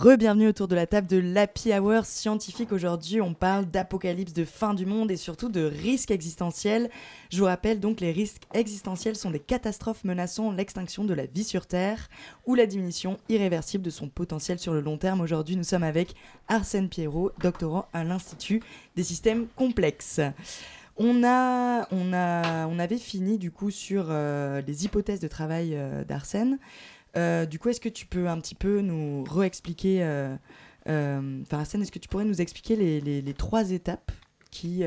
Re-bienvenue 0.08 0.48
autour 0.48 0.70
de 0.70 0.76
la 0.76 0.88
table 0.88 1.06
de 1.08 1.18
l'Happy 1.18 1.74
Hour 1.74 2.06
scientifique. 2.06 2.72
Aujourd'hui, 2.72 3.20
on 3.20 3.34
parle 3.34 3.66
d'apocalypse, 3.66 4.32
de 4.32 4.46
fin 4.46 4.74
du 4.74 4.86
monde 4.86 5.12
et 5.12 5.18
surtout 5.18 5.50
de 5.50 5.62
risques 5.62 6.12
existentiels. 6.12 6.90
Je 7.30 7.40
vous 7.40 7.46
rappelle 7.46 7.82
donc, 7.82 8.00
les 8.00 8.14
risques 8.14 8.44
existentiels 8.54 9.18
sont 9.18 9.32
des 9.32 9.40
catastrophes 9.40 10.06
menaçant 10.06 10.54
l'extinction 10.54 11.04
de 11.04 11.14
la 11.14 11.26
vie 11.26 11.44
sur 11.44 11.66
Terre 11.66 12.08
ou 12.46 12.56
la 12.56 12.68
diminution 12.68 13.18
irréversible 13.28 13.84
de 13.84 13.90
son 13.90 14.08
potentiel 14.08 14.60
sur 14.60 14.74
le 14.74 14.80
long 14.80 14.98
terme. 14.98 15.20
Aujourd'hui, 15.20 15.58
nous 15.58 15.66
sommes 15.66 15.84
avec 15.84 16.16
Arsène 16.48 16.88
Pierrot, 16.88 17.32
doctorant 17.42 17.90
à 17.92 18.06
l'Institut 18.06 18.64
des 18.96 19.04
systèmes 19.04 19.48
complexes. 19.58 20.22
On, 20.96 21.24
a, 21.26 21.86
on, 21.92 22.14
a, 22.14 22.66
on 22.68 22.80
avait 22.80 22.98
fini 22.98 23.38
du 23.38 23.52
coup 23.52 23.72
sur 23.72 24.06
euh, 24.10 24.62
les 24.66 24.86
hypothèses 24.86 25.20
de 25.20 25.28
travail 25.28 25.72
euh, 25.74 26.06
d'Arsène. 26.06 26.60
Euh, 27.18 27.46
du 27.46 27.58
coup, 27.60 27.70
est-ce 27.70 27.82
que 27.82 27.90
tu 27.90 28.06
peux 28.06 28.28
un 28.30 28.40
petit 28.40 28.56
peu 28.56 28.82
nous 28.82 29.24
réexpliquer 29.24 30.04
euh, 30.04 30.36
Euh, 30.88 31.42
Enfin, 31.42 31.60
Hassan, 31.60 31.82
est-ce 31.82 31.92
que 31.92 32.00
tu 32.00 32.08
pourrais 32.08 32.24
nous 32.26 32.40
expliquer 32.42 32.76
les, 32.78 33.02
les- 33.02 33.22
les 33.22 33.34
trois 33.34 33.72
étapes 33.72 34.12
qui, 34.52 34.84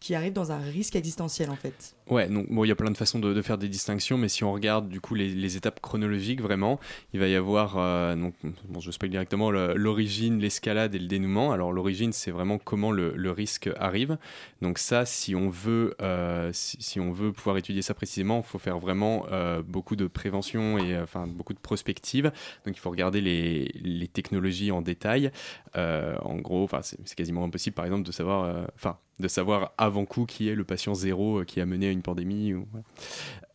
qui 0.00 0.14
arrivent 0.16 0.32
dans 0.32 0.50
un 0.50 0.58
risque 0.58 0.96
existentiel 0.96 1.48
en 1.50 1.54
fait? 1.56 1.94
Ouais, 2.10 2.28
donc 2.28 2.50
bon, 2.50 2.64
il 2.64 2.68
y 2.68 2.72
a 2.72 2.74
plein 2.74 2.90
de 2.90 2.96
façons 2.96 3.20
de, 3.20 3.42
faire 3.42 3.58
des 3.58 3.68
distinctions, 3.68 4.18
mais 4.18 4.28
si 4.28 4.42
on 4.42 4.52
regarde 4.52 4.88
du 4.88 5.00
coup 5.00 5.14
les, 5.14 5.56
étapes 5.56 5.80
chronologiques 5.80 6.40
vraiment, 6.40 6.80
il 7.12 7.20
va 7.20 7.28
y 7.28 7.36
avoir 7.36 7.76
euh, 7.76 8.16
donc 8.16 8.34
bon, 8.68 8.80
je 8.80 8.90
spoil 8.90 9.10
directement 9.10 9.50
l'origine, 9.50 10.40
l'escalade 10.40 10.94
et 10.94 10.98
le 10.98 11.06
dénouement. 11.06 11.52
Alors 11.52 11.72
l'origine, 11.72 12.12
c'est 12.12 12.32
vraiment 12.32 12.58
comment 12.58 12.90
le, 12.90 13.30
risque 13.30 13.70
arrive. 13.78 14.18
Donc 14.60 14.78
ça, 14.78 15.06
si 15.06 15.34
on 15.34 15.48
veut, 15.48 15.94
euh, 16.02 16.50
si, 16.52 17.00
on 17.00 17.12
veut 17.12 17.32
pouvoir 17.32 17.56
étudier 17.56 17.82
ça 17.82 17.94
précisément, 17.94 18.42
il 18.44 18.50
faut 18.50 18.58
faire 18.58 18.78
vraiment 18.78 19.26
euh, 19.30 19.62
beaucoup 19.62 19.96
de 19.96 20.06
prévention 20.06 20.78
et 20.78 20.98
enfin 20.98 21.26
beaucoup 21.26 21.54
de 21.54 21.60
prospective. 21.60 22.32
Donc 22.66 22.76
il 22.76 22.80
faut 22.80 22.90
regarder 22.90 23.20
les, 23.20 24.08
technologies 24.12 24.72
en 24.72 24.82
détail. 24.82 25.30
En 25.74 26.36
gros, 26.36 26.68
c'est 26.82 27.14
quasiment 27.14 27.44
impossible, 27.44 27.74
par 27.74 27.84
exemple, 27.84 28.02
de 28.02 28.12
savoir, 28.12 28.66
enfin 28.74 28.98
de 29.22 29.28
savoir 29.28 29.72
avant 29.78 30.04
coup 30.04 30.26
qui 30.26 30.48
est 30.48 30.54
le 30.54 30.64
patient 30.64 30.94
zéro 30.94 31.44
qui 31.44 31.60
a 31.60 31.66
mené 31.66 31.88
une 31.92 32.02
pandémie. 32.02 32.54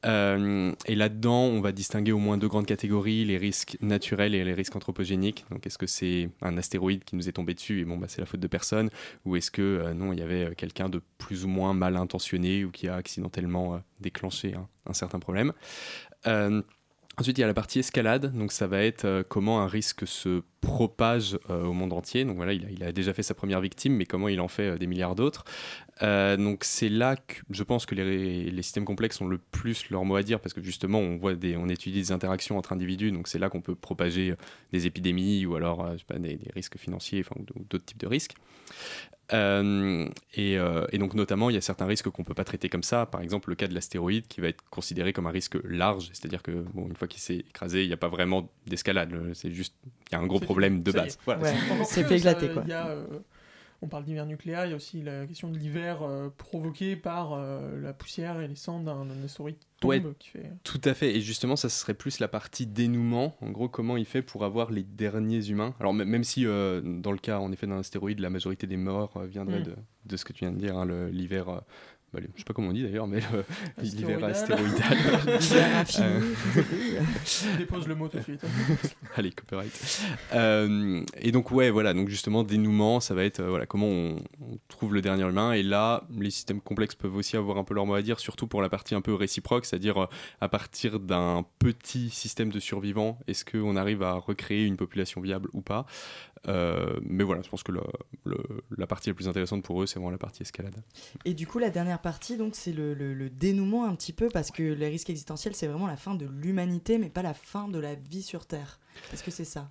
Euh, 0.05 0.71
et 0.85 0.95
là-dedans, 0.95 1.41
on 1.41 1.61
va 1.61 1.71
distinguer 1.71 2.11
au 2.11 2.19
moins 2.19 2.37
deux 2.37 2.47
grandes 2.47 2.65
catégories, 2.65 3.25
les 3.25 3.37
risques 3.37 3.77
naturels 3.81 4.35
et 4.35 4.43
les 4.43 4.53
risques 4.53 4.75
anthropogéniques. 4.75 5.45
Donc, 5.51 5.65
est-ce 5.65 5.77
que 5.77 5.87
c'est 5.87 6.29
un 6.41 6.57
astéroïde 6.57 7.03
qui 7.03 7.15
nous 7.15 7.27
est 7.27 7.33
tombé 7.33 7.53
dessus 7.53 7.81
et 7.81 7.85
bon, 7.85 7.97
bah, 7.97 8.07
c'est 8.09 8.21
la 8.21 8.27
faute 8.27 8.39
de 8.39 8.47
personne? 8.47 8.89
Ou 9.25 9.35
est-ce 9.35 9.51
que 9.51 9.61
euh, 9.61 9.93
non, 9.93 10.13
il 10.13 10.19
y 10.19 10.21
avait 10.21 10.45
euh, 10.45 10.53
quelqu'un 10.55 10.89
de 10.89 11.01
plus 11.17 11.45
ou 11.45 11.47
moins 11.47 11.73
mal 11.73 11.97
intentionné 11.97 12.63
ou 12.63 12.71
qui 12.71 12.87
a 12.87 12.95
accidentellement 12.95 13.81
déclenché 13.99 14.55
un, 14.85 14.93
certain 14.93 15.19
problème? 15.19 15.53
Ensuite, 17.19 17.39
il 17.39 17.41
y 17.41 17.43
a 17.43 17.47
la 17.47 17.55
partie 17.55 17.79
escalade, 17.79 18.31
donc 18.37 18.51
ça 18.51 18.67
va 18.67 18.83
être 18.83 19.05
euh, 19.05 19.23
comment 19.27 19.59
un 19.61 19.67
risque 19.67 20.05
se 20.05 20.43
propage 20.61 21.39
euh, 21.49 21.63
au 21.63 21.73
monde 21.73 21.91
entier. 21.93 22.23
Donc 22.25 22.35
voilà, 22.35 22.53
il 22.53 22.83
a, 22.83 22.91
déjà 22.91 23.11
fait 23.11 23.23
sa 23.23 23.33
première 23.33 23.59
victime, 23.59 23.95
mais 23.95 24.05
comment 24.05 24.27
il 24.27 24.39
en 24.39 24.47
fait 24.47 24.67
euh, 24.67 24.77
des 24.77 24.85
milliards 24.85 25.15
d'autres. 25.15 25.43
Donc 25.99 26.63
c'est 26.63 26.89
là 26.89 27.15
que 27.15 27.41
je 27.49 27.63
pense 27.63 27.87
que 27.87 27.95
les, 27.95 28.61
systèmes 28.61 28.85
complexes 28.85 29.19
ont 29.19 29.27
le 29.27 29.39
plus 29.39 29.89
leur 29.89 30.05
mot 30.05 30.15
à 30.15 30.21
dire, 30.21 30.39
parce 30.39 30.53
que 30.53 30.61
justement, 30.61 30.99
on, 30.99 31.17
voit 31.17 31.33
on 31.55 31.69
étudie 31.69 32.01
des 32.01 32.11
interactions 32.11 32.55
entre 32.55 32.71
individus, 32.71 33.11
donc 33.11 33.27
c'est 33.27 33.39
là 33.39 33.49
qu'on 33.49 33.61
peut 33.61 33.73
propager 33.73 34.35
des 34.71 34.85
épidémies 34.85 35.43
ou 35.47 35.55
alors 35.55 35.89
des, 36.19 36.35
des 36.35 36.51
risques 36.53 36.77
financiers 36.77 37.25
enfin, 37.27 37.41
d'autres 37.67 37.85
types 37.85 37.99
de 37.99 38.05
risques. 38.05 38.35
Euh, 39.33 40.07
et, 40.35 40.57
euh, 40.57 40.85
et 40.91 40.97
donc 40.97 41.13
notamment, 41.13 41.49
il 41.49 41.53
y 41.53 41.57
a 41.57 41.61
certains 41.61 41.85
risques 41.85 42.09
qu'on 42.09 42.23
peut 42.23 42.33
pas 42.33 42.45
traiter 42.45 42.69
comme 42.69 42.83
ça. 42.83 43.05
Par 43.05 43.21
exemple, 43.21 43.49
le 43.49 43.55
cas 43.55 43.67
de 43.67 43.73
l'astéroïde 43.73 44.27
qui 44.27 44.39
va 44.39 44.47
être 44.47 44.63
considéré 44.69 45.11
comme 45.11 45.27
un 45.27 45.31
risque 45.31 45.57
large, 45.63 46.09
c'est-à-dire 46.13 46.41
que 46.41 46.51
bon, 46.73 46.87
une 46.87 46.95
fois 46.95 47.07
qu'il 47.07 47.21
s'est 47.21 47.37
écrasé, 47.37 47.83
il 47.83 47.87
n'y 47.87 47.93
a 47.93 47.97
pas 47.97 48.07
vraiment 48.07 48.49
d'escalade. 48.65 49.13
C'est 49.33 49.51
juste, 49.51 49.75
il 50.09 50.13
y 50.13 50.15
a 50.15 50.19
un 50.19 50.27
gros 50.27 50.39
problème 50.39 50.81
de 50.81 50.91
base. 50.91 51.19
Voilà. 51.25 51.41
Ouais. 51.41 51.55
C'est 51.85 52.03
fait 52.05 52.17
éclater, 52.17 52.47
ça, 52.47 52.53
quoi. 52.53 52.63
il 52.65 52.69
y 52.69 52.73
a, 52.73 52.87
euh, 52.87 53.05
on 53.81 53.87
parle 53.87 54.05
d'hiver 54.05 54.25
nucléaire, 54.25 54.65
il 54.65 54.69
y 54.69 54.73
a 54.73 54.75
aussi 54.75 55.01
la 55.01 55.25
question 55.25 55.49
de 55.49 55.57
l'hiver 55.57 56.01
euh, 56.01 56.29
provoqué 56.35 56.95
par 56.95 57.33
euh, 57.33 57.79
la 57.81 57.93
poussière 57.93 58.39
et 58.39 58.47
les 58.47 58.55
cendres 58.55 58.85
d'un 58.85 59.23
astéroïde 59.23 59.57
tombe. 59.79 59.91
Ouais, 59.91 60.03
qui 60.19 60.29
fait... 60.29 60.51
Tout 60.63 60.81
à 60.83 60.93
fait. 60.93 61.15
Et 61.15 61.21
justement, 61.21 61.55
ça 61.55 61.69
serait 61.69 61.93
plus 61.93 62.19
la 62.19 62.27
partie 62.27 62.65
dénouement. 62.65 63.35
En 63.41 63.51
gros, 63.51 63.69
comment 63.69 63.97
il 63.97 64.05
fait 64.05 64.21
pour 64.21 64.43
avoir 64.43 64.71
les 64.71 64.83
derniers 64.83 65.49
humains. 65.49 65.73
Alors, 65.79 65.93
même 65.93 66.23
si, 66.23 66.45
euh, 66.45 66.81
dans 66.81 67.11
le 67.11 67.17
cas, 67.17 67.39
en 67.39 67.51
effet, 67.51 67.67
d'un 67.67 67.79
astéroïde, 67.79 68.19
la 68.19 68.29
majorité 68.29 68.67
des 68.67 68.77
morts 68.77 69.17
euh, 69.17 69.25
viendraient 69.25 69.59
Mm. 69.59 69.63
de, 69.63 69.75
de 70.05 70.17
ce 70.17 70.25
que 70.25 70.33
tu 70.33 70.45
viens 70.45 70.51
de 70.51 70.57
dire, 70.57 70.77
hein, 70.77 70.85
l'hiver. 71.11 71.61
Euh, 72.15 72.19
bah, 72.19 72.27
je 72.33 72.39
sais 72.39 72.45
pas 72.45 72.53
comment 72.53 72.69
on 72.69 72.73
dit 72.73 72.83
d'ailleurs, 72.83 73.07
mais 73.07 73.19
l'hiver 73.81 74.23
Astéroïdal. 74.23 74.97
Euh, 75.99 76.21
je 77.25 77.47
Je 77.51 77.57
dépose 77.57 77.87
le 77.87 77.95
mot 77.95 78.07
tout 78.07 78.17
de 78.17 78.23
suite. 78.23 78.41
Allez, 79.15 79.31
copyright. 79.31 80.01
Euh, 80.33 81.03
et 81.19 81.31
donc, 81.31 81.51
ouais, 81.51 81.69
voilà, 81.69 81.93
donc 81.93 82.09
justement, 82.09 82.43
dénouement, 82.43 82.99
ça 82.99 83.13
va 83.13 83.23
être 83.23 83.39
euh, 83.39 83.49
voilà, 83.49 83.65
comment 83.65 83.87
on, 83.87 84.17
on 84.41 84.57
trouve 84.67 84.93
le 84.93 85.01
dernier 85.01 85.23
humain. 85.27 85.53
Et 85.53 85.63
là, 85.63 86.03
les 86.17 86.29
systèmes 86.31 86.61
complexes 86.61 86.95
peuvent 86.95 87.15
aussi 87.15 87.35
avoir 87.37 87.57
un 87.57 87.63
peu 87.63 87.73
leur 87.73 87.85
mot 87.85 87.93
à 87.95 88.01
dire, 88.01 88.19
surtout 88.19 88.47
pour 88.47 88.61
la 88.61 88.69
partie 88.69 88.95
un 88.95 89.01
peu 89.01 89.13
réciproque, 89.13 89.65
c'est-à-dire 89.65 90.03
euh, 90.03 90.07
à 90.41 90.49
partir 90.49 90.99
d'un 90.99 91.45
petit 91.59 92.09
système 92.09 92.49
de 92.51 92.59
survivants, 92.59 93.19
est-ce 93.27 93.43
qu'on 93.45 93.75
arrive 93.75 94.03
à 94.03 94.13
recréer 94.13 94.65
une 94.65 94.77
population 94.77 95.21
viable 95.21 95.49
ou 95.53 95.61
pas? 95.61 95.85
Euh, 96.47 96.95
Mais 97.03 97.23
voilà, 97.23 97.41
je 97.41 97.49
pense 97.49 97.63
que 97.63 97.71
le- 97.71 97.81
le- 98.25 98.37
la 98.77 98.87
partie 98.87 99.09
la 99.09 99.15
plus 99.15 99.27
intéressante 99.27 99.63
pour 99.63 99.81
eux, 99.81 99.85
c'est 99.87 99.95
vraiment 99.95 100.11
la 100.11 100.17
partie 100.19 100.43
escalade. 100.43 100.75
Et 101.25 101.33
du 101.33 101.47
coup, 101.47 101.59
la 101.59 101.69
dernière 101.69 101.96
partie, 101.97 102.37
donc, 102.37 102.55
c'est 102.55 102.71
le, 102.73 102.93
le- 102.93 103.13
le 103.13 103.29
dénouement 103.29 103.85
un 103.85 103.95
petit 103.95 104.13
peu, 104.13 104.29
parce 104.29 104.51
que 104.51 104.63
les 104.63 104.87
risques 104.87 105.09
existentiels, 105.09 105.55
c'est 105.55 105.67
vraiment 105.67 105.87
la 105.87 105.97
fin 105.97 106.15
de 106.15 106.25
l'humanité, 106.25 106.97
mais 106.97 107.09
pas 107.09 107.21
la 107.21 107.33
fin 107.33 107.67
de 107.67 107.79
la 107.79 107.95
vie 107.95 108.23
sur 108.23 108.45
Terre. 108.45 108.79
Est-ce 109.13 109.23
que 109.23 109.31
c'est 109.31 109.45
ça? 109.45 109.69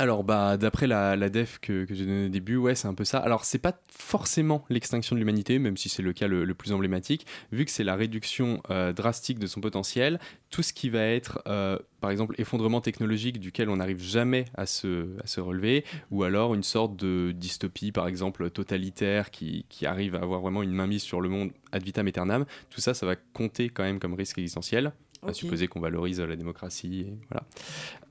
Alors, 0.00 0.22
bah, 0.22 0.56
d'après 0.56 0.86
la, 0.86 1.16
la 1.16 1.28
def 1.28 1.58
que, 1.58 1.84
que 1.84 1.92
j'ai 1.92 2.06
donnée 2.06 2.26
au 2.26 2.28
début, 2.28 2.54
ouais, 2.54 2.76
c'est 2.76 2.86
un 2.86 2.94
peu 2.94 3.04
ça. 3.04 3.18
Alors, 3.18 3.44
c'est 3.44 3.58
pas 3.58 3.80
forcément 3.90 4.64
l'extinction 4.70 5.16
de 5.16 5.18
l'humanité, 5.18 5.58
même 5.58 5.76
si 5.76 5.88
c'est 5.88 6.02
le 6.02 6.12
cas 6.12 6.28
le, 6.28 6.44
le 6.44 6.54
plus 6.54 6.72
emblématique, 6.72 7.26
vu 7.50 7.64
que 7.64 7.70
c'est 7.72 7.82
la 7.82 7.96
réduction 7.96 8.62
euh, 8.70 8.92
drastique 8.92 9.40
de 9.40 9.48
son 9.48 9.60
potentiel. 9.60 10.20
Tout 10.50 10.62
ce 10.62 10.72
qui 10.72 10.88
va 10.88 11.02
être, 11.02 11.42
euh, 11.48 11.76
par 12.00 12.12
exemple, 12.12 12.36
effondrement 12.38 12.80
technologique 12.80 13.40
duquel 13.40 13.68
on 13.68 13.76
n'arrive 13.78 14.00
jamais 14.00 14.44
à 14.54 14.66
se, 14.66 15.08
à 15.20 15.26
se 15.26 15.40
relever, 15.40 15.84
ou 16.12 16.22
alors 16.22 16.54
une 16.54 16.62
sorte 16.62 16.94
de 16.94 17.32
dystopie, 17.32 17.90
par 17.90 18.06
exemple, 18.06 18.50
totalitaire 18.50 19.32
qui, 19.32 19.66
qui 19.68 19.84
arrive 19.84 20.14
à 20.14 20.20
avoir 20.20 20.40
vraiment 20.40 20.62
une 20.62 20.72
mainmise 20.72 21.02
sur 21.02 21.20
le 21.20 21.28
monde 21.28 21.50
ad 21.72 21.82
vitam 21.82 22.06
aeternam. 22.06 22.46
Tout 22.70 22.80
ça, 22.80 22.94
ça 22.94 23.04
va 23.04 23.16
compter 23.16 23.68
quand 23.68 23.82
même 23.82 23.98
comme 23.98 24.14
risque 24.14 24.38
existentiel. 24.38 24.92
À 25.26 25.32
supposer 25.32 25.66
qu'on 25.66 25.80
valorise 25.80 26.20
la 26.20 26.36
démocratie. 26.36 27.00
Et 27.00 27.18
voilà. 27.28 27.44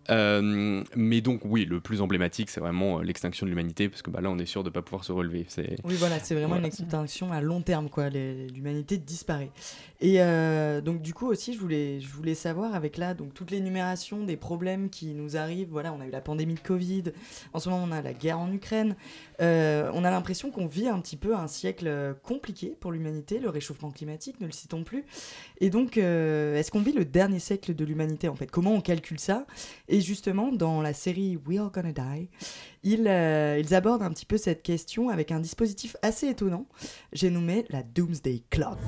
Euh, 0.10 0.84
mais 0.96 1.22
donc 1.22 1.42
oui, 1.44 1.66
le 1.66 1.82
plus 1.82 2.02
emblématique, 2.02 2.50
c'est 2.50 2.60
vraiment 2.60 3.00
euh, 3.00 3.04
l'extinction 3.04 3.46
de 3.46 3.50
l'humanité, 3.50 3.90
parce 3.90 4.02
que 4.02 4.10
bah, 4.10 4.22
là, 4.22 4.30
on 4.30 4.38
est 4.40 4.46
sûr 4.46 4.64
de 4.64 4.70
ne 4.70 4.74
pas 4.74 4.82
pouvoir 4.82 5.04
se 5.04 5.12
relever. 5.12 5.46
Oui, 5.84 5.96
voilà, 5.96 6.20
c'est 6.20 6.34
vraiment 6.34 6.50
Voilà. 6.50 6.62
une 6.62 6.68
extinction 6.68 7.32
à 7.32 7.42
long 7.42 7.62
terme, 7.62 7.90
quoi. 7.90 8.10
L'humanité 8.10 8.98
disparaît. 8.98 9.52
Et 10.00 10.22
euh, 10.22 10.80
donc, 10.82 11.02
du 11.02 11.14
coup, 11.14 11.28
aussi, 11.28 11.54
je 11.54 11.60
voulais, 11.60 12.00
je 12.00 12.08
voulais 12.08 12.36
savoir, 12.36 12.76
avec 12.76 12.98
là, 12.98 13.14
donc, 13.14 13.34
toute 13.34 13.52
l'énumération 13.52 14.24
des 14.24 14.38
problèmes 14.38 14.90
qui 14.90 15.08
nous 15.14 15.36
arrivent. 15.38 15.70
Voilà, 15.72 15.92
on 15.94 16.00
a 16.02 16.06
eu 16.06 16.12
la 16.12 16.22
pandémie 16.22 16.54
de 16.54 16.60
Covid, 16.60 17.04
en 17.54 17.60
ce 17.60 17.70
moment, 17.70 17.86
on 17.88 17.92
a 17.92 18.02
la 18.02 18.14
guerre 18.14 18.40
en 18.40 18.52
Ukraine. 18.52 18.96
Euh, 19.42 19.92
on 19.94 20.04
a 20.04 20.12
l'impression 20.12 20.52
qu'on 20.52 20.68
vit 20.68 20.88
un 20.88 21.00
petit 21.00 21.18
peu 21.18 21.36
un 21.36 21.48
siècle 21.48 22.16
compliqué 22.24 22.76
pour 22.80 22.92
l'humanité, 22.92 23.40
le 23.40 23.50
réchauffement 23.50 23.92
climatique, 23.92 24.40
ne 24.40 24.46
le 24.46 24.52
citons 24.52 24.84
plus. 24.84 25.04
Et 25.60 25.70
donc, 25.70 25.98
est-ce 25.98 26.72
qu'on 26.72 26.82
vit 26.82 26.94
le 26.94 27.06
dernier 27.06 27.40
siècle 27.40 27.76
de 27.76 27.84
l'humanité, 27.86 28.30
en 28.30 28.36
fait? 28.36 28.50
Comment 28.50 28.74
on 28.74 28.82
calcule 28.82 29.20
ça? 29.20 29.46
Et 29.90 29.97
justement, 30.02 30.52
dans 30.52 30.82
la 30.82 30.94
série 30.94 31.38
We 31.48 31.60
Are 31.60 31.72
Gonna 31.72 31.92
Die, 31.92 32.30
ils, 32.84 33.06
euh, 33.08 33.60
ils 33.60 33.74
abordent 33.74 34.04
un 34.04 34.12
petit 34.12 34.26
peu 34.26 34.38
cette 34.38 34.64
question 34.64 35.10
avec 35.10 35.32
un 35.32 35.40
dispositif 35.40 35.96
assez 36.02 36.28
étonnant. 36.28 36.68
J'ai 37.14 37.30
nommé 37.30 37.66
la 37.70 37.84
Doomsday 37.84 38.44
Clock. 38.50 38.80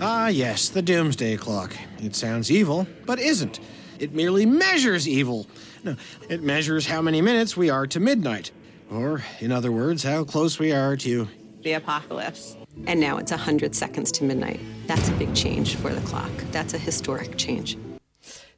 Ah, 0.00 0.30
yes, 0.30 0.70
the 0.70 0.82
Doomsday 0.82 1.36
Clock. 1.36 1.76
It 2.02 2.14
sounds 2.14 2.50
evil, 2.50 2.86
but 3.06 3.18
isn't. 3.18 3.60
It 3.98 4.14
merely 4.14 4.46
measures 4.46 5.06
evil. 5.06 5.46
No, 5.84 5.94
it 6.30 6.42
measures 6.42 6.86
how 6.86 7.02
many 7.02 7.20
minutes 7.20 7.54
we 7.56 7.68
are 7.70 7.86
to 7.88 8.00
midnight. 8.00 8.50
Or, 8.90 9.22
in 9.40 9.52
other 9.52 9.70
words, 9.70 10.02
how 10.02 10.24
close 10.24 10.58
we 10.58 10.72
are 10.72 10.96
to. 10.96 11.28
the 11.62 11.74
apocalypse. 11.74 12.56
And 12.86 13.00
now 13.00 13.18
it's 13.18 13.32
100 13.32 13.74
seconds 13.74 14.10
to 14.12 14.24
midnight. 14.24 14.60
That's 14.86 15.08
a 15.08 15.12
big 15.12 15.34
change 15.34 15.76
for 15.76 15.90
the 15.90 16.00
clock. 16.02 16.30
That's 16.52 16.74
a 16.74 16.78
historic 16.78 17.36
change. 17.36 17.76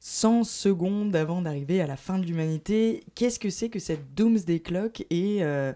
100 0.00 0.44
secondes 0.44 1.14
avant 1.14 1.42
d'arriver 1.42 1.80
à 1.80 1.86
la 1.86 1.96
fin 1.96 2.18
de 2.18 2.26
l'humanité. 2.26 3.04
Qu'est-ce 3.14 3.38
que 3.38 3.50
c'est 3.50 3.68
que 3.68 3.78
cette 3.78 4.14
Doomsday 4.14 4.60
Clock 4.60 5.04
et, 5.10 5.38
euh, 5.42 5.72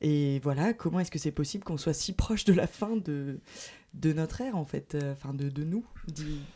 et 0.00 0.40
voilà, 0.42 0.72
comment 0.72 1.00
est-ce 1.00 1.10
que 1.10 1.18
c'est 1.18 1.30
possible 1.30 1.64
qu'on 1.64 1.76
soit 1.76 1.92
si 1.92 2.12
proche 2.12 2.44
de 2.44 2.52
la 2.52 2.66
fin 2.66 2.96
de, 2.96 3.38
de 3.94 4.12
notre 4.12 4.40
ère 4.40 4.56
en 4.56 4.64
fait, 4.64 4.94
euh, 4.94 5.12
enfin 5.12 5.34
de, 5.34 5.48
de 5.48 5.64
nous 5.64 5.84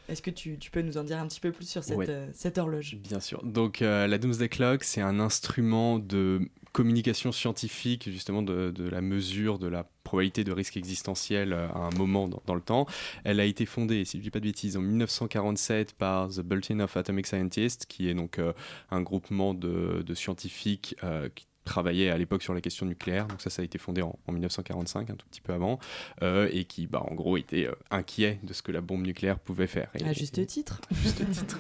Est-ce 0.09 0.23
que 0.23 0.31
tu, 0.31 0.59
tu 0.59 0.71
peux 0.71 0.83
nous 0.83 0.99
en 0.99 1.05
dire 1.05 1.19
un 1.19 1.27
petit 1.27 1.41
peu 1.41 1.53
plus 1.53 1.69
sur 1.69 1.83
cette, 1.83 2.09
euh, 2.09 2.29
cette 2.33 2.59
horloge? 2.59 2.97
Bien 2.97 3.21
sûr. 3.21 3.43
Donc 3.45 3.83
euh, 3.83 4.07
la 4.07 4.19
Doomsday 4.19 4.49
Clock, 4.49 4.85
c'est 4.85 5.01
un 5.01 5.19
instrument 5.19 5.99
de 5.99 6.41
communication 6.73 7.33
scientifique, 7.33 8.11
justement 8.11 8.43
de, 8.43 8.71
de 8.71 8.89
la 8.89 9.01
mesure 9.01 9.59
de 9.59 9.69
la 9.69 9.89
probabilité 10.03 10.43
de 10.43 10.53
risque 10.53 10.77
existentiel 10.77 11.53
à 11.53 11.77
un 11.77 11.91
moment 11.91 12.27
dans, 12.27 12.43
dans 12.47 12.55
le 12.57 12.61
temps. 12.61 12.87
Elle 13.23 13.39
a 13.39 13.45
été 13.45 13.65
fondée, 13.65 14.05
si 14.05 14.17
je 14.17 14.19
ne 14.19 14.23
dis 14.25 14.31
pas 14.31 14.41
de 14.41 14.45
bêtises, 14.45 14.77
en 14.77 14.81
1947 14.81 15.93
par 15.95 16.29
The 16.31 16.41
Bulletin 16.41 16.81
of 16.81 16.97
Atomic 16.97 17.27
Scientists, 17.27 17.87
qui 17.87 18.09
est 18.09 18.15
donc 18.15 18.39
euh, 18.39 18.53
un 18.91 19.03
groupement 19.03 19.55
de, 19.55 20.03
de 20.05 20.15
scientifiques 20.15 20.97
qui 21.35 21.47
travaillaient 21.65 22.11
à 22.11 22.19
l'époque 22.19 22.43
sur 22.43 22.55
la 22.55 22.61
question 22.61 22.87
nucléaire. 22.87 23.27
Donc 23.27 23.41
ça, 23.41 23.51
ça 23.51 23.63
a 23.63 23.65
été 23.65 23.79
fondé 23.79 24.03
en, 24.03 24.19
en 24.27 24.33
1945, 24.33 25.11
un 25.11 25.15
tout 25.15 25.27
petit 25.31 25.41
peu 25.41 25.53
avant, 25.53 25.79
euh, 26.23 26.49
et 26.53 26.65
qui, 26.65 26.87
bah, 26.87 27.03
en 27.11 27.15
gros, 27.15 27.37
était 27.37 27.67
euh, 27.67 27.73
inquiet 27.91 28.39
de 28.43 28.53
ce 28.53 28.63
que 28.63 28.73
la 28.73 28.81
bombe 28.81 29.03
nucléaire 29.07 29.39
pouvait 29.39 29.67
faire. 29.67 29.91
Et- 29.99 30.05
À 30.05 30.13
juste 30.13 30.45
titre. 30.47 30.81
Juste 31.03 31.29
titre. 31.31 31.59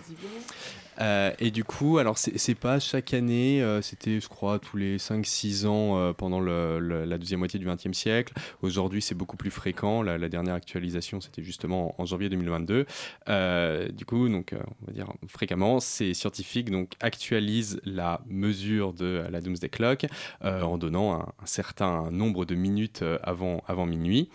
Euh, 1.00 1.33
et 1.38 1.50
du 1.50 1.64
coup, 1.64 1.98
alors 1.98 2.18
c'est 2.18 2.54
pas 2.54 2.78
chaque 2.78 3.14
année, 3.14 3.62
euh, 3.62 3.83
c'était 3.83 4.20
je 4.20 4.28
crois 4.28 4.59
tous 4.59 4.76
les 4.76 4.98
5-6 4.98 5.66
ans 5.66 5.98
euh, 5.98 6.12
pendant 6.12 6.40
la 6.40 7.18
deuxième 7.18 7.40
moitié 7.40 7.59
du 7.59 7.66
XXe 7.66 7.92
siècle. 7.92 8.33
Aujourd'hui, 8.62 9.02
c'est 9.02 9.14
beaucoup 9.14 9.37
plus 9.37 9.50
fréquent. 9.50 10.02
La, 10.02 10.28
dernière 10.28 10.54
actualisation, 10.54 11.20
c'était 11.20 11.42
justement 11.42 11.94
en, 12.00 12.07
janvier 12.07 12.28
2022. 12.28 12.87
Euh, 13.28 13.88
du 13.88 14.04
coup, 14.04 14.28
donc, 14.28 14.54
on 14.54 14.87
va 14.87 14.92
dire 14.92 15.12
fréquemment, 15.28 15.80
ces 15.80 16.14
scientifiques 16.14 16.70
donc, 16.70 16.92
actualisent 17.00 17.80
la 17.85 18.20
mesure 18.26 18.92
de 18.92 19.24
la 19.30 19.40
Doomsday 19.40 19.68
Clock 19.68 20.07
en 20.42 20.78
donnant 20.78 21.14
un, 21.14 21.33
un 21.42 21.46
certain 21.46 22.11
nombre 22.11 22.44
de 22.44 22.54
minutes 22.54 23.04
avant, 23.22 23.62
avant 23.66 23.87
minuit. 23.87 24.28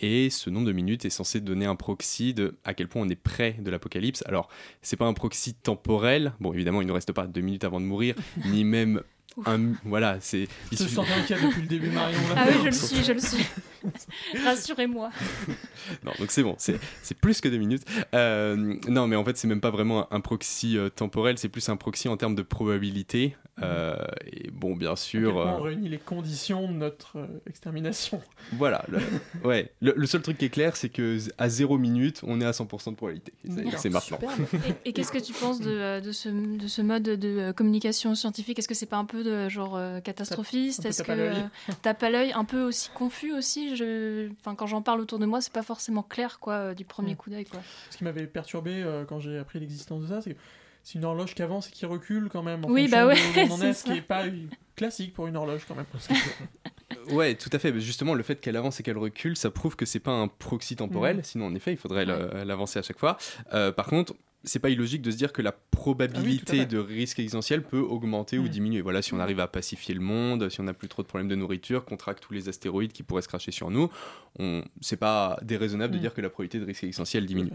Et 0.00 0.30
ce 0.30 0.50
nombre 0.50 0.66
de 0.66 0.72
minutes 0.72 1.04
est 1.04 1.10
censé 1.10 1.40
donner 1.40 1.66
un 1.66 1.76
proxy 1.76 2.34
de 2.34 2.56
à 2.64 2.74
quel 2.74 2.88
point 2.88 3.02
on 3.02 3.08
est 3.08 3.16
près 3.16 3.52
de 3.52 3.70
l'apocalypse. 3.70 4.22
Alors, 4.26 4.48
c'est 4.82 4.96
pas 4.96 5.06
un 5.06 5.12
proxy 5.12 5.37
temporel. 5.62 6.32
Bon, 6.40 6.52
évidemment, 6.52 6.80
il 6.82 6.86
ne 6.86 6.92
reste 6.92 7.12
pas 7.12 7.26
deux 7.26 7.40
minutes 7.40 7.64
avant 7.64 7.80
de 7.80 7.86
mourir, 7.86 8.14
ni 8.46 8.64
même 8.64 9.02
un. 9.46 9.72
Voilà, 9.84 10.18
c'est. 10.20 10.48
Je 10.72 10.78
te 10.78 10.82
sens 10.84 11.06
inquiet 11.16 11.36
depuis 11.40 11.62
le 11.62 11.68
début, 11.68 11.90
Marion. 11.90 12.18
là. 12.28 12.34
Ah 12.36 12.46
oui, 12.48 12.54
je 12.60 12.64
le 12.66 12.72
suis, 12.72 13.04
je 13.04 13.12
le 13.12 13.20
suis. 13.20 13.44
Rassurez-moi. 14.44 15.10
Non, 16.04 16.12
donc 16.18 16.30
c'est 16.30 16.42
bon, 16.42 16.54
c'est 16.58 16.78
c'est 17.02 17.16
plus 17.16 17.40
que 17.40 17.48
deux 17.48 17.56
minutes. 17.56 17.82
Euh, 18.14 18.76
non, 18.88 19.06
mais 19.06 19.16
en 19.16 19.24
fait, 19.24 19.38
c'est 19.38 19.48
même 19.48 19.60
pas 19.62 19.70
vraiment 19.70 20.12
un, 20.12 20.16
un 20.16 20.20
proxy 20.20 20.76
euh, 20.76 20.90
temporel, 20.90 21.38
c'est 21.38 21.48
plus 21.48 21.66
un 21.70 21.76
proxy 21.76 22.08
en 22.08 22.16
termes 22.18 22.34
de 22.34 22.42
probabilité. 22.42 23.36
Euh, 23.62 23.96
et 24.26 24.50
bon, 24.50 24.76
bien 24.76 24.94
sûr. 24.96 25.32
point 25.32 25.46
euh, 25.46 25.56
on 25.58 25.62
réunit 25.62 25.88
les 25.88 25.98
conditions 25.98 26.68
de 26.68 26.72
notre 26.74 27.18
euh, 27.18 27.26
extermination. 27.46 28.20
Voilà, 28.52 28.84
le, 28.88 28.98
ouais. 29.44 29.70
Le, 29.80 29.92
le 29.96 30.06
seul 30.06 30.22
truc 30.22 30.38
qui 30.38 30.46
est 30.46 30.48
clair, 30.50 30.76
c'est 30.76 30.88
que 30.88 31.18
à 31.38 31.48
0 31.48 31.76
minute, 31.78 32.20
on 32.24 32.40
est 32.40 32.44
à 32.46 32.52
100% 32.52 32.90
de 32.90 32.94
probabilité. 32.96 33.32
C'est- 33.76 33.90
maintenant. 33.90 34.18
Et, 34.84 34.88
et 34.88 34.92
qu'est-ce 34.92 35.12
que 35.12 35.18
tu 35.18 35.32
penses 35.32 35.60
de, 35.60 36.00
de, 36.00 36.12
ce, 36.12 36.28
de 36.28 36.66
ce 36.66 36.82
mode 36.82 37.02
de 37.02 37.52
communication 37.52 38.14
scientifique? 38.14 38.58
Est-ce 38.58 38.68
que 38.68 38.74
c'est 38.74 38.86
pas 38.86 38.96
un 38.96 39.04
peu 39.04 39.22
de 39.24 39.48
genre 39.48 39.76
euh, 39.76 40.00
catastrophiste? 40.00 40.84
Est-ce 40.86 41.02
que 41.02 41.32
tape 41.82 42.02
à 42.02 42.10
l'œil, 42.10 42.32
un 42.32 42.44
peu 42.44 42.62
aussi 42.62 42.90
confus 42.94 43.32
aussi? 43.32 43.76
Je... 43.76 44.28
enfin, 44.40 44.54
Quand 44.54 44.66
j'en 44.66 44.82
parle 44.82 45.00
autour 45.00 45.18
de 45.18 45.26
moi, 45.26 45.40
c'est 45.40 45.52
pas 45.52 45.62
forcément 45.62 46.02
clair 46.02 46.38
quoi, 46.40 46.74
du 46.74 46.84
premier 46.84 47.12
Mm. 47.12 47.16
coup 47.16 47.30
d'œil. 47.30 47.44
quoi. 47.44 47.60
Ce 47.90 47.96
qui 47.96 48.04
m'avait 48.04 48.26
perturbé 48.26 48.82
euh, 48.82 49.04
quand 49.04 49.20
j'ai 49.20 49.38
appris 49.38 49.58
l'existence 49.60 50.02
de 50.02 50.06
ça, 50.08 50.20
c'est 50.20 50.34
que 50.34 50.38
c'est 50.88 50.98
une 50.98 51.04
horloge 51.04 51.34
qui 51.34 51.42
avance 51.42 51.68
et 51.68 51.70
qui 51.70 51.84
recule 51.84 52.30
quand 52.30 52.42
même. 52.42 52.64
En 52.64 52.70
Oui, 52.70 52.88
bah 52.88 53.06
ouais, 53.06 53.18
on 53.36 53.52
en 53.52 53.56
c'est 53.58 53.68
est, 53.68 53.74
ce 53.74 53.84
qui 53.84 53.90
n'est 53.90 54.00
pas 54.00 54.24
classique 54.74 55.12
pour 55.12 55.26
une 55.26 55.36
horloge 55.36 55.66
quand 55.68 55.74
même. 55.74 55.84
Ouais, 57.10 57.34
tout 57.34 57.50
à 57.52 57.58
fait. 57.58 57.78
Justement, 57.80 58.14
le 58.14 58.22
fait 58.22 58.40
qu'elle 58.40 58.56
avance 58.56 58.80
et 58.80 58.82
qu'elle 58.82 58.98
recule, 58.98 59.36
ça 59.36 59.50
prouve 59.50 59.76
que 59.76 59.84
c'est 59.86 60.00
pas 60.00 60.12
un 60.12 60.28
proxy 60.28 60.76
temporel. 60.76 61.18
Mhm. 61.18 61.22
Sinon, 61.24 61.46
en 61.46 61.54
effet, 61.54 61.72
il 61.72 61.76
faudrait 61.76 62.06
l'avancer 62.06 62.78
à 62.78 62.82
chaque 62.82 62.98
fois. 62.98 63.18
Euh, 63.52 63.72
par 63.72 63.86
contre, 63.86 64.14
c'est 64.44 64.60
pas 64.60 64.70
illogique 64.70 65.02
de 65.02 65.10
se 65.10 65.16
dire 65.16 65.32
que 65.32 65.42
la 65.42 65.50
probabilité 65.52 66.58
fait. 66.58 66.66
de 66.66 66.78
risque 66.78 67.18
existentiel 67.18 67.62
peut 67.62 67.80
augmenter 67.80 68.38
ou 68.38 68.44
Mhm. 68.44 68.48
diminuer. 68.48 68.80
Voilà, 68.80 69.02
si 69.02 69.12
on 69.12 69.18
arrive 69.18 69.40
à 69.40 69.48
pacifier 69.48 69.94
le 69.94 70.00
monde, 70.00 70.48
si 70.48 70.60
on 70.60 70.64
n'a 70.64 70.72
plus 70.74 70.88
trop 70.88 71.02
de 71.02 71.08
problèmes 71.08 71.28
de 71.28 71.34
nourriture, 71.34 71.84
qu'on 71.84 71.96
traque 71.96 72.20
tous 72.20 72.32
les 72.32 72.48
astéroïdes 72.48 72.92
qui 72.92 73.02
pourraient 73.02 73.20
se 73.22 73.28
cracher 73.28 73.50
sur 73.50 73.70
nous, 73.70 73.90
on... 74.38 74.62
c'est 74.80 74.96
pas 74.96 75.38
déraisonnable 75.42 75.92
de 75.92 75.98
dire 75.98 76.14
que 76.14 76.20
la 76.20 76.30
probabilité 76.30 76.60
de 76.60 76.64
risque 76.64 76.84
existentiel 76.84 77.26
diminue. 77.26 77.50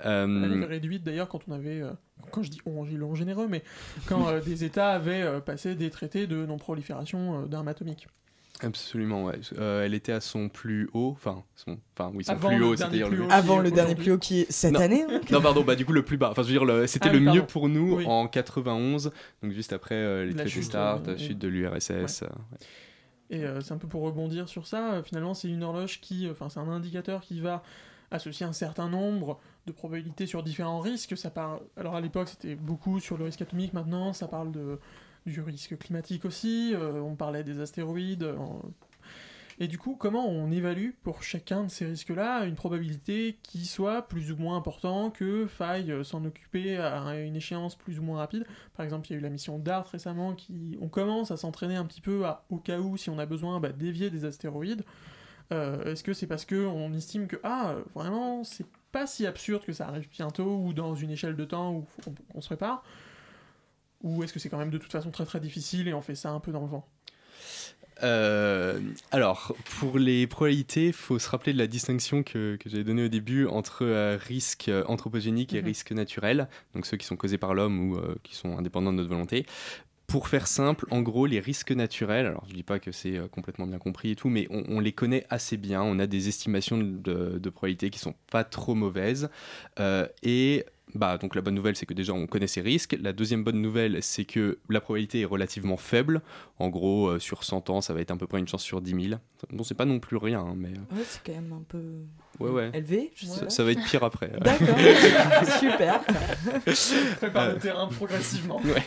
Elle 0.00 0.06
Euh, 0.10 0.52
avait 0.56 0.64
réduite 0.66 1.04
d'ailleurs 1.04 1.28
quand 1.28 1.40
on 1.48 1.52
avait, 1.52 1.80
euh, 1.80 1.92
quand 2.32 2.42
je 2.42 2.50
dis 2.50 2.60
on, 2.66 2.84
j'ai 2.84 2.96
le 2.96 3.14
généreux, 3.14 3.46
mais 3.48 3.62
quand 4.06 4.28
euh, 4.28 4.40
des 4.40 4.64
États 4.64 4.90
avaient 4.90 5.40
passé 5.40 5.74
des 5.76 5.88
traités 5.90 6.26
de 6.26 6.44
non-prolifération 6.44 7.46
d'armes 7.46 7.68
atomiques. 7.68 8.08
Absolument, 8.62 9.24
ouais. 9.24 9.38
Euh, 9.58 9.84
elle 9.84 9.94
était 9.94 10.12
à 10.12 10.20
son 10.20 10.48
plus 10.48 10.88
haut, 10.92 11.12
enfin, 11.14 11.44
son, 11.54 11.78
enfin 11.96 12.10
oui, 12.14 12.24
son 12.24 12.32
Avant 12.32 12.48
plus 12.48 12.58
le 12.58 12.64
haut, 12.66 12.76
c'est-à-dire 12.76 13.08
plus 13.08 13.16
le... 13.18 13.24
haut. 13.24 13.30
Avant 13.30 13.58
le 13.58 13.70
dernier 13.70 13.94
plus 13.94 14.12
haut 14.12 14.18
qui 14.18 14.40
est 14.40 14.50
cette 14.52 14.72
Non. 14.72 14.80
année. 14.80 15.06
donc. 15.10 15.30
Non, 15.30 15.40
pardon, 15.40 15.62
bah 15.62 15.76
du 15.76 15.84
coup 15.86 15.92
le 15.92 16.04
plus 16.04 16.16
bas. 16.16 16.30
Enfin, 16.30 16.42
je 16.42 16.48
veux 16.48 16.52
dire, 16.54 16.64
le- 16.64 16.86
c'était 16.86 17.08
Ah 17.10 17.12
le 17.12 17.20
mieux 17.20 17.46
pour 17.46 17.68
nous 17.68 17.96
Oui. 17.96 18.04
en 18.06 18.26
91, 18.26 19.12
donc 19.42 19.52
juste 19.52 19.72
après 19.72 19.94
euh, 19.94 20.22
les 20.24 20.30
La 20.30 20.34
traités 20.36 20.50
chute, 20.50 20.64
START, 20.64 21.02
euh, 21.06 21.12
la 21.12 21.16
chute 21.18 21.38
de 21.38 21.48
l'URSS. 21.48 21.90
euh, 21.90 22.26
ouais. 22.26 22.58
Et 23.30 23.44
euh, 23.44 23.60
c'est 23.60 23.72
un 23.74 23.78
peu 23.78 23.86
pour 23.88 24.02
rebondir 24.02 24.48
sur 24.48 24.66
ça, 24.66 24.94
euh, 24.94 25.02
finalement 25.02 25.34
c'est 25.34 25.48
une 25.48 25.62
horloge 25.62 26.00
qui, 26.00 26.26
euh, 26.26 26.32
enfin 26.32 26.48
c'est 26.48 26.60
un 26.60 26.68
indicateur 26.68 27.20
qui 27.20 27.40
va 27.40 27.62
associer 28.10 28.46
un 28.46 28.54
certain 28.54 28.88
nombre 28.88 29.38
de 29.66 29.72
probabilités 29.72 30.24
sur 30.24 30.42
différents 30.42 30.80
risques. 30.80 31.14
Ça 31.16 31.28
part, 31.28 31.60
alors 31.76 31.94
à 31.94 32.00
l'époque 32.00 32.28
c'était 32.28 32.54
beaucoup 32.54 33.00
sur 33.00 33.18
le 33.18 33.24
risque 33.24 33.42
atomique, 33.42 33.74
maintenant 33.74 34.14
ça 34.14 34.28
parle 34.28 34.50
de, 34.50 34.78
du 35.26 35.40
risque 35.40 35.76
climatique 35.78 36.24
aussi, 36.24 36.72
euh, 36.74 37.00
on 37.00 37.16
parlait 37.16 37.44
des 37.44 37.60
astéroïdes. 37.60 38.22
euh, 38.22 38.36
Et 39.60 39.66
du 39.66 39.76
coup, 39.76 39.96
comment 39.96 40.28
on 40.28 40.50
évalue 40.50 40.90
pour 41.02 41.22
chacun 41.22 41.64
de 41.64 41.68
ces 41.68 41.84
risques-là 41.84 42.44
une 42.44 42.54
probabilité 42.54 43.38
qui 43.42 43.66
soit 43.66 44.02
plus 44.02 44.30
ou 44.30 44.36
moins 44.36 44.56
important, 44.56 45.10
que 45.10 45.46
faille 45.46 45.90
euh, 45.90 46.04
s'en 46.04 46.24
occuper 46.24 46.76
à 46.78 47.18
une 47.20 47.36
échéance 47.36 47.76
plus 47.76 47.98
ou 47.98 48.02
moins 48.02 48.18
rapide? 48.18 48.46
Par 48.76 48.84
exemple, 48.84 49.08
il 49.08 49.12
y 49.12 49.16
a 49.16 49.18
eu 49.18 49.22
la 49.22 49.30
mission 49.30 49.58
DART 49.58 49.86
récemment, 49.90 50.34
qui 50.34 50.78
on 50.80 50.88
commence 50.88 51.30
à 51.30 51.36
s'entraîner 51.36 51.76
un 51.76 51.84
petit 51.84 52.00
peu 52.00 52.24
à, 52.24 52.44
au 52.50 52.58
cas 52.58 52.78
où, 52.78 52.96
si 52.96 53.10
on 53.10 53.18
a 53.18 53.26
besoin, 53.26 53.60
bah, 53.60 53.72
dévier 53.72 54.10
des 54.10 54.24
astéroïdes. 54.24 54.84
Est-ce 55.50 56.04
que 56.04 56.12
c'est 56.12 56.26
parce 56.26 56.44
que 56.44 56.66
on 56.66 56.92
estime 56.92 57.26
que 57.26 57.36
ah 57.42 57.76
vraiment 57.94 58.44
c'est 58.44 58.66
pas 58.92 59.06
si 59.06 59.26
absurde 59.26 59.64
que 59.64 59.72
ça 59.72 59.88
arrive 59.88 60.06
bientôt 60.10 60.58
ou 60.58 60.74
dans 60.74 60.94
une 60.94 61.10
échelle 61.10 61.36
de 61.36 61.44
temps 61.46 61.72
où 61.72 61.86
qu'on 62.04 62.14
qu'on 62.30 62.40
se 62.42 62.48
prépare? 62.48 62.84
Ou 64.02 64.22
est-ce 64.22 64.32
que 64.32 64.38
c'est 64.38 64.48
quand 64.48 64.58
même 64.58 64.70
de 64.70 64.78
toute 64.78 64.92
façon 64.92 65.10
très 65.10 65.24
très 65.26 65.40
difficile 65.40 65.88
et 65.88 65.94
on 65.94 66.02
fait 66.02 66.14
ça 66.14 66.30
un 66.30 66.40
peu 66.40 66.52
dans 66.52 66.60
le 66.62 66.68
vent 66.68 66.86
Euh, 68.04 68.78
alors, 69.10 69.56
pour 69.80 69.98
les 69.98 70.28
probabilités, 70.28 70.86
il 70.88 70.92
faut 70.92 71.18
se 71.18 71.28
rappeler 71.28 71.52
de 71.52 71.58
la 71.58 71.66
distinction 71.66 72.22
que, 72.22 72.54
que 72.56 72.68
j'avais 72.70 72.84
donnée 72.84 73.04
au 73.04 73.08
début 73.08 73.46
entre 73.46 73.84
euh, 73.84 74.16
risque 74.16 74.68
euh, 74.68 74.84
anthropogénique 74.86 75.52
et 75.52 75.58
Mhm. 75.58 75.64
risque 75.64 75.90
naturel, 75.90 76.48
donc 76.74 76.86
ceux 76.86 76.96
qui 76.96 77.06
sont 77.06 77.16
causés 77.16 77.38
par 77.38 77.54
l'homme 77.54 77.90
ou 77.90 77.96
euh, 77.96 78.14
qui 78.22 78.36
sont 78.36 78.56
indépendants 78.56 78.92
de 78.92 78.98
notre 78.98 79.08
volonté. 79.08 79.46
Pour 80.06 80.28
faire 80.28 80.46
simple, 80.46 80.86
en 80.92 81.02
gros, 81.02 81.26
les 81.26 81.40
risques 81.40 81.72
naturels, 81.72 82.26
alors 82.26 82.44
je 82.48 82.54
dis 82.54 82.62
pas 82.62 82.78
que 82.78 82.92
c'est 82.92 83.18
complètement 83.30 83.66
bien 83.66 83.78
compris 83.78 84.12
et 84.12 84.16
tout, 84.16 84.28
mais 84.30 84.46
on, 84.48 84.62
on 84.68 84.80
les 84.80 84.92
connaît 84.92 85.26
assez 85.28 85.56
bien. 85.56 85.82
On 85.82 85.98
a 85.98 86.06
des 86.06 86.28
estimations 86.28 86.78
de, 86.78 87.38
de 87.38 87.50
probabilité 87.50 87.90
qui 87.90 87.98
sont 87.98 88.14
pas 88.30 88.42
trop 88.44 88.74
mauvaises. 88.74 89.28
Et 90.22 90.64
bah, 90.94 91.18
donc 91.18 91.34
la 91.34 91.42
bonne 91.42 91.54
nouvelle, 91.54 91.76
c'est 91.76 91.86
que 91.86 91.94
déjà 91.94 92.12
on 92.12 92.26
connaît 92.26 92.46
ces 92.46 92.60
risques. 92.60 92.96
La 93.00 93.12
deuxième 93.12 93.44
bonne 93.44 93.60
nouvelle, 93.60 94.02
c'est 94.02 94.24
que 94.24 94.58
la 94.68 94.80
probabilité 94.80 95.20
est 95.20 95.24
relativement 95.24 95.76
faible. 95.76 96.22
En 96.58 96.68
gros, 96.68 97.08
euh, 97.08 97.18
sur 97.18 97.44
100 97.44 97.70
ans, 97.70 97.80
ça 97.80 97.92
va 97.94 98.00
être 98.00 98.10
à 98.10 98.16
peu 98.16 98.26
près 98.26 98.38
une 98.38 98.48
chance 98.48 98.62
sur 98.62 98.80
10 98.80 99.08
000. 99.08 99.20
Bon, 99.52 99.62
c'est 99.64 99.74
pas 99.74 99.84
non 99.84 100.00
plus 100.00 100.16
rien, 100.16 100.40
hein, 100.40 100.54
mais 100.56 100.68
euh, 100.70 100.96
Ouais, 100.96 101.02
c'est 101.06 101.20
quand 101.24 101.32
même 101.40 101.52
un 101.52 101.62
peu 101.68 101.82
ouais, 102.40 102.50
ouais. 102.50 102.70
élevé. 102.74 103.12
Je 103.14 103.26
sais 103.26 103.34
Ça, 103.38 103.44
pas. 103.44 103.50
ça 103.50 103.64
va 103.64 103.72
être 103.72 103.84
pire 103.84 104.02
après. 104.02 104.30
euh. 104.34 104.38
D'accord, 104.40 104.76
super. 105.60 106.00
prépare 107.18 107.48
Euh, 107.48 107.52
le 107.54 107.58
terrain 107.60 107.86
progressivement 107.88 108.60
Ouais. 108.64 108.82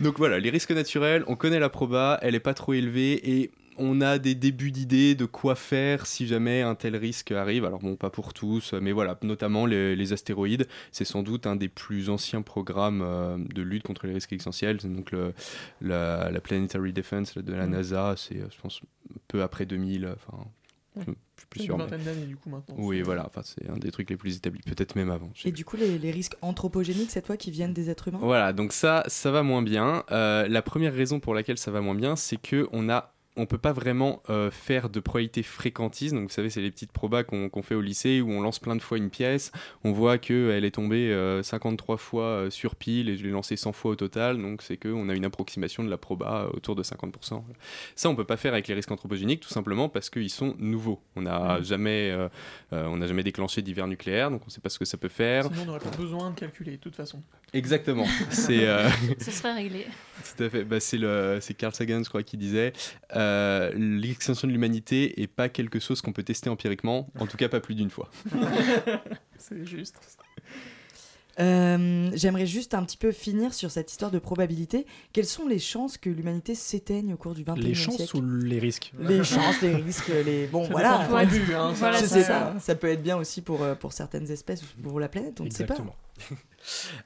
Donc 0.00 0.18
voilà, 0.18 0.38
les 0.38 0.50
risques 0.50 0.72
naturels, 0.72 1.24
on 1.26 1.36
connaît 1.36 1.58
la 1.60 1.68
proba, 1.68 2.18
elle 2.22 2.34
est 2.34 2.40
pas 2.40 2.54
trop 2.54 2.72
élevée 2.74 3.40
et 3.40 3.50
on 3.78 4.00
a 4.00 4.18
des 4.18 4.34
débuts 4.34 4.70
d'idées 4.70 5.14
de 5.14 5.24
quoi 5.24 5.54
faire 5.54 6.06
si 6.06 6.26
jamais 6.26 6.62
un 6.62 6.74
tel 6.74 6.96
risque 6.96 7.32
arrive. 7.32 7.64
Alors 7.64 7.78
bon, 7.80 7.96
pas 7.96 8.10
pour 8.10 8.32
tous, 8.34 8.72
mais 8.74 8.92
voilà, 8.92 9.18
notamment 9.22 9.66
les, 9.66 9.96
les 9.96 10.12
astéroïdes. 10.12 10.66
C'est 10.92 11.04
sans 11.04 11.22
doute 11.22 11.46
un 11.46 11.56
des 11.56 11.68
plus 11.68 12.10
anciens 12.10 12.42
programmes 12.42 13.02
euh, 13.02 13.36
de 13.38 13.62
lutte 13.62 13.82
contre 13.82 14.06
les 14.06 14.14
risques 14.14 14.32
existentiels. 14.32 14.80
C'est 14.80 14.94
donc 14.94 15.10
le, 15.12 15.32
la, 15.80 16.30
la 16.30 16.40
Planetary 16.40 16.92
Defense 16.92 17.36
de 17.36 17.52
la 17.52 17.66
Mhm. 17.66 17.72
NASA, 17.72 18.14
c'est, 18.16 18.36
euh, 18.40 18.46
je 18.54 18.60
pense, 18.60 18.80
peu 19.28 19.42
après 19.42 19.66
2000. 19.66 20.06
Enfin, 20.14 20.44
Ouais. 20.96 21.02
je 21.06 21.10
suis 21.40 21.46
plus 21.50 21.58
Une 21.60 21.64
sûr. 21.66 21.76
mais- 21.76 21.82
vingtaine 21.84 22.04
d'années, 22.04 22.26
du 22.26 22.36
coup, 22.36 22.48
maintenant. 22.50 22.76
Oui, 22.78 23.02
voilà, 23.02 23.26
enfin, 23.26 23.40
c'est 23.42 23.68
un 23.68 23.76
des 23.76 23.90
trucs 23.90 24.10
les 24.10 24.16
plus 24.16 24.36
établis, 24.36 24.60
peut-être 24.64 24.94
même 24.94 25.10
avant. 25.10 25.28
Et 25.44 25.50
du 25.50 25.64
coup, 25.64 25.76
les, 25.76 25.98
les 25.98 26.10
risques 26.12 26.36
anthropogéniques, 26.40 27.10
c'est 27.10 27.22
toi 27.22 27.36
qui 27.36 27.50
viennent 27.50 27.72
des 27.72 27.90
êtres 27.90 28.06
humains? 28.06 28.20
Voilà, 28.22 28.52
donc 28.52 28.72
ça, 28.72 29.02
ça 29.08 29.32
va 29.32 29.42
moins 29.42 29.62
bien. 29.62 30.04
Euh, 30.12 30.46
la 30.46 30.62
première 30.62 30.94
raison 30.94 31.18
pour 31.18 31.34
laquelle 31.34 31.58
ça 31.58 31.72
va 31.72 31.80
moins 31.80 31.96
bien, 31.96 32.14
c'est 32.14 32.36
que 32.40 32.68
on 32.70 32.88
a 32.88 33.12
on 33.36 33.46
peut 33.46 33.58
pas 33.58 33.72
vraiment 33.72 34.22
euh, 34.30 34.50
faire 34.50 34.88
de 34.88 35.00
probabilité 35.00 35.42
fréquentiste. 35.42 36.14
Donc, 36.14 36.24
vous 36.24 36.28
savez, 36.34 36.50
c'est 36.50 36.60
les 36.60 36.70
petites 36.70 36.92
probas 36.92 37.24
qu'on 37.24 37.62
fait 37.62 37.74
au 37.74 37.80
lycée 37.80 38.20
où 38.20 38.30
on 38.30 38.40
lance 38.40 38.60
plein 38.60 38.76
de 38.76 38.82
fois 38.82 38.96
une 38.96 39.10
pièce. 39.10 39.50
On 39.82 39.90
voit 39.92 40.18
qu'elle 40.18 40.64
est 40.64 40.70
tombée 40.74 41.10
euh, 41.12 41.42
53 41.42 41.96
fois 41.96 42.24
euh, 42.24 42.50
sur 42.50 42.76
pile 42.76 43.08
et 43.08 43.16
je 43.16 43.24
l'ai 43.24 43.30
lancée 43.30 43.56
100 43.56 43.72
fois 43.72 43.90
au 43.92 43.96
total. 43.96 44.40
Donc, 44.40 44.62
c'est 44.62 44.76
qu'on 44.76 45.08
a 45.08 45.14
une 45.14 45.24
approximation 45.24 45.82
de 45.82 45.90
la 45.90 45.96
proba 45.98 46.44
euh, 46.44 46.50
autour 46.56 46.76
de 46.76 46.82
50%. 46.84 47.42
Ça, 47.96 48.08
on 48.08 48.14
peut 48.14 48.24
pas 48.24 48.36
faire 48.36 48.52
avec 48.52 48.68
les 48.68 48.74
risques 48.74 48.90
anthropogéniques 48.92 49.40
tout 49.40 49.48
simplement 49.48 49.88
parce 49.88 50.10
qu'ils 50.10 50.30
sont 50.30 50.54
nouveaux. 50.58 51.00
On 51.16 51.22
n'a 51.22 51.58
Mhm. 51.58 51.64
jamais, 51.64 52.10
euh, 52.12 52.28
euh, 52.72 52.86
on 52.86 52.98
n'a 52.98 53.06
jamais 53.06 53.24
déclenché 53.24 53.62
d'hiver 53.62 53.86
nucléaire, 53.88 54.30
donc 54.30 54.42
on 54.46 54.50
sait 54.50 54.60
pas 54.60 54.68
ce 54.68 54.78
que 54.78 54.84
ça 54.84 54.96
peut 54.96 55.08
faire. 55.08 55.44
Sinon, 55.46 55.62
on 55.62 55.64
n'aurait 55.66 55.80
pas 55.80 55.96
besoin 55.96 56.30
de 56.30 56.38
calculer, 56.38 56.72
de 56.72 56.76
toute 56.76 56.94
façon. 56.96 57.22
Exactement. 57.54 58.04
C'est 58.30 58.66
euh, 58.66 58.88
Ce 59.20 59.30
serait 59.30 59.54
réglé. 59.54 59.86
tout 60.36 60.42
à 60.42 60.50
fait. 60.50 60.64
Bah, 60.64 60.80
c'est 60.80 60.98
le, 60.98 61.38
c'est 61.40 61.54
Carl 61.54 61.72
Sagan, 61.72 62.02
je 62.02 62.08
crois, 62.08 62.22
qui 62.24 62.36
disait 62.36 62.72
euh, 63.14 63.72
l'extinction 63.76 64.46
de 64.48 64.52
l'humanité 64.52 65.22
est 65.22 65.28
pas 65.28 65.48
quelque 65.48 65.78
chose 65.78 66.02
qu'on 66.02 66.12
peut 66.12 66.24
tester 66.24 66.50
empiriquement, 66.50 67.08
en 67.18 67.26
tout 67.26 67.36
cas 67.36 67.48
pas 67.48 67.60
plus 67.60 67.74
d'une 67.76 67.90
fois. 67.90 68.10
C'est 69.38 69.64
juste. 69.66 69.96
Euh, 71.40 72.10
J'aimerais 72.14 72.46
juste 72.46 72.74
un 72.74 72.84
petit 72.84 72.96
peu 72.96 73.10
finir 73.10 73.54
sur 73.54 73.70
cette 73.70 73.90
histoire 73.90 74.10
de 74.10 74.18
probabilité. 74.18 74.86
Quelles 75.12 75.26
sont 75.26 75.48
les 75.48 75.58
chances 75.58 75.98
que 75.98 76.08
l'humanité 76.08 76.54
s'éteigne 76.54 77.12
au 77.12 77.16
cours 77.16 77.34
du 77.34 77.42
21e 77.42 77.56
Les 77.56 77.74
siècle? 77.74 77.98
chances 77.98 78.14
ou 78.14 78.22
les 78.22 78.58
risques? 78.60 78.92
Les 79.00 79.24
chances, 79.24 79.60
les 79.60 79.74
risques, 79.74 80.12
les... 80.24 80.46
Bon, 80.46 80.64
Ça 80.64 80.70
voilà. 80.70 81.06
point 81.08 81.24
de 81.24 81.30
vue, 81.30 81.54
hein, 81.54 81.74
ça, 81.74 81.90
Voilà, 81.90 82.06
ça. 82.06 82.54
Ça 82.60 82.74
peut 82.76 82.86
être 82.88 83.02
bien 83.02 83.16
aussi 83.16 83.42
pour, 83.42 83.62
euh, 83.62 83.74
pour 83.74 83.92
certaines 83.92 84.30
espèces 84.30 84.62
ou 84.62 84.82
pour 84.82 85.00
la 85.00 85.08
planète, 85.08 85.40
on 85.40 85.44
ne 85.44 85.50
sait 85.50 85.66
pas. 85.66 85.76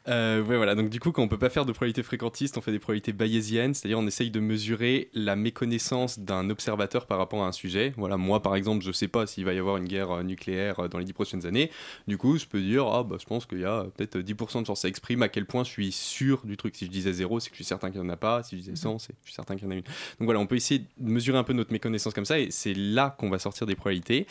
Euh, 0.08 0.42
ouais, 0.42 0.56
voilà. 0.56 0.74
Donc, 0.74 0.88
du 0.88 1.00
coup, 1.00 1.12
quand 1.12 1.22
on 1.22 1.28
peut 1.28 1.38
pas 1.38 1.50
faire 1.50 1.66
de 1.66 1.72
probabilité 1.72 2.02
fréquentiste, 2.02 2.56
on 2.58 2.60
fait 2.60 2.72
des 2.72 2.78
probabilités 2.78 3.12
bayésiennes, 3.12 3.74
c'est-à-dire 3.74 3.98
on 3.98 4.06
essaye 4.06 4.30
de 4.30 4.40
mesurer 4.40 5.10
la 5.14 5.36
méconnaissance 5.36 6.18
d'un 6.18 6.48
observateur 6.50 7.06
par 7.06 7.18
rapport 7.18 7.42
à 7.42 7.46
un 7.46 7.52
sujet. 7.52 7.92
Voilà, 7.96 8.16
moi, 8.16 8.40
par 8.42 8.54
exemple, 8.56 8.84
je 8.84 8.92
sais 8.92 9.08
pas 9.08 9.26
s'il 9.26 9.44
va 9.44 9.52
y 9.52 9.58
avoir 9.58 9.76
une 9.76 9.86
guerre 9.86 10.10
euh, 10.10 10.22
nucléaire 10.22 10.80
euh, 10.80 10.88
dans 10.88 10.98
les 10.98 11.04
dix 11.04 11.12
prochaines 11.12 11.46
années. 11.46 11.70
Du 12.06 12.18
coup, 12.18 12.38
je 12.38 12.46
peux 12.46 12.60
dire, 12.60 12.86
ah, 12.86 13.02
bah, 13.02 13.16
je 13.20 13.26
pense 13.26 13.46
qu'il 13.46 13.60
y 13.60 13.64
a 13.64 13.84
peut-être 13.96 14.18
10% 14.18 14.62
de 14.62 14.66
chance. 14.66 14.80
Ça 14.80 14.88
exprime 14.88 15.22
à 15.22 15.28
quel 15.28 15.46
point 15.46 15.64
je 15.64 15.70
suis 15.70 15.92
sûr 15.92 16.42
du 16.44 16.56
truc. 16.56 16.76
Si 16.76 16.86
je 16.86 16.90
disais 16.90 17.12
0, 17.12 17.40
c'est 17.40 17.50
que 17.50 17.54
je 17.54 17.58
suis 17.58 17.64
certain 17.64 17.90
qu'il 17.90 18.00
y 18.00 18.04
en 18.04 18.08
a 18.08 18.16
pas. 18.16 18.42
Si 18.42 18.56
je 18.56 18.62
disais 18.62 18.76
100, 18.76 18.98
c'est 18.98 19.12
que 19.12 19.18
je 19.22 19.28
suis 19.28 19.34
certain 19.34 19.56
qu'il 19.56 19.64
y 19.64 19.68
en 19.68 19.72
a 19.72 19.74
une. 19.74 19.82
Donc, 19.82 20.26
voilà, 20.26 20.40
on 20.40 20.46
peut 20.46 20.56
essayer 20.56 20.80
de 20.98 21.10
mesurer 21.10 21.38
un 21.38 21.44
peu 21.44 21.52
notre 21.52 21.72
méconnaissance 21.72 22.14
comme 22.14 22.24
ça, 22.24 22.38
et 22.38 22.50
c'est 22.50 22.74
là 22.74 23.14
qu'on 23.18 23.30
va 23.30 23.38
sortir 23.38 23.66
des 23.66 23.74
probabilités. 23.74 24.26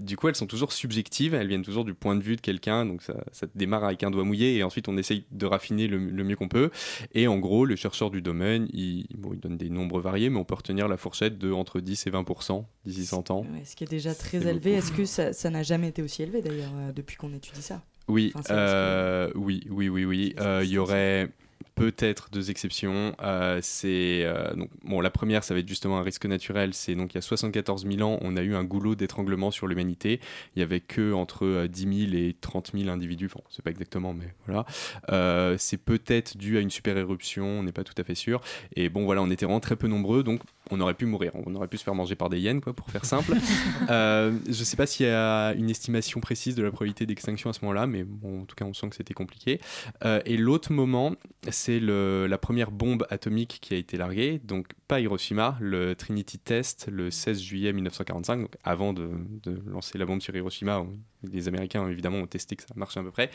Du 0.00 0.16
coup, 0.16 0.28
elles 0.28 0.36
sont 0.36 0.46
toujours 0.46 0.72
subjectives, 0.72 1.34
elles 1.34 1.48
viennent 1.48 1.62
toujours 1.62 1.84
du 1.84 1.94
point 1.94 2.16
de 2.16 2.22
vue 2.22 2.36
de 2.36 2.40
quelqu'un, 2.40 2.84
donc 2.84 3.02
ça, 3.02 3.14
ça 3.32 3.46
démarre 3.54 3.73
avec 3.82 4.04
un 4.04 4.10
doigt 4.12 4.22
mouillé, 4.22 4.56
et 4.58 4.62
ensuite 4.62 4.88
on 4.88 4.96
essaye 4.96 5.24
de 5.32 5.46
raffiner 5.46 5.88
le, 5.88 5.98
le 5.98 6.22
mieux 6.24 6.36
qu'on 6.36 6.48
peut. 6.48 6.70
Et 7.14 7.26
en 7.26 7.38
gros, 7.38 7.64
les 7.64 7.76
chercheurs 7.76 8.10
du 8.10 8.22
domaine, 8.22 8.68
ils, 8.72 9.06
bon, 9.16 9.32
ils 9.32 9.40
donnent 9.40 9.56
des 9.56 9.70
nombres 9.70 10.00
variés, 10.00 10.30
mais 10.30 10.38
on 10.38 10.44
peut 10.44 10.54
retenir 10.54 10.86
la 10.86 10.96
fourchette 10.96 11.38
de 11.38 11.50
entre 11.50 11.80
10 11.80 12.06
et 12.06 12.10
20% 12.10 12.64
d'ici 12.84 13.06
100 13.06 13.30
ans. 13.30 13.40
Ouais, 13.52 13.64
ce 13.64 13.74
qui 13.74 13.84
est 13.84 13.90
déjà 13.90 14.14
très 14.14 14.46
élevé. 14.46 14.74
Est-ce 14.74 14.92
que 14.92 15.04
ça 15.06 15.50
n'a 15.50 15.62
jamais 15.62 15.88
été 15.88 16.02
aussi 16.02 16.22
élevé 16.22 16.42
d'ailleurs 16.42 16.72
euh, 16.76 16.92
depuis 16.92 17.16
qu'on 17.16 17.32
étudie 17.32 17.62
ça? 17.62 17.82
Oui, 18.06 18.32
Enfin, 18.34 18.42
c'est 18.46 18.52
euh, 18.54 19.30
oui, 19.34 19.64
oui, 19.70 19.88
oui, 19.88 20.04
oui. 20.04 20.34
Euh, 20.38 20.60
Il 20.62 20.68
y 20.70 20.76
aurait 20.76 21.30
peut-être 21.74 22.28
deux 22.30 22.50
exceptions. 22.50 23.14
Euh, 23.22 23.58
c'est 23.62 24.22
euh, 24.24 24.54
donc 24.54 24.70
bon, 24.84 25.00
la 25.00 25.10
première, 25.10 25.44
ça 25.44 25.54
va 25.54 25.60
être 25.60 25.68
justement 25.68 25.98
un 25.98 26.02
risque 26.02 26.26
naturel. 26.26 26.74
C'est 26.74 26.94
donc 26.94 27.14
il 27.14 27.16
y 27.16 27.18
a 27.18 27.22
74 27.22 27.86
000 27.86 28.08
ans, 28.08 28.18
on 28.22 28.36
a 28.36 28.42
eu 28.42 28.54
un 28.54 28.64
goulot 28.64 28.94
d'étranglement 28.94 29.50
sur 29.50 29.66
l'humanité. 29.66 30.20
Il 30.56 30.60
y 30.60 30.62
avait 30.62 30.80
que 30.80 31.12
entre 31.12 31.44
euh, 31.44 31.68
10 31.68 32.08
000 32.10 32.14
et 32.14 32.36
30 32.40 32.72
000 32.74 32.88
individus. 32.90 33.28
C'est 33.50 33.62
pas 33.62 33.70
exactement, 33.70 34.14
mais 34.14 34.34
voilà. 34.46 34.66
Euh, 35.10 35.56
c'est 35.58 35.78
peut-être 35.78 36.36
dû 36.36 36.56
à 36.58 36.60
une 36.60 36.70
super 36.70 36.96
éruption. 36.96 37.46
On 37.46 37.62
n'est 37.62 37.72
pas 37.72 37.84
tout 37.84 37.94
à 37.98 38.04
fait 38.04 38.14
sûr. 38.14 38.40
Et 38.76 38.88
bon, 38.88 39.04
voilà, 39.04 39.22
on 39.22 39.30
était 39.30 39.46
vraiment 39.46 39.60
très 39.60 39.76
peu 39.76 39.88
nombreux, 39.88 40.22
donc 40.22 40.40
on 40.70 40.80
aurait 40.80 40.94
pu 40.94 41.06
mourir. 41.06 41.32
On 41.46 41.54
aurait 41.54 41.68
pu 41.68 41.76
se 41.76 41.84
faire 41.84 41.94
manger 41.94 42.14
par 42.16 42.28
des 42.30 42.38
hyènes, 42.40 42.60
quoi, 42.60 42.72
pour 42.72 42.90
faire 42.90 43.04
simple. 43.04 43.32
Euh, 43.90 44.32
je 44.46 44.64
sais 44.64 44.76
pas 44.76 44.86
s'il 44.86 45.06
y 45.06 45.08
a 45.08 45.52
une 45.54 45.68
estimation 45.68 46.20
précise 46.20 46.54
de 46.54 46.62
la 46.62 46.70
probabilité 46.70 47.04
d'extinction 47.06 47.50
à 47.50 47.52
ce 47.52 47.60
moment-là, 47.62 47.86
mais 47.86 48.02
bon, 48.04 48.42
en 48.42 48.44
tout 48.44 48.54
cas, 48.56 48.64
on 48.64 48.72
sent 48.72 48.88
que 48.88 48.96
c'était 48.96 49.14
compliqué. 49.14 49.60
Euh, 50.04 50.20
et 50.24 50.36
l'autre 50.36 50.72
moment, 50.72 51.14
c'est 51.50 51.80
la 51.80 52.38
première 52.38 52.70
bombe 52.70 53.06
atomique 53.10 53.58
qui 53.60 53.74
a 53.74 53.76
été 53.76 53.96
larguée, 53.96 54.40
donc 54.42 54.68
pas 54.88 55.00
Hiroshima, 55.00 55.56
le 55.60 55.94
Trinity 55.94 56.38
Test 56.38 56.88
le 56.90 57.10
16 57.10 57.40
juillet 57.42 57.72
1945, 57.72 58.40
donc 58.42 58.54
avant 58.64 58.92
de, 58.92 59.10
de 59.42 59.60
lancer 59.70 59.98
la 59.98 60.06
bombe 60.06 60.20
sur 60.22 60.34
Hiroshima. 60.34 60.80
on- 60.80 60.96
les 61.32 61.48
Américains, 61.48 61.88
évidemment, 61.88 62.18
ont 62.18 62.26
testé 62.26 62.54
que 62.54 62.62
ça 62.64 62.74
marchait 62.76 63.00
à 63.00 63.02
peu 63.02 63.10
près. 63.10 63.30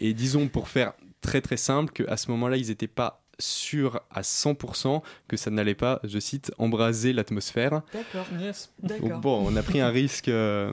Et 0.00 0.14
disons, 0.14 0.48
pour 0.48 0.68
faire 0.68 0.94
très 1.20 1.40
très 1.42 1.58
simple, 1.58 1.92
qu'à 1.92 2.16
ce 2.16 2.30
moment-là, 2.30 2.56
ils 2.56 2.68
n'étaient 2.68 2.86
pas 2.88 3.23
sûrs 3.38 4.00
à 4.14 4.22
100% 4.22 5.02
que 5.28 5.36
ça 5.36 5.50
n'allait 5.50 5.74
pas, 5.74 6.00
je 6.04 6.18
cite, 6.18 6.52
embraser 6.58 7.12
l'atmosphère. 7.12 7.82
D'accord. 7.92 8.26
Yes. 8.40 8.70
Donc 8.82 9.00
D'accord. 9.02 9.18
bon, 9.20 9.44
on 9.48 9.56
a 9.56 9.62
pris 9.62 9.80
un 9.80 9.88
risque. 9.90 10.28
euh, 10.28 10.72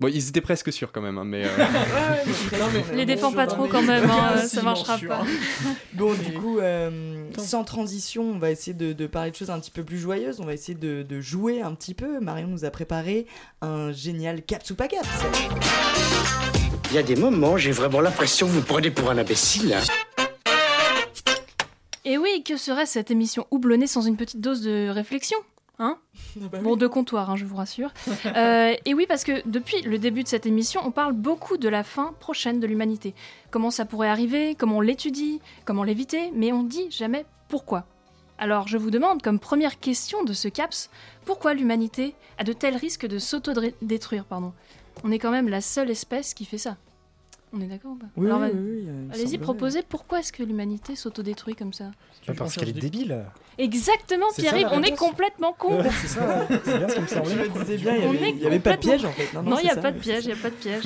Bon, 0.00 0.08
ils 0.08 0.28
étaient 0.30 0.40
presque 0.40 0.72
sûrs 0.72 0.92
quand 0.92 1.02
même, 1.02 1.18
hein, 1.18 1.24
mais. 1.26 1.44
euh, 1.44 1.48
Les 2.94 3.04
défends 3.04 3.32
pas 3.32 3.46
trop 3.46 3.66
quand 3.66 3.82
même, 3.82 4.08
hein, 4.10 4.38
ça 4.46 4.62
marchera 4.62 4.96
pas. 4.96 5.26
Bon, 5.92 6.14
du 6.14 6.32
coup, 6.32 6.58
euh, 6.58 7.24
sans 7.36 7.64
transition, 7.64 8.22
on 8.22 8.38
va 8.38 8.50
essayer 8.50 8.72
de, 8.72 8.94
de 8.94 9.06
parler 9.06 9.30
de 9.30 9.36
choses 9.36 9.50
un 9.50 9.60
petit 9.60 9.70
peu 9.70 9.84
plus 9.84 9.98
joyeuses. 9.98 10.40
On 10.40 10.46
va 10.46 10.54
essayer 10.54 10.72
de, 10.78 11.02
de 11.02 11.20
jouer 11.20 11.60
un 11.60 11.74
petit 11.74 11.92
peu. 11.92 12.18
Marion 12.18 12.48
nous 12.48 12.64
a 12.64 12.70
préparé 12.70 13.26
un 13.60 13.92
génial 13.92 14.40
caps 14.42 14.70
ou 14.70 14.74
pas 14.74 14.88
caps. 14.88 15.06
Il 16.90 16.96
y 16.96 16.98
a 16.98 17.02
des 17.02 17.14
moments, 17.16 17.56
j'ai 17.58 17.70
vraiment 17.70 18.00
l'impression 18.00 18.46
que 18.46 18.52
vous 18.52 18.62
prenez 18.62 18.90
pour 18.90 19.10
un 19.10 19.18
imbécile. 19.18 19.76
Et 22.04 22.18
oui, 22.18 22.42
que 22.42 22.56
serait 22.56 22.86
cette 22.86 23.10
émission 23.10 23.46
houblonnée 23.50 23.86
sans 23.86 24.02
une 24.02 24.16
petite 24.16 24.40
dose 24.40 24.62
de 24.62 24.88
réflexion 24.88 25.38
Hein 25.82 25.96
bon, 26.62 26.76
de 26.76 26.86
comptoir, 26.86 27.30
hein, 27.30 27.36
je 27.36 27.46
vous 27.46 27.56
rassure. 27.56 27.90
Euh, 28.36 28.74
et 28.84 28.92
oui, 28.92 29.06
parce 29.08 29.24
que 29.24 29.46
depuis 29.48 29.80
le 29.80 29.98
début 29.98 30.22
de 30.22 30.28
cette 30.28 30.44
émission, 30.44 30.82
on 30.84 30.90
parle 30.90 31.14
beaucoup 31.14 31.56
de 31.56 31.68
la 31.70 31.82
fin 31.82 32.14
prochaine 32.20 32.60
de 32.60 32.66
l'humanité. 32.66 33.14
Comment 33.50 33.70
ça 33.70 33.86
pourrait 33.86 34.10
arriver, 34.10 34.54
comment 34.54 34.76
on 34.76 34.80
l'étudie, 34.82 35.40
comment 35.64 35.82
l'éviter, 35.82 36.32
mais 36.34 36.52
on 36.52 36.64
dit 36.64 36.90
jamais 36.90 37.24
pourquoi. 37.48 37.86
Alors 38.38 38.68
je 38.68 38.76
vous 38.76 38.90
demande, 38.90 39.22
comme 39.22 39.38
première 39.38 39.80
question 39.80 40.22
de 40.22 40.34
ce 40.34 40.48
CAPS, 40.48 40.90
pourquoi 41.24 41.54
l'humanité 41.54 42.14
a 42.36 42.44
de 42.44 42.52
tels 42.52 42.76
risques 42.76 43.06
de 43.06 43.18
s'auto-détruire 43.18 44.26
pardon? 44.26 44.52
On 45.02 45.10
est 45.10 45.18
quand 45.18 45.30
même 45.30 45.48
la 45.48 45.62
seule 45.62 45.90
espèce 45.90 46.34
qui 46.34 46.44
fait 46.44 46.58
ça. 46.58 46.76
On 47.52 47.60
est 47.60 47.66
d'accord 47.66 47.92
ou 47.92 47.96
pas 47.96 48.06
Oui, 48.16 48.26
Alors, 48.30 48.42
oui, 48.42 48.50
oui, 48.54 48.88
Allez-y, 49.12 49.36
proposez 49.38 49.82
pourquoi 49.82 50.20
est-ce 50.20 50.32
que 50.32 50.42
l'humanité 50.44 50.94
s'autodétruit 50.94 51.56
comme 51.56 51.72
ça? 51.72 51.86
Bah, 52.28 52.34
parce 52.36 52.54
qu'elle 52.54 52.68
est 52.68 52.72
débile. 52.72 53.24
Exactement, 53.58 54.26
Pierre-Yves, 54.36 54.68
on 54.72 54.82
est 54.82 54.96
complètement 54.96 55.52
con. 55.52 55.80
Ouais, 55.82 55.90
c'est 56.00 56.06
ça, 56.08 56.46
c'est 56.64 56.78
bien 56.78 56.88
ce 56.88 56.94
qui 56.94 57.00
me 57.00 57.06
semblait. 57.08 57.34
Je 57.34 57.40
me 57.50 57.64
disais 57.64 57.76
bien, 57.76 57.96
il 57.96 58.02
y 58.40 58.44
On 58.44 58.46
avait- 58.46 58.60
pas 58.60 58.76
de 58.76 58.80
piège, 58.80 59.04
en 59.04 59.10
fait. 59.12 59.32
Non, 59.34 59.58
il 59.58 59.64
n'y 59.64 59.70
a 59.70 59.76
pas 59.76 59.90
de 59.90 59.98
piège, 59.98 60.24
il 60.24 60.28
n'y 60.28 60.32
a 60.38 60.42
pas 60.42 60.50
de 60.50 60.54
piège. 60.54 60.84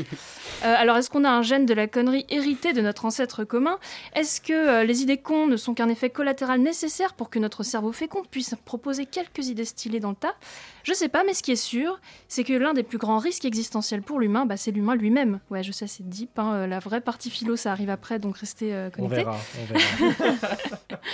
Euh, 0.65 0.75
alors, 0.79 0.97
est-ce 0.97 1.11
qu'on 1.11 1.25
a 1.25 1.31
un 1.31 1.43
gène 1.43 1.67
de 1.67 1.75
la 1.75 1.87
connerie 1.87 2.25
hérité 2.31 2.73
de 2.73 2.81
notre 2.81 3.05
ancêtre 3.05 3.45
commun? 3.45 3.79
Est-ce 4.15 4.41
que 4.41 4.53
euh, 4.53 4.85
les 4.85 5.03
idées 5.03 5.19
cons 5.19 5.47
ne 5.47 5.57
sont 5.57 5.75
qu'un 5.75 5.89
effet 5.89 6.09
collatéral 6.11 6.61
nécessaire 6.61 7.13
pour 7.15 7.29
que 7.31 7.39
notre 7.39 7.63
cerveau 7.63 7.93
fécond 7.93 8.23
puisse 8.31 8.55
proposer 8.65 9.05
quelques 9.07 9.49
idées 9.49 9.65
stylées 9.67 10.01
dans 10.01 10.11
le 10.11 10.17
tas? 10.17 10.35
Je 10.83 10.93
sais 10.95 11.09
pas, 11.09 11.25
mais 11.25 11.35
ce 11.35 11.43
qui 11.43 11.53
est 11.53 11.57
sûr, 11.57 12.01
c'est 12.29 12.45
que 12.45 12.53
l'un 12.55 12.73
des 12.75 12.83
plus 12.83 12.99
grands 12.99 13.19
risques 13.19 13.45
existentiels 13.45 14.03
pour 14.03 14.19
l'humain, 14.19 14.47
bah, 14.47 14.57
c'est 14.57 14.71
l'humain 14.71 14.95
lui-même. 14.97 15.41
Ouais, 15.51 15.63
je 15.63 15.73
sais, 15.73 15.87
c'est 15.87 16.09
deep, 16.09 16.39
hein, 16.39 16.54
euh, 16.55 16.67
la 16.67 16.79
vraie 16.79 17.01
partie 17.01 17.31
philo, 17.31 17.57
ça 17.57 17.73
arrive 17.73 17.91
après, 17.91 18.19
donc 18.19 18.39
restez 18.39 18.75
euh, 18.75 18.89
On 18.99 19.09
connectés. 19.09 19.25
verra, 19.25 19.37
on 20.01 20.11
verra. 20.11 20.57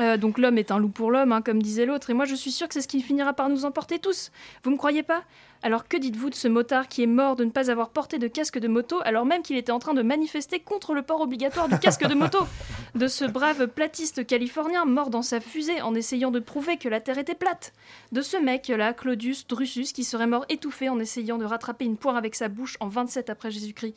Euh, 0.00 0.16
donc 0.16 0.38
l'homme 0.38 0.58
est 0.58 0.72
un 0.72 0.78
loup 0.78 0.88
pour 0.88 1.10
l'homme, 1.10 1.30
hein, 1.30 1.40
comme 1.40 1.62
disait 1.62 1.86
l'autre, 1.86 2.10
et 2.10 2.14
moi 2.14 2.24
je 2.24 2.34
suis 2.34 2.50
sûre 2.50 2.66
que 2.66 2.74
c'est 2.74 2.80
ce 2.80 2.88
qui 2.88 3.00
finira 3.00 3.32
par 3.32 3.48
nous 3.48 3.64
emporter 3.64 4.00
tous. 4.00 4.32
Vous 4.64 4.70
me 4.72 4.76
croyez 4.76 5.04
pas? 5.04 5.22
Alors 5.62 5.86
que 5.86 5.96
dites-vous 5.96 6.30
de 6.30 6.34
ce 6.34 6.48
motard 6.48 6.88
qui 6.88 7.02
est 7.04 7.06
mort 7.06 7.36
de 7.36 7.44
ne 7.44 7.50
pas 7.50 7.70
avoir 7.70 7.90
porté 7.90 8.18
de 8.18 8.26
casque 8.26 8.58
de 8.58 8.68
moto 8.68 9.00
alors 9.04 9.24
même 9.24 9.42
qu'il 9.42 9.56
était 9.56 9.72
en 9.72 9.78
train 9.78 9.94
de 9.94 10.02
manifester 10.02 10.58
contre 10.58 10.94
le 10.94 11.02
port 11.02 11.20
obligatoire 11.20 11.68
du 11.68 11.78
casque 11.78 12.06
de 12.06 12.14
moto? 12.14 12.38
De 12.94 13.08
ce 13.08 13.24
brave 13.24 13.66
platiste 13.66 14.24
californien 14.24 14.84
mort 14.84 15.10
dans 15.10 15.22
sa 15.22 15.40
fusée 15.40 15.82
en 15.82 15.96
essayant 15.96 16.30
de 16.30 16.38
prouver 16.38 16.76
que 16.76 16.88
la 16.88 17.00
Terre 17.00 17.18
était 17.18 17.34
plate 17.34 17.72
De 18.12 18.22
ce 18.22 18.36
mec-là, 18.36 18.92
Claudius 18.92 19.48
Drusus, 19.48 19.92
qui 19.92 20.04
serait 20.04 20.28
mort 20.28 20.44
étouffé 20.48 20.88
en 20.88 21.00
essayant 21.00 21.36
de 21.36 21.44
rattraper 21.44 21.86
une 21.86 21.96
poire 21.96 22.14
avec 22.14 22.36
sa 22.36 22.46
bouche 22.46 22.76
en 22.78 22.86
27 22.86 23.30
après 23.30 23.50
Jésus-Christ 23.50 23.96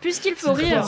Puisqu'il 0.00 0.34
faut 0.36 0.54
C'est 0.54 0.62
une 0.62 0.68
rire. 0.68 0.84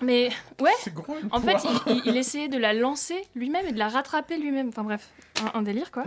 Mais 0.00 0.30
ouais, 0.60 0.70
C'est 0.80 0.92
gros, 0.94 1.14
une 1.22 1.28
en 1.32 1.40
fait, 1.40 1.52
poire. 1.56 1.84
il, 1.86 1.96
il- 1.96 2.02
il 2.06 2.16
essayait 2.16 2.48
de 2.48 2.56
la 2.58 2.72
lancer 2.72 3.16
lui-même 3.34 3.66
et 3.66 3.72
de 3.72 3.78
la 3.78 3.88
rattraper 3.88 4.38
lui-même. 4.38 4.68
Enfin 4.68 4.84
bref, 4.84 5.08
un, 5.42 5.58
un 5.58 5.62
délire 5.62 5.90
quoi. 5.90 6.04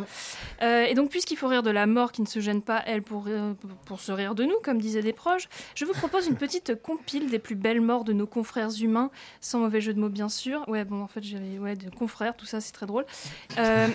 Euh, 0.63 0.85
et 0.85 0.93
donc, 0.95 1.09
puisqu'il 1.09 1.37
faut 1.37 1.47
rire 1.47 1.61
de 1.63 1.69
la 1.69 1.85
mort 1.85 2.11
qui 2.11 2.21
ne 2.21 2.27
se 2.27 2.39
gêne 2.39 2.61
pas, 2.61 2.81
elle, 2.87 3.03
pour, 3.03 3.25
rire- 3.25 3.55
pour 3.85 3.99
se 3.99 4.11
rire 4.11 4.33
de 4.35 4.43
nous, 4.43 4.55
comme 4.63 4.79
disaient 4.79 5.01
des 5.03 5.13
proches, 5.13 5.47
je 5.75 5.85
vous 5.85 5.93
propose 5.93 6.27
une 6.27 6.35
petite 6.35 6.81
compile 6.81 7.29
des 7.29 7.39
plus 7.39 7.55
belles 7.55 7.81
morts 7.81 8.03
de 8.03 8.13
nos 8.13 8.25
confrères 8.27 8.69
humains, 8.81 9.11
sans 9.41 9.59
mauvais 9.59 9.81
jeu 9.81 9.93
de 9.93 9.99
mots 9.99 10.09
bien 10.09 10.29
sûr. 10.29 10.67
Ouais, 10.67 10.83
bon, 10.83 11.03
en 11.03 11.07
fait, 11.07 11.23
j'avais 11.23 11.59
ouais, 11.59 11.75
de 11.75 11.89
confrères, 11.89 12.35
tout 12.35 12.45
ça, 12.47 12.59
c'est 12.59 12.71
très 12.71 12.85
drôle. 12.87 13.05
Euh, 13.59 13.87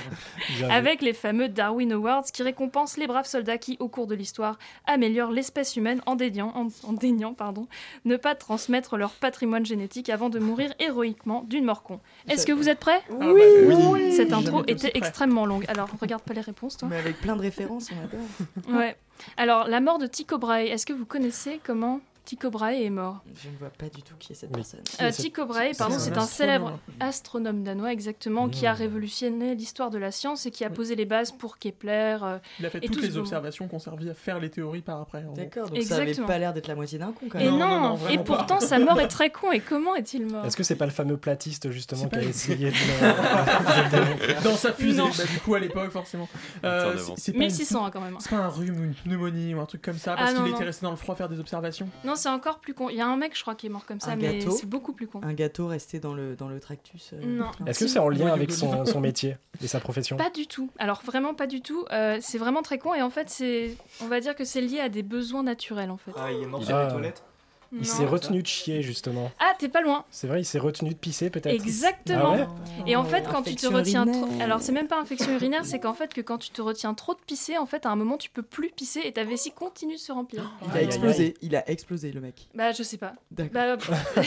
avec 0.70 1.02
les 1.02 1.12
fameux 1.12 1.48
Darwin 1.48 1.92
Awards 1.92 2.24
qui 2.32 2.42
récompensent 2.42 2.96
les 2.96 3.06
braves 3.06 3.26
soldats 3.26 3.58
qui, 3.58 3.76
au 3.80 3.88
cours 3.88 4.06
de 4.06 4.14
l'histoire, 4.14 4.58
améliorent 4.86 5.30
l'espèce 5.30 5.76
humaine 5.76 6.00
en 6.06 6.14
déniant, 6.16 6.52
en, 6.54 6.68
en 6.88 6.92
daignant 6.92 7.34
pardon, 7.34 7.67
ne 8.04 8.16
pas 8.16 8.34
transmettre 8.34 8.96
leur 8.96 9.10
patrimoine 9.12 9.64
génétique 9.66 10.08
avant 10.08 10.28
de 10.28 10.38
mourir 10.38 10.72
héroïquement 10.78 11.44
d'une 11.48 11.64
mort 11.64 11.82
con. 11.82 12.00
Est-ce 12.28 12.46
que 12.46 12.52
vous 12.52 12.68
êtes 12.68 12.78
prêts 12.80 13.02
Oui, 13.10 13.16
Ah 13.20 13.26
bah, 13.68 13.74
oui. 13.92 14.12
Cette 14.12 14.30
Jamais 14.30 14.46
intro 14.46 14.62
était 14.66 14.92
extrêmement 14.94 15.46
longue. 15.46 15.64
Alors, 15.68 15.88
regarde 16.00 16.22
pas 16.22 16.34
les 16.34 16.40
réponses, 16.40 16.76
toi. 16.76 16.88
Mais 16.90 16.96
avec 16.98 17.20
plein 17.20 17.36
de 17.36 17.42
références, 17.42 17.90
on 17.92 18.04
adore. 18.04 18.78
Ouais. 18.80 18.96
Alors, 19.36 19.66
la 19.68 19.80
mort 19.80 19.98
de 19.98 20.06
Tycho 20.06 20.38
Brahe, 20.38 20.66
est-ce 20.66 20.86
que 20.86 20.92
vous 20.92 21.06
connaissez 21.06 21.60
comment 21.64 22.00
Tycho 22.28 22.50
Brahe 22.50 22.74
est 22.82 22.90
mort 22.90 23.22
Je 23.42 23.48
ne 23.48 23.56
vois 23.56 23.70
pas 23.70 23.86
du 23.88 24.02
tout 24.02 24.12
qui 24.18 24.32
est 24.32 24.36
cette 24.36 24.52
personne. 24.52 24.80
Euh, 25.00 25.10
Tycho 25.10 25.46
Brahe, 25.46 25.70
pardon, 25.78 25.96
C'est 25.98 26.14
un 26.14 26.20
un 26.20 26.26
célèbre 26.26 26.78
astronome. 27.00 27.62
danois, 27.62 27.90
exactement, 27.90 28.50
qui 28.50 28.66
a 28.66 28.74
révolutionné 28.74 29.54
l'histoire 29.54 29.88
de 29.88 29.96
la 29.96 30.10
science 30.10 30.44
et 30.44 30.50
qui 30.50 30.62
a 30.62 30.68
posé 30.68 30.94
les 30.94 31.06
bases 31.06 31.32
pour 31.32 31.56
Kepler. 31.58 32.18
euh, 32.22 32.38
Il 32.60 32.66
a 32.66 32.70
fait 32.70 32.78
et 32.78 32.86
toutes 32.86 32.96
tout 32.96 33.00
les 33.00 33.16
observations 33.16 33.66
qui 33.66 33.74
ont 33.74 33.78
servi 33.78 34.10
à 34.10 34.14
faire 34.14 34.40
les 34.40 34.50
théories 34.50 34.82
par 34.82 35.00
après. 35.00 35.24
D'accord, 35.34 35.70
donc 35.70 35.80
ça 35.82 35.94
avait 35.94 36.02
Exactement. 36.02 36.26
pas 36.26 36.38
l'air 36.38 36.52
d'être 36.52 36.68
la 36.68 36.74
moitié 36.74 36.98
d'un 36.98 37.12
con 37.12 37.26
quand 37.30 37.38
Et 37.38 37.44
même. 37.46 37.56
non, 37.58 37.96
et 38.10 38.18
pourtant 38.18 38.60
sa 38.60 38.78
mort 38.78 39.00
est 39.00 39.08
très 39.08 39.30
con. 39.30 39.50
Et 39.50 39.60
comment 39.66 39.94
est-il 39.96 40.26
mort 40.26 40.44
Est-ce 40.44 40.56
que 40.58 40.62
c'est 40.64 40.76
pas 40.76 40.84
le 40.84 40.92
fameux 40.92 41.16
platiste 41.16 41.70
justement 41.70 42.08
qui 42.08 42.16
a 42.18 42.22
essayé 42.24 42.70
de 42.70 42.74
Dans 44.44 44.54
sa 44.56 44.74
fusée, 44.74 44.98
Non. 45.00 45.08
bah, 45.16 45.24
du 45.32 45.38
coup 45.40 45.54
à 45.54 45.60
l'époque 45.60 45.90
forcément. 45.92 46.28
Euh, 46.64 46.92
Attends, 46.92 47.14
c'est- 47.16 47.22
c'est 47.22 47.32
pas 47.32 47.36
une- 47.38 47.44
1600 47.44 47.86
hein, 47.86 47.90
quand 47.90 48.02
même. 48.02 48.16
C'est 48.20 48.28
pas 48.30 48.36
un 48.36 48.48
rhume 48.48 48.78
ou 48.80 48.84
une 48.84 48.94
pneumonie 48.94 49.54
ou 49.54 49.60
un 49.60 49.66
truc 49.66 49.80
comme 49.80 49.96
ça 49.96 50.14
parce 50.14 50.30
Ah, 50.30 50.34
non, 50.34 50.42
qu'il 50.42 50.50
non. 50.50 50.56
était 50.56 50.64
resté 50.66 50.84
dans 50.84 50.90
le 50.90 50.96
froid 50.98 51.14
faire 51.14 51.30
des 51.30 51.40
observations. 51.40 51.88
Non, 52.04 52.16
c'est 52.18 52.28
encore 52.28 52.58
plus 52.58 52.74
con. 52.74 52.90
Il 52.90 52.96
y 52.96 53.00
a 53.00 53.06
un 53.06 53.16
mec, 53.16 53.34
je 53.36 53.40
crois, 53.42 53.54
qui 53.54 53.66
est 53.66 53.70
mort 53.70 53.86
comme 53.86 54.00
ça, 54.00 54.10
Un 54.10 54.16
mais 54.16 54.38
gâteau 54.38 54.50
c'est 54.50 54.66
beaucoup 54.68 54.92
plus 54.92 55.06
con. 55.06 55.20
Un 55.22 55.32
gâteau 55.32 55.66
resté 55.68 55.98
dans 56.00 56.12
le, 56.14 56.36
dans 56.36 56.48
le 56.48 56.60
tractus. 56.60 57.12
euh, 57.14 57.20
Non. 57.24 57.50
Est-ce 57.66 57.80
que 57.80 57.86
c'est 57.86 57.98
en 57.98 58.08
lien 58.10 58.32
avec 58.32 58.50
son, 58.52 58.84
son 58.84 59.00
métier 59.00 59.36
et 59.62 59.66
sa 59.68 59.80
profession? 59.80 60.16
Pas 60.18 60.30
du 60.30 60.46
tout. 60.46 60.70
Alors 60.78 61.00
vraiment 61.04 61.32
pas 61.34 61.46
du 61.46 61.62
tout. 61.62 61.84
Euh, 61.92 62.18
c'est 62.20 62.38
vraiment 62.38 62.62
très 62.62 62.78
con 62.78 62.92
et 62.94 63.00
en 63.02 63.10
fait 63.10 63.30
c'est, 63.30 63.76
on 64.02 64.06
va 64.08 64.20
dire 64.20 64.34
que 64.36 64.44
c'est 64.44 64.60
lié 64.60 64.80
à 64.80 64.88
des 64.88 65.02
besoins 65.02 65.42
naturels 65.42 65.90
en 65.90 65.96
fait. 65.96 66.12
Ah, 66.16 66.30
il 66.32 66.42
est 66.42 66.46
mort 66.46 66.62
sur 66.64 66.76
a- 66.76 66.84
les 66.86 66.90
toilettes? 66.92 67.22
Il 67.72 67.84
s'est 67.84 68.06
retenu 68.06 68.42
de 68.42 68.46
chier, 68.46 68.80
justement. 68.82 69.30
Ah 69.40 69.52
t'es 69.58 69.68
pas 69.68 69.82
loin. 69.82 70.04
C'est 70.10 70.26
vrai, 70.26 70.40
il 70.40 70.44
s'est 70.44 70.58
retenu 70.58 70.90
de 70.90 70.94
pisser, 70.94 71.28
peut-être 71.30 71.52
Exactement. 71.52 72.32
Ah 72.34 72.36
ouais 72.38 72.46
Et 72.86 72.96
en 72.96 73.04
fait, 73.04 73.22
quand 73.30 73.42
tu 73.42 73.54
te 73.56 73.66
Infection 73.66 73.70
retiens 73.72 74.06
trop. 74.06 74.28
Alors, 74.40 74.60
c'est 74.60 74.72
même 74.72 74.86
pas 74.88 74.98
infection 75.00 75.32
urinaire, 75.34 75.64
c'est 75.66 75.78
qu'en 75.78 75.92
fait, 75.94 76.14
que 76.14 76.20
quand 76.20 76.38
tu 76.38 76.50
te 76.50 76.62
retiens 76.62 76.94
trop 76.94 77.14
de 77.14 77.20
pisser, 77.26 77.58
en 77.58 77.66
fait, 77.66 77.84
à 77.84 77.90
un 77.90 77.96
moment, 77.96 78.16
tu 78.16 78.30
peux 78.30 78.42
plus 78.42 78.70
pisser 78.70 79.00
et 79.04 79.12
ta 79.12 79.24
vessie 79.24 79.50
continue 79.52 79.94
de 79.96 80.00
se 80.00 80.12
remplir. 80.12 80.50
Il 80.72 80.78
a 80.78 80.82
explosé, 80.82 81.34
il 81.42 81.56
a 81.56 81.68
explosé 81.70 82.10
le 82.12 82.20
mec. 82.20 82.48
Bah, 82.54 82.72
je 82.72 82.82
sais 82.82 82.96
pas. 82.96 83.12
D'accord. 83.30 83.76
Bah, 83.90 83.96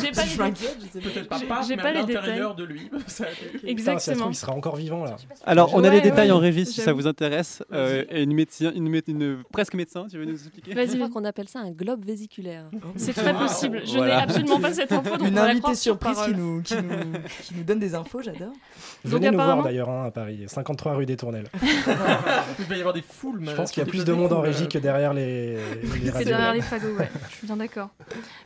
j'ai 0.00 0.06
j'ai 0.06 0.12
pas 0.12 0.24
Je 0.24 0.30
les 0.32 0.36
m'inquiète, 0.38 0.78
je 0.80 0.86
sais 0.86 1.00
pas. 1.00 1.08
Peut-être 1.10 1.28
pas 1.28 1.62
J'ai- 1.62 1.76
pas, 1.76 1.92
les 1.92 2.00
l'intérieur 2.00 2.54
de 2.54 2.64
lui. 2.64 2.90
Se 3.06 3.22
Exactement. 3.66 4.16
trouve, 4.18 4.32
il 4.32 4.36
sera 4.36 4.52
encore 4.52 4.76
vivant, 4.76 5.04
là. 5.04 5.16
Alors, 5.44 5.74
on 5.74 5.84
a 5.84 5.88
Ouais, 5.88 5.94
les 5.96 6.00
détails 6.00 6.28
ouais, 6.28 6.34
en 6.36 6.38
régie 6.38 6.66
si 6.66 6.80
ça 6.80 6.92
vous 6.92 7.06
intéresse. 7.06 7.62
Euh, 7.72 8.04
et 8.10 8.22
une, 8.22 8.34
médecin, 8.34 8.72
une, 8.74 8.90
mé- 8.92 9.02
une 9.06 9.42
presque 9.52 9.74
médecin, 9.74 10.06
tu 10.10 10.18
veux 10.18 10.24
nous 10.24 10.32
expliquer 10.34 10.74
Vas-y. 10.74 10.88
Je 10.90 10.96
crois 10.96 11.08
qu'on 11.08 11.24
appelle 11.24 11.48
ça 11.48 11.60
un 11.60 11.70
globe 11.70 12.04
vésiculaire. 12.04 12.47
C'est 12.96 13.12
très 13.12 13.32
possible. 13.34 13.82
Je 13.84 13.96
Voilà. 13.96 14.16
n'ai 14.16 14.22
absolument 14.22 14.60
pas 14.60 14.72
cette 14.72 14.92
info, 14.92 15.16
donc 15.16 15.28
Une 15.28 15.38
invitée 15.38 15.74
surprise 15.74 16.18
qui 16.24 16.34
nous, 16.34 16.62
qui, 16.62 16.74
nous, 16.76 17.12
qui 17.42 17.54
nous 17.54 17.62
donne 17.64 17.78
des 17.78 17.94
infos, 17.94 18.22
j'adore. 18.22 18.52
Venez 19.04 19.30
nous 19.30 19.36
voir 19.36 19.62
d'ailleurs 19.62 19.88
hein, 19.88 20.04
à 20.06 20.10
Paris, 20.10 20.44
53 20.46 20.94
rue 20.94 21.06
des 21.06 21.16
Tournelles. 21.16 21.48
Il 22.58 22.64
va 22.64 22.76
y 22.76 22.80
avoir 22.80 22.94
des 22.94 23.02
foules. 23.02 23.42
Je 23.44 23.52
pense 23.54 23.70
qu'il 23.70 23.82
y 23.82 23.86
a 23.86 23.88
plus 23.88 24.04
de 24.04 24.12
monde 24.12 24.32
en 24.32 24.40
régie 24.40 24.68
que 24.68 24.78
derrière 24.78 25.14
les, 25.14 25.54
les 25.56 25.60
C'est 26.04 26.10
radios. 26.10 26.24
derrière 26.28 26.54
les 26.54 26.60
fagots, 26.62 26.96
ouais. 26.98 27.10
Je 27.30 27.34
suis 27.36 27.46
bien 27.46 27.56
d'accord. 27.56 27.88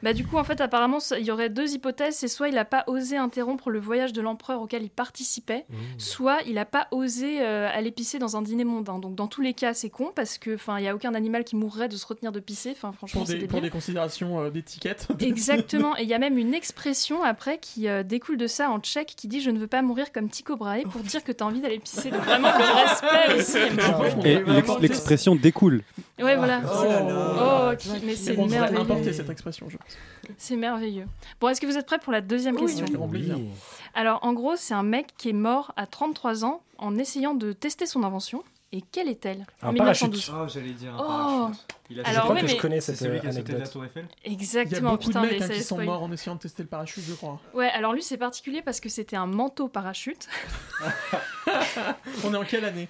Bah 0.03 0.13
du 0.13 0.27
coup, 0.27 0.37
en 0.37 0.45
fait, 0.45 0.61
apparemment, 0.61 0.99
il 1.19 1.25
y 1.25 1.31
aurait 1.31 1.49
deux 1.51 1.73
hypothèses. 1.75 2.17
C'est 2.17 2.29
soit 2.29 2.49
il 2.49 2.55
n'a 2.55 2.65
pas 2.65 2.85
osé 2.87 3.17
interrompre 3.17 3.71
le 3.71 3.79
voyage 3.79 4.13
de 4.13 4.21
l'empereur 4.21 4.61
auquel 4.61 4.83
il 4.83 4.91
participait, 4.91 5.65
Mmh. 5.71 5.75
soit 5.99 6.39
il 6.47 6.55
n'a 6.55 6.65
pas 6.65 6.89
osé 6.91 7.41
euh, 7.41 7.69
aller 7.73 7.91
pisser 7.91 8.19
dans 8.19 8.37
un 8.37 8.43
dîner 8.43 8.65
mondain. 8.65 8.99
Donc 8.99 9.15
dans 9.15 9.27
tous 9.29 9.41
les 9.41 9.55
cas, 9.55 9.75
c'est 9.75 9.91
con 9.91 10.11
parce 10.15 10.39
que, 10.39 10.55
enfin, 10.55 10.79
il 10.79 10.85
y 10.85 10.89
a 10.89 10.95
aucun 10.95 11.15
animal 11.15 11.45
qui 11.45 11.57
mourrait 11.57 11.89
de 11.89 11.97
se 11.97 12.07
retenir 12.07 12.33
de 12.33 12.41
pisser. 12.41 12.71
Enfin, 12.73 12.93
franchement, 12.93 13.21
Pour 13.21 13.29
c'est 13.29 13.35
des, 13.35 13.47
débile. 13.47 13.71
Euh, 13.99 14.51
d'étiquette. 14.51 15.09
Exactement, 15.21 15.97
et 15.97 16.03
il 16.03 16.09
y 16.09 16.15
a 16.15 16.19
même 16.19 16.39
une 16.39 16.55
expression 16.55 17.23
après 17.23 17.59
qui 17.59 17.89
euh, 17.89 18.03
découle 18.03 18.37
de 18.37 18.47
ça 18.47 18.71
en 18.71 18.79
tchèque 18.81 19.15
qui 19.17 19.29
dit 19.29 19.41
je 19.41 19.51
ne 19.51 19.59
veux 19.59 19.67
pas 19.67 19.83
mourir 19.83 20.13
comme 20.13 20.29
Tycho 20.29 20.57
Brahe 20.57 20.83
pour 20.85 21.01
dire 21.03 21.23
que 21.25 21.33
tu 21.33 21.43
as 21.43 21.47
envie 21.47 21.61
d'aller 21.61 21.79
pisser. 21.79 22.11
Donc 22.11 22.23
vraiment 22.23 22.49
le 22.57 22.89
respect 22.89 23.35
aussi. 23.39 23.75
mort. 23.77 24.27
Et 24.27 24.43
l'ex- 24.45 24.79
l'expression 24.81 25.35
découle. 25.37 25.83
Ouais, 26.21 26.37
voilà. 26.37 26.61
Oh 26.65 26.85
là 26.85 27.01
là. 27.03 27.75
Oh, 27.75 27.91
mais 28.05 28.15
c'est 28.17 28.37
merveilleux. 28.37 29.13
cette 29.13 29.31
expression, 29.31 29.69
je 29.69 29.77
pense. 29.77 29.87
C'est 30.39 30.57
merveilleux. 30.57 31.07
Bon, 31.41 31.49
est-ce 31.49 31.61
que 31.61 31.67
vous 31.67 31.77
êtes 31.77 31.87
prêts 31.87 31.99
pour 31.99 32.13
la 32.13 32.21
deuxième 32.21 32.57
question? 32.57 32.87
Oui. 33.11 33.33
Alors, 33.95 34.21
en 34.23 34.33
gros, 34.33 34.55
c'est 34.57 34.75
un 34.75 34.83
mec 34.85 35.09
qui 35.19 35.31
est 35.31 35.35
mort 35.35 35.73
à 35.77 35.87
33 35.87 36.45
ans 36.45 36.63
en 36.79 36.97
essayant 36.97 37.35
de 37.35 37.53
tester 37.53 37.87
son 37.87 38.03
invention. 38.05 38.43
Et 38.75 38.81
quelle 38.81 39.09
est-elle? 39.09 39.45
Un 39.61 39.75
parachute. 39.75 40.09
1912. 40.09 40.33
Oh, 40.35 40.49
j'allais 40.49 40.73
dire 40.73 40.95
un 40.95 40.99
Oh. 40.99 41.07
parachute. 41.07 41.61
Il 41.91 42.01
a 42.01 42.09
Alors, 42.09 42.15
je 42.15 42.21
crois 42.23 42.35
oui, 42.37 42.41
que 42.41 42.47
mais- 42.47 42.53
je 42.53 42.57
connais 42.61 42.81
cette 42.81 42.97
celui 42.97 43.19
euh, 43.19 43.21
qui 43.21 43.27
a 43.27 43.33
sauté 43.33 43.43
de 43.43 43.49
la 43.49 43.55
anecdote. 43.57 43.73
Tour 43.73 43.85
Eiffel 43.85 44.07
Il 44.25 44.33
y 44.33 44.35
a 44.35 44.39
Exactement, 44.39 44.91
beaucoup 44.93 45.05
putain, 45.09 45.21
de 45.21 45.27
mais 45.27 45.33
mecs 45.33 45.43
hein, 45.43 45.49
qui 45.49 45.61
sont 45.63 45.75
spoil. 45.75 45.87
morts 45.87 46.03
en 46.03 46.11
essayant 46.13 46.35
de 46.37 46.41
tester 46.41 46.63
le 46.63 46.69
parachute, 46.71 47.05
je 47.07 47.13
crois. 47.13 47.39
Ouais, 47.53 47.69
alors 47.69 47.93
lui, 47.93 48.03
c'est 48.03 48.17
particulier 48.17 48.63
parce 48.63 48.81
que 48.81 48.89
c'était 48.89 49.17
un 49.17 49.27
manteau 49.27 49.69
parachute. 49.69 50.27
On 52.25 52.33
est 52.33 52.37
en 52.37 52.45
quelle 52.45 52.65
année? 52.65 52.89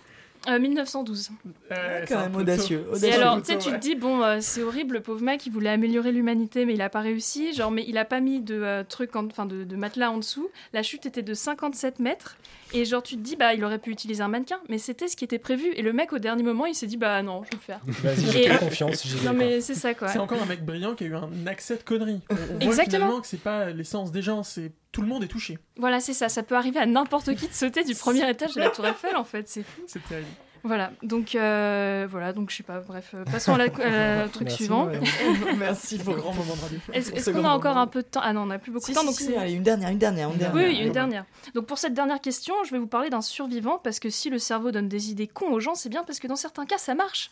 Euh, 0.49 0.59
1912. 0.59 1.31
Euh, 1.71 2.01
c'est 2.07 2.15
Quand 2.15 2.21
même 2.21 2.35
audacieux. 2.37 2.85
Et 3.03 3.13
alors, 3.13 3.35
plutôt, 3.41 3.47
tu 3.47 3.53
sais, 3.53 3.59
tu 3.59 3.69
ouais. 3.71 3.79
te 3.79 3.81
dis, 3.83 3.95
bon, 3.95 4.23
euh, 4.23 4.39
c'est 4.41 4.63
horrible, 4.63 4.95
le 4.95 5.01
pauvre 5.01 5.23
mec, 5.23 5.47
il 5.47 5.53
voulait 5.53 5.71
améliorer 5.71 6.11
l'humanité, 6.13 6.65
mais 6.67 6.75
il 6.75 6.83
a 6.83 6.89
pas 6.89 7.01
réussi. 7.01 7.53
Genre, 7.55 7.71
mais 7.71 7.85
il 7.87 7.97
a 7.99 8.05
pas 8.05 8.21
mis 8.21 8.41
de 8.41 8.55
euh, 8.61 8.83
truc, 8.83 9.15
en- 9.15 9.27
enfin, 9.27 9.47
de, 9.47 9.63
de 9.65 9.77
matelas 9.77 10.11
en 10.11 10.17
dessous. 10.19 10.49
La 10.73 10.83
chute 10.83 11.07
était 11.07 11.23
de 11.23 11.33
57 11.35 12.01
mètres. 12.01 12.37
Et 12.75 12.85
genre, 12.87 13.03
tu 13.03 13.17
te 13.17 13.21
dis, 13.21 13.37
bah, 13.37 13.55
il 13.55 13.63
aurait 13.65 13.79
pu 13.79 13.91
utiliser 13.91 14.23
un 14.23 14.29
mannequin, 14.29 14.59
mais 14.69 14.79
c'était 14.79 15.07
ce 15.07 15.15
qui 15.17 15.25
était 15.25 15.39
prévu. 15.39 15.73
Et 15.77 15.83
le 15.83 15.93
mec, 15.93 16.13
au 16.13 16.19
dernier 16.19 16.43
moment, 16.43 16.67
il 16.67 16.75
s'est 16.75 16.87
dit, 16.87 16.97
bah, 16.97 17.23
non, 17.23 17.43
je 17.45 17.51
vais 17.51 17.57
le 17.57 17.61
faire. 17.61 17.81
Vas-y, 17.87 18.33
j'ai 18.33 18.47
Et- 18.47 18.57
confiance. 18.59 19.05
Non, 19.25 19.35
mais 19.35 19.61
c'est 19.61 19.75
ça, 19.75 19.95
quoi. 19.95 20.09
C'est 20.09 20.19
encore 20.19 20.43
un 20.43 20.47
mec 20.47 20.65
brillant 20.65 20.95
qui 20.95 21.05
a 21.05 21.07
eu 21.09 21.15
un 21.15 21.29
accès 21.47 21.77
de 21.77 21.83
conneries. 21.83 22.21
On, 22.31 22.35
on 22.35 22.37
voit 22.37 22.57
Exactement. 22.61 22.85
finalement 23.05 23.21
que 23.21 23.27
c'est 23.27 23.41
pas 23.43 23.71
l'essence 23.71 24.11
des 24.11 24.23
gens, 24.23 24.43
c'est 24.43 24.73
tout 24.93 25.01
le 25.01 25.09
monde 25.09 25.25
est 25.25 25.29
touché. 25.29 25.59
Voilà, 25.77 26.01
c'est 26.01 26.13
ça. 26.13 26.29
Ça 26.29 26.43
peut 26.43 26.55
arriver 26.55 26.79
à 26.79 26.87
n'importe 26.87 27.35
qui 27.35 27.49
de 27.49 27.53
sauter 27.53 27.83
du 27.83 27.95
premier 27.95 28.29
étage 28.29 28.55
de 28.55 28.61
la 28.61 28.71
Tour 28.71 28.87
Eiffel, 28.87 29.17
en 29.17 29.25
fait. 29.25 29.49
C'est 29.49 29.63
fou. 29.63 29.81
C'est 29.87 30.05
terrible. 30.07 30.29
Voilà, 30.65 30.93
donc, 31.03 31.35
euh, 31.35 32.07
voilà, 32.09 32.33
donc 32.33 32.51
je 32.51 32.57
sais 32.57 32.63
pas, 32.63 32.79
bref, 32.81 33.15
euh, 33.15 33.25
passons 33.25 33.55
à 33.55 33.59
la, 33.59 33.67
la 33.67 34.29
truc 34.33 34.47
Merci, 34.47 34.57
suivant. 34.57 34.89
Merci 35.59 35.99
pour 35.99 36.15
Grand 36.15 36.33
moment 36.33 36.55
de 36.55 36.61
radio. 36.61 36.79
Est-ce 36.93 37.31
qu'on 37.31 37.45
a 37.45 37.51
encore 37.51 37.73
moment. 37.73 37.83
un 37.83 37.87
peu 37.89 38.03
de 38.03 38.07
temps? 38.07 38.21
Ah 38.23 38.33
non, 38.33 38.43
on 38.43 38.47
n'a 38.47 38.59
plus 38.59 38.71
beaucoup 38.71 38.87
Si, 38.87 38.93
de 38.93 38.95
temps, 38.97 39.01
si, 39.03 39.07
donc 39.07 39.17
si, 39.17 39.25
c'est... 39.25 39.37
allez, 39.37 39.53
une 39.53 39.63
dernière, 39.63 39.89
une 39.91 39.99
dernière, 39.99 40.31
une 40.31 40.39
dernière. 40.39 40.69
Oui, 40.69 40.77
une 40.79 40.93
dernière. 40.93 41.25
Donc 41.55 41.67
pour 41.67 41.79
cette 41.79 41.95
dernière 41.95 42.21
question, 42.21 42.55
je 42.65 42.71
vais 42.71 42.79
vous 42.79 42.87
parler 42.87 43.11
d'un 43.11 43.23
survivant 43.23 43.79
parce 43.83 43.99
que 43.99 44.09
si 44.11 44.31
le 44.31 44.39
cerveau 44.39 44.71
donne 44.71 44.89
des 44.89 45.11
idées 45.11 45.27
cons 45.27 45.53
aux 45.53 45.61
gens, 45.61 45.75
c'est 45.75 45.89
bien 45.89 46.05
parce 46.05 46.21
que 46.21 46.29
dans 46.29 46.37
certains 46.37 46.65
cas, 46.67 46.79
ça 46.79 46.95
marche. 46.95 47.31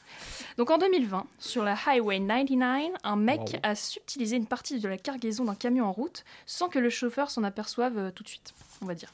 Donc 0.59 0.71
en 0.71 0.79
2020, 0.79 1.25
sur 1.39 1.63
la 1.63 1.77
Highway 1.87 2.19
99, 2.21 2.93
un 3.05 3.17
mec 3.17 3.41
Wow. 3.41 3.47
a 3.63 3.75
subtilisé 3.75 4.37
une 4.37 4.47
partie 4.47 4.81
de 4.81 4.89
la 4.89 4.99
cargaison 4.99 5.45
d'un 5.45 5.55
camion 5.55 5.87
en 5.87 5.93
route 5.93 6.25
sans 6.47 6.69
que 6.69 6.79
le 6.79 6.91
chauffeur 6.91 7.31
s'en 7.31 7.43
aperçoive 7.45 7.97
euh, 7.97 8.11
tout 8.11 8.23
de 8.23 8.29
suite, 8.29 8.53
on 8.83 8.87
va 8.87 8.95
dire. 8.95 9.13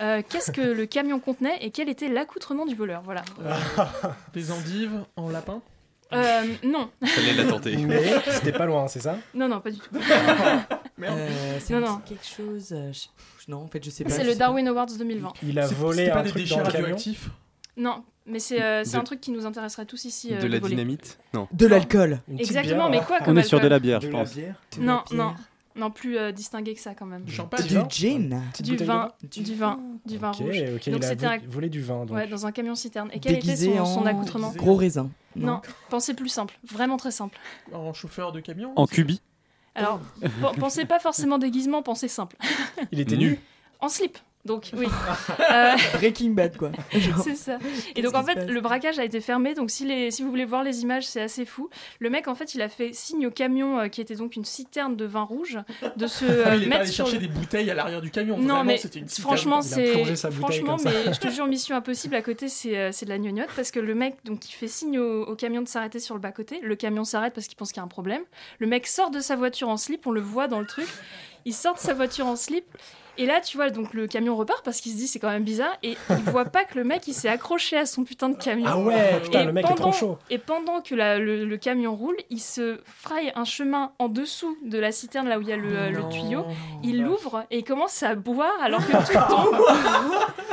Euh, 0.00 0.22
Qu'est-ce 0.28 0.50
que 0.52 0.60
le 0.60 0.86
camion 0.86 1.18
contenait 1.20 1.58
et 1.60 1.70
quel 1.70 1.88
était 1.88 2.08
l'accoutrement 2.08 2.66
du 2.66 2.74
voleur? 2.74 3.02
Voilà. 3.04 3.22
Des 4.34 4.50
endives 4.52 5.04
en 5.16 5.28
lapin? 5.30 5.60
Euh, 6.12 6.42
non, 6.62 6.90
Fallait 7.02 7.32
la 7.42 7.44
tenter. 7.50 7.74
Mais 7.78 8.02
c'était 8.30 8.52
pas 8.52 8.66
loin, 8.66 8.86
c'est 8.86 9.00
ça? 9.00 9.16
Non, 9.34 9.48
non, 9.48 9.60
pas 9.60 9.70
du 9.70 9.78
tout. 9.78 9.94
Merde. 10.98 11.18
Euh, 11.18 11.58
c'est 11.58 11.74
quelque 12.06 12.26
chose. 12.26 12.68
euh, 12.72 12.92
je- 12.92 13.50
Non, 13.50 13.62
en 13.62 13.66
fait, 13.66 13.82
je 13.82 13.88
sais 13.88 14.04
pas. 14.04 14.10
C'est 14.10 14.24
le 14.24 14.32
pas. 14.32 14.38
Darwin 14.38 14.68
Awards 14.68 14.86
2020. 14.98 15.32
Il 15.42 15.58
a 15.58 15.66
volé 15.68 16.10
pas 16.10 16.18
un 16.18 16.22
des 16.24 16.28
truc 16.30 16.42
déchets 16.42 16.56
dans 16.56 16.64
le 16.64 16.66
camion. 16.70 16.82
radioactifs? 16.88 17.30
Non, 17.78 18.04
mais 18.26 18.38
c'est 18.40 18.62
euh, 18.62 18.84
De- 18.84 18.96
un 18.96 19.04
truc 19.04 19.22
qui 19.22 19.30
nous 19.30 19.46
intéresserait 19.46 19.86
tous 19.86 20.04
ici. 20.04 20.34
euh, 20.34 20.38
De 20.42 20.48
la 20.48 20.58
voler. 20.58 20.74
dynamite? 20.74 21.18
Non. 21.32 21.48
De 21.50 21.66
l'alcool. 21.66 22.20
Exactement, 22.38 22.90
bière, 22.90 23.00
mais 23.00 23.06
quoi 23.06 23.16
On 23.22 23.24
comme 23.24 23.38
est 23.38 23.42
sur 23.44 23.60
de 23.60 23.68
la 23.68 23.78
bière, 23.78 24.02
je 24.02 24.08
De 24.08 24.12
la 24.12 24.18
pense. 24.18 24.34
bière 24.34 24.54
De 24.76 24.80
la 24.80 24.86
Non, 24.86 25.02
bière. 25.10 25.18
non, 25.24 25.34
non, 25.76 25.90
plus 25.90 26.16
euh, 26.18 26.32
distingué 26.32 26.74
que 26.74 26.80
ça 26.80 26.94
quand 26.94 27.06
même. 27.06 27.22
Du 27.24 27.32
champagne. 27.32 27.66
Du 27.66 27.74
gin. 27.88 28.42
Du 28.60 28.76
vin, 28.76 29.08
du 29.22 29.54
vin, 29.54 29.80
du 30.06 30.18
vin 30.18 30.30
Ok, 30.30 30.36
rouge. 30.36 30.56
ok, 30.60 30.90
Donc 30.90 31.00
il 31.00 31.04
a 31.04 31.08
c'était 31.08 31.26
un- 31.26 31.38
vo- 31.38 31.44
volé 31.48 31.68
du 31.68 31.80
vin. 31.80 32.04
Donc. 32.04 32.16
Ouais, 32.16 32.26
dans 32.26 32.46
un 32.46 32.52
camion 32.52 32.74
citerne. 32.74 33.08
Et 33.12 33.20
quel 33.20 33.32
était 33.32 33.42
Déguisé 33.46 33.76
son, 33.78 33.84
son 33.86 34.00
en 34.00 34.06
accoutrement 34.06 34.48
Déguisé. 34.48 34.64
gros 34.66 34.76
raisin. 34.76 35.10
Non, 35.36 35.60
pensez 35.88 36.14
plus 36.14 36.28
simple, 36.28 36.58
vraiment 36.64 36.96
très 36.98 37.10
simple. 37.10 37.38
En 37.72 37.92
chauffeur 37.92 38.32
de 38.32 38.40
camion. 38.40 38.72
En 38.76 38.86
cubi. 38.86 39.20
Alors, 39.74 40.00
pen- 40.20 40.30
pensez 40.58 40.84
pas 40.84 40.98
forcément 41.00 41.38
déguisement, 41.38 41.82
pensez 41.82 42.08
simple. 42.08 42.36
Il 42.92 43.00
était 43.00 43.16
Nu. 43.16 43.30
nu. 43.30 43.40
En 43.80 43.88
slip, 43.88 44.18
donc 44.44 44.70
oui. 44.76 44.86
Euh, 45.52 45.72
Breaking 45.94 46.30
Bad, 46.30 46.56
quoi. 46.56 46.70
C'est 47.22 47.34
ça. 47.36 47.58
Et 47.94 48.02
donc 48.02 48.14
en 48.14 48.22
fait, 48.22 48.46
le 48.46 48.60
braquage 48.60 48.98
a 48.98 49.04
été 49.04 49.20
fermé. 49.20 49.54
Donc 49.54 49.70
si, 49.70 49.84
les, 49.84 50.10
si 50.10 50.22
vous 50.22 50.30
voulez 50.30 50.44
voir 50.44 50.62
les 50.64 50.82
images, 50.82 51.04
c'est 51.06 51.20
assez 51.20 51.44
fou. 51.44 51.68
Le 51.98 52.10
mec, 52.10 52.26
en 52.28 52.34
fait, 52.34 52.54
il 52.54 52.62
a 52.62 52.68
fait 52.68 52.92
signe 52.94 53.26
au 53.26 53.30
camion 53.30 53.78
euh, 53.80 53.88
qui 53.88 54.00
était 54.00 54.14
donc 54.14 54.34
une 54.36 54.44
citerne 54.44 54.96
de 54.96 55.04
vin 55.04 55.22
rouge 55.22 55.58
de 55.96 56.06
se 56.06 56.24
euh, 56.24 56.54
il 56.56 56.62
est 56.62 56.64
pas 56.64 56.68
mettre 56.70 56.80
allé 56.82 56.90
sur 56.90 57.06
chercher 57.06 57.20
le- 57.20 57.26
des 57.28 57.32
bouteilles 57.32 57.70
à 57.70 57.74
l'arrière 57.74 58.00
du 58.00 58.10
camion. 58.10 58.36
Non, 58.38 58.42
Vraiment, 58.44 58.64
mais 58.64 58.78
c'était 58.78 58.98
une 59.00 59.08
citerne. 59.08 59.28
franchement, 59.28 59.60
Il 59.60 59.66
a 59.72 59.76
c'est 59.76 59.92
plongé 59.92 60.16
sa 60.16 60.30
bouteille 60.30 60.60
franchement, 60.64 60.76
mais 60.84 61.12
je 61.12 61.20
te 61.20 61.28
jure, 61.28 61.46
mission 61.46 61.76
impossible. 61.76 62.14
À 62.14 62.22
côté, 62.22 62.48
c'est 62.48 62.76
euh, 62.78 62.90
c'est 62.92 63.04
de 63.04 63.10
la 63.10 63.18
gnognotte 63.18 63.50
parce 63.54 63.70
que 63.70 63.80
le 63.80 63.94
mec, 63.94 64.16
donc, 64.24 64.48
il 64.48 64.52
fait 64.52 64.68
signe 64.68 64.98
au, 64.98 65.24
au 65.24 65.34
camion 65.36 65.62
de 65.62 65.68
s'arrêter 65.68 65.98
sur 65.98 66.14
le 66.14 66.20
bas 66.20 66.32
côté. 66.32 66.60
Le 66.62 66.76
camion 66.76 67.04
s'arrête 67.04 67.34
parce 67.34 67.46
qu'il 67.46 67.56
pense 67.56 67.70
qu'il 67.72 67.78
y 67.78 67.80
a 67.80 67.84
un 67.84 67.88
problème. 67.88 68.22
Le 68.58 68.66
mec 68.66 68.86
sort 68.86 69.10
de 69.10 69.20
sa 69.20 69.36
voiture 69.36 69.68
en 69.68 69.76
slip, 69.76 70.06
on 70.06 70.10
le 70.12 70.20
voit 70.20 70.48
dans 70.48 70.60
le 70.60 70.66
truc. 70.66 70.86
Il 71.44 71.54
sort 71.54 71.74
de 71.74 71.80
sa 71.80 71.92
voiture 71.94 72.26
en 72.26 72.36
slip. 72.36 72.64
Et 73.18 73.26
là, 73.26 73.40
tu 73.40 73.56
vois, 73.58 73.70
donc 73.70 73.92
le 73.94 74.06
camion 74.06 74.34
repart 74.36 74.64
parce 74.64 74.80
qu'il 74.80 74.92
se 74.92 74.96
dit 74.96 75.06
c'est 75.06 75.18
quand 75.18 75.28
même 75.30 75.44
bizarre 75.44 75.76
et 75.82 75.96
il 76.10 76.16
voit 76.30 76.46
pas 76.46 76.64
que 76.64 76.78
le 76.78 76.84
mec 76.84 77.06
il 77.06 77.12
s'est 77.14 77.28
accroché 77.28 77.76
à 77.76 77.84
son 77.86 78.04
putain 78.04 78.28
de 78.30 78.36
camion. 78.36 78.64
Ah 78.68 78.78
ouais, 78.78 79.20
putain, 79.22 79.42
Et 79.42 79.44
le 79.46 79.52
mec 79.52 79.64
est 79.64 79.68
trop 79.68 79.76
pendant- 79.76 79.92
chaud. 79.92 80.18
Et 80.30 80.38
pendant 80.38 80.80
que 80.80 80.94
la- 80.94 81.18
le, 81.18 81.44
le 81.44 81.56
camion 81.58 81.94
roule, 81.94 82.16
il 82.30 82.40
se 82.40 82.78
fraye 82.84 83.32
un 83.34 83.44
chemin 83.44 83.92
en 83.98 84.08
dessous 84.08 84.56
de 84.64 84.78
la 84.78 84.92
citerne, 84.92 85.28
là 85.28 85.38
où 85.38 85.42
il 85.42 85.48
y 85.48 85.52
a 85.52 85.56
le, 85.56 85.68
euh, 85.76 85.90
le 85.90 86.08
tuyau. 86.08 86.44
Il 86.82 87.02
l'ouvre 87.02 87.44
et 87.50 87.58
il 87.58 87.64
commence 87.64 88.02
à 88.02 88.14
boire 88.14 88.52
alors 88.62 88.80
que 88.86 88.92
tout 89.12 89.34
tombe. 89.34 89.56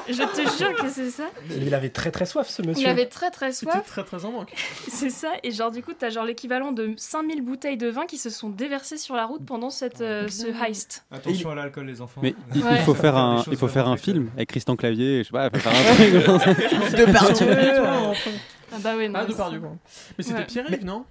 Je 0.09 0.23
te 0.23 0.57
jure 0.57 0.75
que 0.75 0.89
c'est 0.89 1.09
ça. 1.11 1.25
Il 1.49 1.73
avait 1.73 1.89
très 1.89 2.11
très 2.11 2.25
soif 2.25 2.49
ce 2.49 2.61
monsieur. 2.61 2.87
Il 2.87 2.89
avait 2.89 3.05
très 3.05 3.29
très 3.31 3.51
C'était 3.51 3.71
soif, 3.71 3.85
très 3.85 4.03
très 4.03 4.25
en 4.25 4.31
manque. 4.31 4.51
c'est 4.89 5.09
ça. 5.11 5.31
Et 5.43 5.51
genre, 5.51 5.71
du 5.71 5.83
coup, 5.83 5.93
t'as 5.97 6.09
genre 6.09 6.25
l'équivalent 6.25 6.71
de 6.71 6.93
5000 6.97 7.41
bouteilles 7.43 7.77
de 7.77 7.87
vin 7.89 8.05
qui 8.05 8.17
se 8.17 8.29
sont 8.29 8.49
déversées 8.49 8.97
sur 8.97 9.15
la 9.15 9.25
route 9.25 9.45
pendant 9.45 9.69
cette, 9.69 10.01
euh, 10.01 10.27
ce 10.27 10.47
heist. 10.65 11.05
Attention 11.11 11.51
à 11.51 11.55
l'alcool, 11.55 11.85
les 11.85 12.01
enfants. 12.01 12.21
Mais 12.23 12.35
il, 12.55 12.63
Ouais. 12.63 12.69
il 12.77 12.81
faut 12.81 12.93
faire 12.93 13.15
un, 13.17 13.43
il 13.51 13.57
faut 13.57 13.67
faire 13.67 13.87
un 13.87 13.97
film 13.97 14.29
avec 14.35 14.49
Christian 14.49 14.75
Clavier, 14.75 15.19
je 15.19 15.27
sais 15.27 15.31
pas, 15.31 15.49
faut 15.49 15.59
faire 15.59 15.71
un 15.71 16.37
truc. 16.39 16.97
De 16.97 17.11
partir. 17.11 17.47
Ah 18.71 18.77
bah 18.79 18.95
ouais, 18.95 19.07
non. 19.09 19.19
Ah, 19.19 19.23
mais 19.27 19.33
de 19.33 19.37
par 19.37 19.49
quoi. 19.49 19.71
Mais 20.17 20.23
c'était 20.23 20.39
Ouais. 20.39 20.45
Pierre-Yves, 20.45 20.85
non 20.85 21.05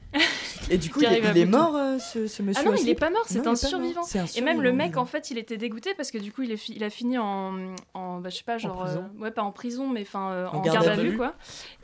Et 0.71 0.79
du 0.79 0.91
coup, 0.91 1.01
il, 1.03 1.07
est- 1.13 1.23
il 1.41 1.47
mort, 1.47 1.77
euh, 1.77 1.99
ce, 1.99 2.27
ce 2.27 2.43
monsieur 2.43 2.63
Ah 2.65 2.69
non, 2.69 2.75
aussi 2.75 2.85
il 2.85 2.89
est 2.91 2.95
pas 2.95 3.11
mort, 3.11 3.25
c'est 3.27 3.35
il 3.35 3.39
un 3.39 3.41
est 3.41 3.45
pas 3.45 3.51
mort. 3.51 3.57
survivant. 3.59 4.03
C'est 4.03 4.19
un 4.19 4.25
Et 4.37 4.41
même 4.41 4.61
le 4.63 4.69
survivant, 4.71 4.75
mec, 4.89 4.97
en 4.97 5.05
fait, 5.07 5.31
il 5.31 5.39
était 5.39 5.57
dégoûté 5.57 5.95
parce 5.95 6.11
que 6.11 6.19
du 6.19 6.33
coup, 6.33 6.43
il, 6.43 6.53
est 6.53 6.57
fi- 6.57 6.73
il 6.77 6.85
a 6.85 6.91
fini 6.91 7.19
en, 7.19 7.55
en 7.95 8.19
bah, 8.19 8.29
je 8.31 8.37
sais 8.37 8.45
pas, 8.45 8.59
genre, 8.59 8.85
prison 8.85 9.05
euh, 9.19 9.23
ouais, 9.23 9.31
pas 9.31 9.43
en 9.43 9.51
prison, 9.53 9.89
mais 9.89 10.03
enfin 10.03 10.31
euh, 10.31 10.47
En 10.49 10.59
en, 10.59 10.61
garde 10.61 10.85
garde, 10.87 10.99
à 10.99 11.03
vue. 11.03 11.17
quoi. 11.17 11.35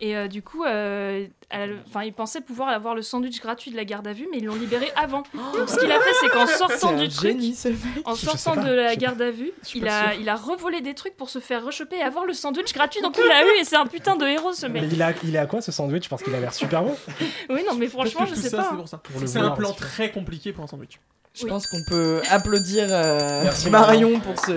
Et 0.01 0.17
euh, 0.17 0.29
du 0.29 0.43
coup, 0.43 0.65
euh, 0.65 1.27
à 1.51 1.67
la- 1.67 1.75
enfin, 1.89 2.03
il 2.05 2.13
pensait 2.13 2.41
pouvoir 2.41 2.69
avoir 2.69 2.95
le 2.95 3.03
sandwich 3.03 3.41
gratuit 3.41 3.71
de 3.71 3.77
la 3.77 3.85
garde 3.85 4.07
à 4.07 4.13
vue, 4.13 4.29
mais 4.31 4.39
ils 4.39 4.45
l'ont 4.45 4.55
libéré 4.55 4.91
avant. 4.97 5.23
Donc, 5.35 5.69
ce 5.69 5.79
qu'il 5.79 5.91
a 5.91 6.01
fait, 6.01 6.13
c'est 6.21 6.29
qu'en 6.29 6.47
sortant 6.47 6.91
un 6.95 6.97
du 7.03 7.09
truc, 7.09 7.31
génie, 7.31 7.55
ce 7.55 7.69
mec. 7.69 7.79
en 8.05 8.15
Je 8.15 8.21
sais 8.21 8.27
sortant 8.27 8.55
pas, 8.55 8.63
de 8.63 8.69
je 8.69 8.73
la 8.75 8.91
sais 8.91 8.97
garde 8.97 9.23
à 9.23 9.31
vue, 9.31 9.53
suis 9.63 9.79
il 9.81 9.85
pas 9.85 10.01
a, 10.09 10.15
il 10.15 10.29
a 10.29 10.37
revolé 10.37 10.81
des 10.81 10.95
trucs 10.95 11.17
pour 11.17 11.31
se 11.31 11.39
faire 11.39 11.65
rechoper 11.65 11.97
et 11.97 12.03
avoir 12.03 12.25
le 12.27 12.33
sandwich 12.33 12.73
gratuit. 12.75 13.01
Donc, 13.03 13.17
il 13.19 13.27
l'a 13.27 13.43
eu 13.45 13.61
et 13.61 13.65
c'est 13.65 13.77
un 13.77 13.87
putain 13.87 14.17
de 14.17 14.27
héros, 14.27 14.53
ce 14.53 14.67
Mais 14.67 14.81
mec. 14.83 14.91
il, 14.93 15.03
a, 15.03 15.13
il 15.25 15.35
est 15.35 15.39
à 15.39 15.47
quoi 15.47 15.61
ce 15.65 15.73
sandwich 15.73 16.09
Parce 16.09 16.23
qu'il 16.23 16.35
a 16.35 16.41
l'air 16.41 16.55
super 16.55 16.83
bon. 16.83 16.97
Oui, 17.51 17.63
non, 17.67 17.75
mais 17.75 17.89
franchement, 17.89 18.27
je 18.27 18.35
sais 18.35 18.49
ça, 18.51 18.59
pas. 18.59 18.63
c'est 18.65 18.75
hein. 18.75 18.77
pour 18.77 18.89
ça. 18.89 18.99
Pour 18.99 19.21
le 19.21 19.27
C'est 19.27 19.39
un 19.39 19.51
plan 19.51 19.73
très 19.73 20.11
compliqué 20.13 20.53
pour 20.53 20.65
un 20.65 20.67
sandwich. 20.67 21.01
Je 21.35 21.45
Oui. 21.45 21.49
pense 21.51 21.67
qu'on 21.67 21.83
peut 21.89 22.23
applaudir 22.31 22.87
euh, 22.91 23.43
Merci, 23.43 23.69
Marion 23.71 24.21
pour 24.21 24.39
ce, 24.39 24.57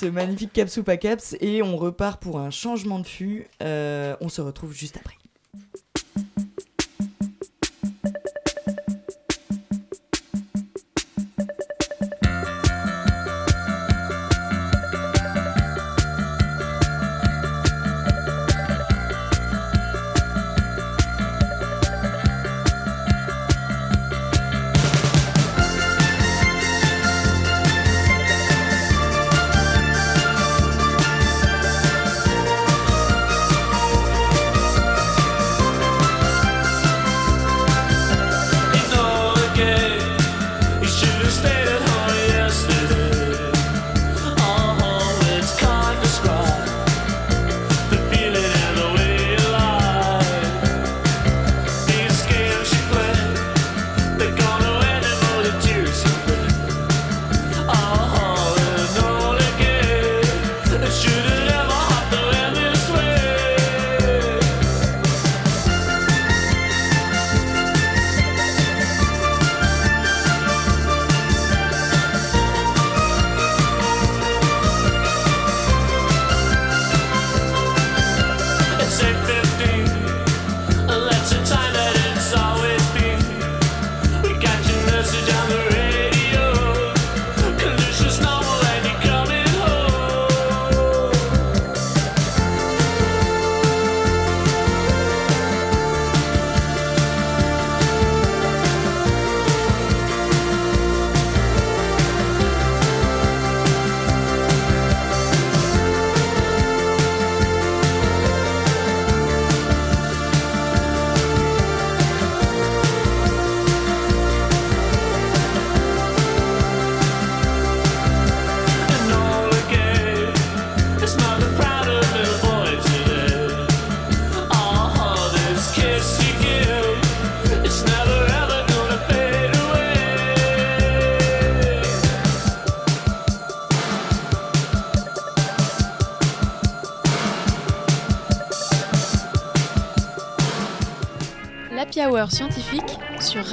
ce 0.00 0.06
magnifique 0.06 0.52
caps 0.52 0.74
ou 0.78 0.82
pas 0.82 0.96
caps. 0.96 1.36
Et 1.40 1.62
on 1.62 1.76
repart 1.76 2.20
pour 2.22 2.38
un 2.38 2.50
changement 2.50 2.98
de 2.98 3.06
fût. 3.06 3.46
Euh, 3.62 4.16
on 4.20 4.28
se 4.30 4.40
retrouve 4.40 4.72
juste 4.72 4.96
après. 4.96 5.16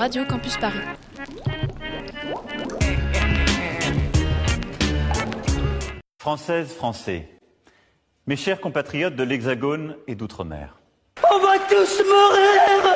Radio 0.04 0.26
Campus 0.26 0.58
Paris. 0.58 0.80
Françaises, 6.20 6.74
Français, 6.74 7.30
mes 8.28 8.36
chers 8.36 8.60
compatriotes 8.60 9.16
de 9.16 9.24
l'Hexagone 9.24 9.96
et 10.08 10.16
d'Outre-mer. 10.16 10.82
On 11.32 11.40
va 11.40 11.58
tous 11.70 12.02
mourir 12.04 12.96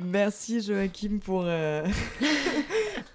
Merci 0.00 0.60
Joachim 0.60 1.20
pour, 1.24 1.44
euh, 1.46 1.84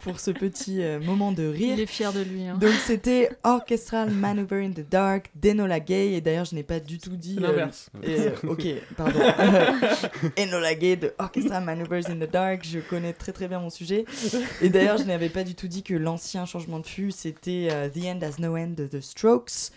pour 0.04 0.20
ce 0.20 0.32
petit 0.32 0.82
euh, 0.82 1.00
moment 1.00 1.32
de 1.32 1.44
rire. 1.46 1.74
Il 1.76 1.80
est 1.82 1.86
fier 1.86 2.14
de 2.14 2.22
lui. 2.22 2.44
hein. 2.48 2.58
Donc 2.60 2.74
c'était 2.86 3.30
Orchestral 3.44 4.10
Maneuver 4.12 4.66
in 4.66 4.72
the 4.72 4.88
Dark 4.90 5.30
d'Enola 5.36 5.80
Gay 5.80 6.14
et 6.14 6.22
d'ailleurs 6.22 6.46
je 6.46 6.56
n'ai 6.56 6.64
pas 6.64 6.80
du 6.80 6.98
tout 7.00 7.16
dit 7.18 7.36
C'est 7.36 7.42
l'inverse. 7.42 7.90
euh, 8.08 8.32
ok, 8.48 8.66
pardon. 8.96 9.20
Enola 10.38 10.76
Gay 10.76 10.96
de 10.96 11.14
Orchestral 11.20 11.64
Maneuvers 11.64 12.10
in 12.10 12.16
the 12.26 12.30
Dark, 12.32 12.66
je 12.66 12.80
connais 12.80 13.14
très 13.14 13.32
très 13.32 13.48
bien 13.48 13.60
mon 13.60 13.70
sujet. 13.70 14.06
Et 14.62 14.70
d'ailleurs 14.70 14.98
je 14.98 15.04
n'avais 15.04 15.30
pas 15.30 15.44
du 15.44 15.56
tout 15.56 15.68
dit 15.68 15.84
que 15.84 15.94
l'ancien 15.94 16.46
changement 16.46 16.80
de 16.80 16.86
fût 16.88 17.12
c'était 17.12 17.68
euh, 17.72 17.90
The 17.90 18.06
End 18.06 18.20
Has 18.22 18.40
No 18.42 18.56
End 18.56 18.70
de 18.78 18.88
The 18.88 19.02
Strokes. 19.02 19.72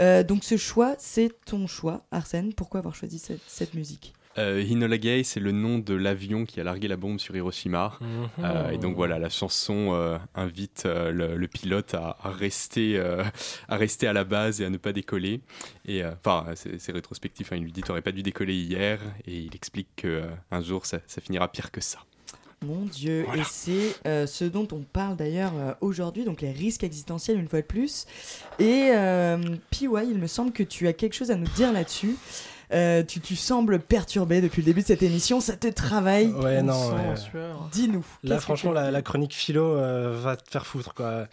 Euh, 0.00 0.22
donc 0.22 0.44
ce 0.44 0.56
choix, 0.56 0.94
c'est 0.98 1.30
ton 1.44 1.66
choix, 1.66 2.02
Arsène. 2.12 2.52
Pourquoi 2.54 2.78
avoir 2.78 2.94
choisi 2.94 3.18
cette, 3.18 3.40
cette 3.48 3.74
musique? 3.74 4.14
Euh, 4.38 4.64
Enola 4.70 4.96
Gay, 4.98 5.22
c'est 5.24 5.40
le 5.40 5.52
nom 5.52 5.78
de 5.78 5.94
l'avion 5.94 6.44
qui 6.46 6.60
a 6.60 6.64
largué 6.64 6.88
la 6.88 6.96
bombe 6.96 7.18
sur 7.18 7.34
Hiroshima. 7.36 7.98
Mhm. 8.00 8.08
Euh, 8.44 8.70
et 8.70 8.78
donc 8.78 8.94
voilà, 8.96 9.18
la 9.18 9.28
chanson 9.28 9.90
euh, 9.92 10.16
invite 10.34 10.84
euh, 10.86 11.10
le, 11.10 11.36
le 11.36 11.48
pilote 11.48 11.92
à, 11.94 12.16
à 12.22 12.30
rester, 12.30 12.96
euh, 12.96 13.24
à 13.68 13.76
rester 13.76 14.06
à 14.06 14.12
la 14.12 14.24
base 14.24 14.60
et 14.60 14.64
à 14.64 14.70
ne 14.70 14.78
pas 14.78 14.92
décoller. 14.92 15.40
Et 15.86 16.04
enfin, 16.04 16.46
c'est 16.54 16.78
c'est 16.80 16.92
rétrospectif. 16.92 17.52
hein, 17.52 17.56
il 17.56 17.64
lui 17.64 17.72
dit 17.72 17.82
t'aurais 17.82 18.02
pas 18.02 18.12
dû 18.12 18.22
décoller 18.22 18.54
hier, 18.54 19.00
et 19.26 19.36
il 19.36 19.54
explique 19.54 19.88
que 19.96 20.06
euh, 20.08 20.26
un 20.50 20.62
jour 20.62 20.86
ça, 20.86 20.98
ça 21.06 21.20
finira 21.20 21.50
pire 21.50 21.70
que 21.70 21.80
ça. 21.80 21.98
Mon 22.66 22.86
Dieu, 22.86 23.24
et 23.36 23.42
c'est 23.48 23.94
euh, 24.04 24.26
ce 24.26 24.44
dont 24.44 24.66
on 24.72 24.80
parle 24.80 25.16
d'ailleurs 25.16 25.52
euh, 25.56 25.74
aujourd'hui, 25.80 26.24
donc 26.24 26.40
les 26.40 26.50
risques 26.50 26.82
existentiels 26.82 27.38
une 27.38 27.46
fois 27.48 27.60
de 27.60 27.66
plus. 27.66 28.04
Et 28.58 28.90
euh, 28.94 29.38
PY, 29.70 29.86
il 30.10 30.18
me 30.18 30.26
semble 30.26 30.50
que 30.50 30.64
tu 30.64 30.88
as 30.88 30.92
quelque 30.92 31.14
chose 31.14 31.30
à 31.30 31.36
nous 31.36 31.46
dire 31.54 31.72
là-dessus. 31.72 32.16
Euh, 32.72 33.02
tu, 33.02 33.20
tu 33.20 33.36
sembles 33.36 33.78
perturbé 33.78 34.40
depuis 34.40 34.62
le 34.62 34.66
début 34.66 34.82
de 34.82 34.86
cette 34.86 35.02
émission, 35.02 35.40
ça 35.40 35.56
te 35.56 35.68
travaille. 35.68 36.26
Ouais, 36.28 36.58
On 36.60 36.64
non. 36.64 36.94
Dis-nous. 37.72 38.04
Là, 38.22 38.38
franchement, 38.40 38.72
la, 38.72 38.90
la 38.90 39.02
chronique 39.02 39.34
philo 39.34 39.64
euh, 39.76 40.14
va 40.20 40.36
te 40.36 40.50
faire 40.50 40.66
foutre, 40.66 40.94
quoi. 40.94 41.26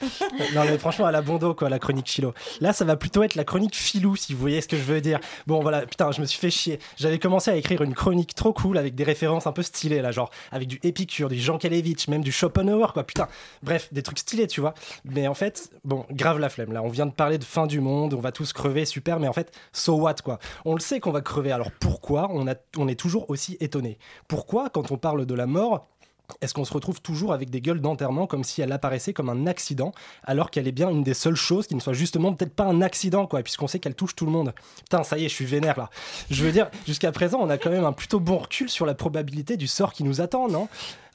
non, 0.54 0.64
mais 0.66 0.78
franchement, 0.78 1.06
à 1.06 1.12
la 1.12 1.22
bondo, 1.22 1.54
quoi, 1.54 1.70
la 1.70 1.80
chronique 1.80 2.10
philo. 2.10 2.34
Là, 2.62 2.74
ça 2.74 2.86
va 2.86 2.96
plutôt 2.96 3.24
être 3.24 3.36
la 3.36 3.44
chronique 3.44 3.76
filou, 3.76 4.16
si 4.16 4.34
vous 4.34 4.40
voyez 4.40 4.62
ce 4.62 4.68
que 4.68 4.78
je 4.78 4.84
veux 4.84 5.02
dire. 5.02 5.20
Bon, 5.48 5.62
voilà, 5.62 5.86
putain, 5.86 6.12
je 6.12 6.22
me 6.22 6.26
suis 6.26 6.40
fait 6.40 6.50
chier. 6.50 6.80
J'avais 6.98 7.20
commencé 7.20 7.52
à 7.52 7.56
écrire 7.56 7.82
une 7.82 7.94
chronique 7.94 8.36
trop 8.36 8.54
cool 8.54 8.78
avec 8.78 8.96
des 8.96 9.04
références 9.04 9.48
un 9.48 9.52
peu 9.52 9.64
stylées, 9.64 10.02
là, 10.02 10.12
genre 10.12 10.30
avec 10.52 10.68
du 10.68 10.80
Épicure, 10.84 11.30
du 11.30 11.40
Jean 11.40 11.58
Kalevitch, 11.58 12.08
même 12.08 12.24
du 12.24 12.32
Schopenhauer, 12.32 12.94
quoi. 12.94 13.04
Putain, 13.04 13.28
bref, 13.64 13.90
des 13.92 14.04
trucs 14.04 14.20
stylés, 14.20 14.48
tu 14.48 14.62
vois. 14.62 14.74
Mais 15.04 15.28
en 15.28 15.34
fait, 15.34 15.70
bon, 15.84 16.06
grave 16.12 16.40
la 16.40 16.50
flemme. 16.50 16.72
Là, 16.74 16.82
on 16.82 16.90
vient 16.90 17.06
de 17.06 17.12
parler 17.12 17.38
de 17.38 17.44
fin 17.44 17.68
du 17.68 17.80
monde, 17.82 18.14
on 18.14 18.20
va 18.20 18.32
tous 18.32 18.54
crever, 18.54 18.86
super, 18.86 19.20
mais 19.20 19.28
en 19.28 19.34
fait, 19.34 19.52
so 19.74 19.96
what, 19.96 20.16
quoi. 20.24 20.40
On 20.64 20.74
le 20.74 20.80
sait 20.80 21.00
qu'on 21.00 21.12
va 21.12 21.22
crever, 21.26 21.52
alors 21.52 21.72
pourquoi 21.72 22.30
on, 22.32 22.46
on 22.78 22.88
est 22.88 23.00
toujours 23.00 23.30
aussi 23.30 23.58
étonné? 23.60 23.98
Pourquoi, 24.30 24.70
quand 24.70 24.92
on 24.92 24.98
parle 24.98 25.26
de 25.26 25.34
la 25.34 25.46
mort, 25.46 25.90
est-ce 26.42 26.54
qu'on 26.54 26.66
se 26.66 26.74
retrouve 26.74 27.02
toujours 27.02 27.34
avec 27.34 27.50
des 27.50 27.62
gueules 27.62 27.82
d'enterrement 27.82 28.28
comme 28.28 28.44
si 28.44 28.62
elle 28.62 28.72
apparaissait 28.72 29.14
comme 29.14 29.30
un 29.30 29.48
accident, 29.48 29.92
alors 30.24 30.50
qu'elle 30.52 30.68
est 30.68 30.72
bien 30.72 30.90
une 30.90 31.04
des 31.04 31.14
seules 31.14 31.36
choses 31.36 31.68
qui 31.68 31.76
ne 31.76 31.80
soit 31.80 31.94
justement 31.94 32.34
peut-être 32.34 32.54
pas 32.54 32.66
un 32.66 32.82
accident, 32.82 33.28
quoi, 33.28 33.42
puisqu'on 33.44 33.68
sait 33.68 33.80
qu'elle 33.80 33.96
touche 33.96 34.16
tout 34.16 34.26
le 34.26 34.32
monde. 34.32 34.54
Putain, 34.84 35.04
ça 35.04 35.18
y 35.18 35.26
est, 35.26 35.30
je 35.30 35.34
suis 35.34 35.46
vénère 35.46 35.78
là. 35.78 35.90
Je 36.30 36.44
veux 36.44 36.52
dire, 36.52 36.70
jusqu'à 36.88 37.12
présent, 37.12 37.40
on 37.42 37.50
a 37.50 37.58
quand 37.58 37.70
même 37.70 37.86
un 37.86 37.94
plutôt 37.94 38.20
bon 38.20 38.38
recul 38.38 38.70
sur 38.70 38.86
la 38.86 38.94
probabilité 38.96 39.58
du 39.58 39.68
sort 39.68 39.94
qui 39.94 40.04
nous 40.04 40.22
attend, 40.22 40.48
non? 40.48 40.68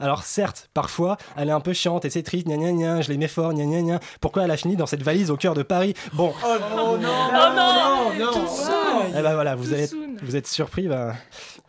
Alors 0.02 0.22
certes, 0.22 0.70
parfois, 0.72 1.18
elle 1.36 1.50
est 1.50 1.52
un 1.52 1.60
peu 1.60 1.74
chiante 1.74 2.06
et 2.06 2.10
c'est 2.10 2.22
triste, 2.22 2.46
gna 2.46 2.56
gna 2.56 2.72
gna, 2.72 3.00
je 3.02 3.10
l'aimais 3.10 3.28
fort, 3.28 3.52
gna 3.52 3.64
gna 3.66 3.82
gna. 3.82 4.00
Pourquoi 4.22 4.44
elle 4.44 4.50
a 4.50 4.56
fini 4.56 4.74
dans 4.74 4.86
cette 4.86 5.02
valise 5.02 5.30
au 5.30 5.36
cœur 5.36 5.52
de 5.54 5.62
Paris? 5.62 5.92
Bon, 6.14 6.32
Oh 6.42 6.56
non, 6.74 6.96
non, 6.96 6.98
non, 6.98 8.14
non, 8.18 8.32
Tout 8.32 8.46
soon. 8.46 9.02
eh 9.10 9.20
ben 9.22 9.34
voilà, 9.34 9.54
vous, 9.56 9.74
allez, 9.74 9.86
vous 10.22 10.36
êtes 10.36 10.46
surpris, 10.46 10.88
bah, 10.88 11.12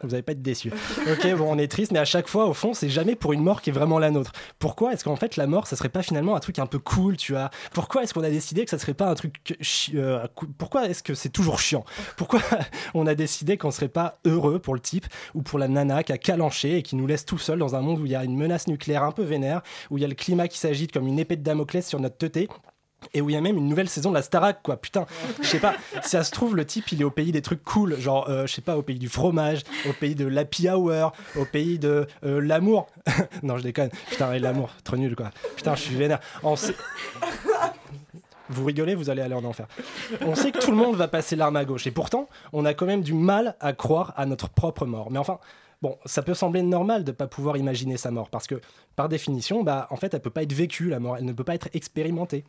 vous 0.02 0.10
n'allez 0.12 0.22
pas 0.24 0.32
être 0.32 0.42
déçus. 0.42 0.72
Ok, 1.12 1.28
bon, 1.36 1.48
on 1.50 1.58
est 1.58 1.68
triste, 1.70 1.92
mais 1.92 2.00
à 2.00 2.06
chaque 2.06 2.30
fois, 2.30 2.46
au 2.46 2.54
fond, 2.54 2.74
c'est 2.74 2.88
jamais 2.90 3.16
pour 3.16 3.31
une 3.34 3.44
mort 3.44 3.62
qui 3.62 3.70
est 3.70 3.74
vraiment 3.74 4.00
la 4.00 4.12
nôtre. 4.12 4.32
Pourquoi 4.60 4.94
est-ce 4.94 5.04
qu'en 5.04 5.16
fait, 5.16 5.38
la 5.38 5.48
mort, 5.48 5.68
ça 5.68 5.76
serait 5.76 5.90
pas 5.90 6.04
finalement 6.04 6.36
un 6.36 6.40
truc 6.40 6.60
un 6.60 6.66
peu 6.66 6.80
cool, 6.80 7.18
tu 7.18 7.34
vois? 7.34 7.50
Pourquoi 7.74 8.04
est-ce 8.04 8.14
qu'on 8.14 8.24
a 8.24 8.30
décidé 8.30 8.64
que 8.64 8.70
ça 8.70 8.80
serait 8.80 8.94
pas 8.94 9.08
un 9.08 9.16
truc. 9.16 9.58
euh, 9.94 10.28
pourquoi 10.58 10.88
est-ce 10.88 11.04
que 11.04 11.14
c'est 11.14 11.30
toujours 11.30 11.60
chiant? 11.60 11.86
Pourquoi 12.18 12.42
on 12.94 13.08
a 13.08 13.16
décidé 13.16 13.58
qu'on 13.58 13.72
serait 13.72 13.88
pas 13.88 14.20
heureux 14.26 14.60
pour 14.60 14.74
le 14.74 14.80
type 14.80 15.06
ou 15.34 15.42
pour 15.42 15.60
la 15.60 15.68
nana 15.68 16.04
qui 16.04 16.12
a 16.14 16.18
calanché 16.18 16.78
et 16.78 16.84
qui 16.84 16.96
nous 16.96 17.08
laisse 17.08 17.26
tout 17.26 17.38
seul 17.38 17.60
dans 17.60 17.76
un 17.76 17.82
monde 17.82 18.00
où 18.00 18.06
il 18.06 18.12
y 18.12 18.16
a 18.16 18.24
une 18.24 18.38
menace 18.38 18.68
nucléaire 18.68 19.04
un 19.04 19.12
peu 19.12 19.24
vénère, 19.24 19.62
où 19.90 19.98
il 19.98 20.02
y 20.02 20.06
a 20.06 20.08
le 20.08 20.16
climat 20.16 20.48
qui 20.48 20.58
s'agite 20.58 20.92
comme 20.92 21.08
une 21.08 21.20
épée 21.20 21.36
de 21.36 21.44
Damoclès 21.44 21.88
sur 21.88 22.00
notre 22.00 22.18
teuté? 22.18 22.48
Et 23.14 23.22
où 23.22 23.30
il 23.30 23.34
y 23.34 23.36
a 23.36 23.42
même 23.42 23.58
une 23.58 23.68
nouvelle 23.68 23.90
saison 23.90 24.10
de 24.10 24.16
la 24.16 24.22
Starac, 24.22 24.62
quoi. 24.64 24.78
Putain, 24.78 25.06
je 25.42 25.48
sais 25.48 25.60
pas, 25.60 25.76
si 26.04 26.10
ça 26.12 26.24
se 26.24 26.32
trouve, 26.32 26.56
le 26.56 26.66
type, 26.66 26.92
il 26.92 27.02
est 27.02 27.04
au 27.04 27.12
pays 27.12 27.32
des 27.32 27.42
trucs 27.42 27.64
cool, 27.64 28.00
genre, 28.00 28.30
euh, 28.30 28.46
je 28.48 28.54
sais 28.54 28.62
pas, 28.62 28.78
au 28.78 28.82
pays 28.82 29.00
du 29.00 29.10
fromage, 29.10 29.62
au 29.90 29.94
pays 29.94 30.16
de 30.16 30.26
l'happy 30.26 30.70
hour, 30.70 31.12
au 31.38 31.46
pays 31.46 31.80
de 31.80 32.08
euh, 32.24 32.40
l'amour. 32.42 32.88
non, 33.44 33.58
je 33.58 33.64
déconne. 33.64 33.90
Putain, 34.10 34.34
et 34.34 34.40
l'amour, 34.40 34.70
trop 34.84 34.98
nul, 34.98 35.16
quoi. 35.16 35.32
Putain, 35.56 35.76
je 35.76 35.82
suis 35.82 35.96
vénère. 35.96 36.20
On 36.44 36.56
sait- 36.56 36.76
Vous 38.50 38.66
rigolez, 38.66 38.96
vous 38.96 39.10
allez 39.10 39.22
aller 39.22 39.34
en 39.36 39.46
enfer. 39.46 39.66
On 40.22 40.36
sait 40.36 40.52
que 40.52 40.60
tout 40.60 40.72
le 40.72 40.78
monde 40.78 40.96
va 40.96 41.08
passer 41.08 41.36
l'arme 41.36 41.56
à 41.56 41.64
gauche, 41.66 41.88
et 41.88 41.92
pourtant, 41.92 42.28
on 42.52 42.66
a 42.66 42.74
quand 42.74 42.86
même 42.86 43.02
du 43.02 43.14
mal 43.14 43.56
à 43.62 43.72
croire 43.74 44.14
à 44.18 44.26
notre 44.26 44.50
propre 44.50 44.86
mort. 44.86 45.10
Mais 45.10 45.20
enfin, 45.20 45.40
bon, 45.82 45.98
ça 46.06 46.22
peut 46.22 46.34
sembler 46.34 46.62
normal 46.62 47.04
de 47.06 47.12
pas 47.14 47.28
pouvoir 47.28 47.56
imaginer 47.58 47.96
sa 47.98 48.12
mort, 48.12 48.30
parce 48.30 48.48
que, 48.48 48.60
par 48.98 49.08
définition, 49.08 49.64
bah, 49.64 49.88
en 49.90 49.96
fait, 49.96 50.14
elle 50.14 50.20
peut 50.22 50.30
pas 50.30 50.44
être 50.44 50.52
vécue, 50.54 50.90
la 50.90 51.00
mort, 51.00 51.16
elle 51.18 51.26
ne 51.26 51.32
peut 51.34 51.46
pas 51.46 51.56
être 51.56 51.70
expérimentée. 51.74 52.44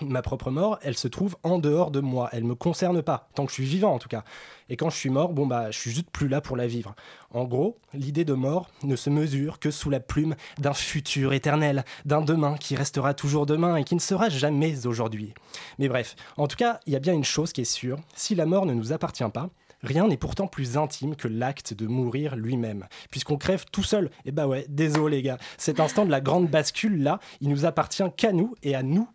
Ma 0.00 0.22
propre 0.22 0.50
mort, 0.50 0.78
elle 0.82 0.96
se 0.96 1.06
trouve 1.06 1.36
en 1.42 1.58
dehors 1.58 1.90
de 1.90 2.00
moi. 2.00 2.28
Elle 2.32 2.44
me 2.44 2.54
concerne 2.54 3.02
pas, 3.02 3.28
tant 3.34 3.44
que 3.44 3.50
je 3.50 3.56
suis 3.56 3.64
vivant 3.64 3.94
en 3.94 3.98
tout 3.98 4.08
cas. 4.08 4.24
Et 4.68 4.76
quand 4.76 4.88
je 4.88 4.96
suis 4.96 5.10
mort, 5.10 5.32
bon 5.32 5.46
bah, 5.46 5.70
je 5.70 5.78
suis 5.78 5.90
juste 5.90 6.10
plus 6.10 6.28
là 6.28 6.40
pour 6.40 6.56
la 6.56 6.66
vivre. 6.66 6.94
En 7.30 7.44
gros, 7.44 7.78
l'idée 7.92 8.24
de 8.24 8.32
mort 8.32 8.70
ne 8.82 8.96
se 8.96 9.10
mesure 9.10 9.58
que 9.58 9.70
sous 9.70 9.90
la 9.90 10.00
plume 10.00 10.34
d'un 10.58 10.72
futur 10.72 11.34
éternel, 11.34 11.84
d'un 12.06 12.22
demain 12.22 12.56
qui 12.56 12.74
restera 12.74 13.12
toujours 13.12 13.44
demain 13.44 13.76
et 13.76 13.84
qui 13.84 13.94
ne 13.94 14.00
sera 14.00 14.30
jamais 14.30 14.86
aujourd'hui. 14.86 15.34
Mais 15.78 15.88
bref, 15.88 16.16
en 16.38 16.46
tout 16.46 16.56
cas, 16.56 16.80
il 16.86 16.94
y 16.94 16.96
a 16.96 17.00
bien 17.00 17.12
une 17.12 17.24
chose 17.24 17.52
qui 17.52 17.60
est 17.60 17.64
sûre 17.64 17.98
si 18.14 18.34
la 18.34 18.46
mort 18.46 18.66
ne 18.66 18.74
nous 18.74 18.92
appartient 18.92 19.22
pas, 19.32 19.50
Rien 19.82 20.06
n'est 20.06 20.16
pourtant 20.16 20.46
plus 20.46 20.76
intime 20.76 21.16
que 21.16 21.26
l'acte 21.26 21.74
de 21.74 21.88
mourir 21.88 22.36
lui-même, 22.36 22.86
puisqu'on 23.10 23.36
crève 23.36 23.64
tout 23.72 23.82
seul. 23.82 24.10
Et 24.24 24.30
bah 24.30 24.46
ouais, 24.46 24.64
désolé 24.68 25.16
les 25.16 25.22
gars, 25.22 25.38
cet 25.58 25.80
instant 25.80 26.06
de 26.06 26.10
la 26.10 26.20
grande 26.20 26.48
bascule 26.48 27.02
là, 27.02 27.18
il 27.40 27.48
nous 27.48 27.64
appartient 27.64 28.04
qu'à 28.16 28.32
nous 28.32 28.54
et 28.62 28.76
à 28.76 28.84
nous 28.84 29.08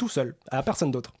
tout 0.00 0.08
seul, 0.08 0.34
à 0.50 0.62
personne 0.62 0.90
d'autre. 0.90 1.12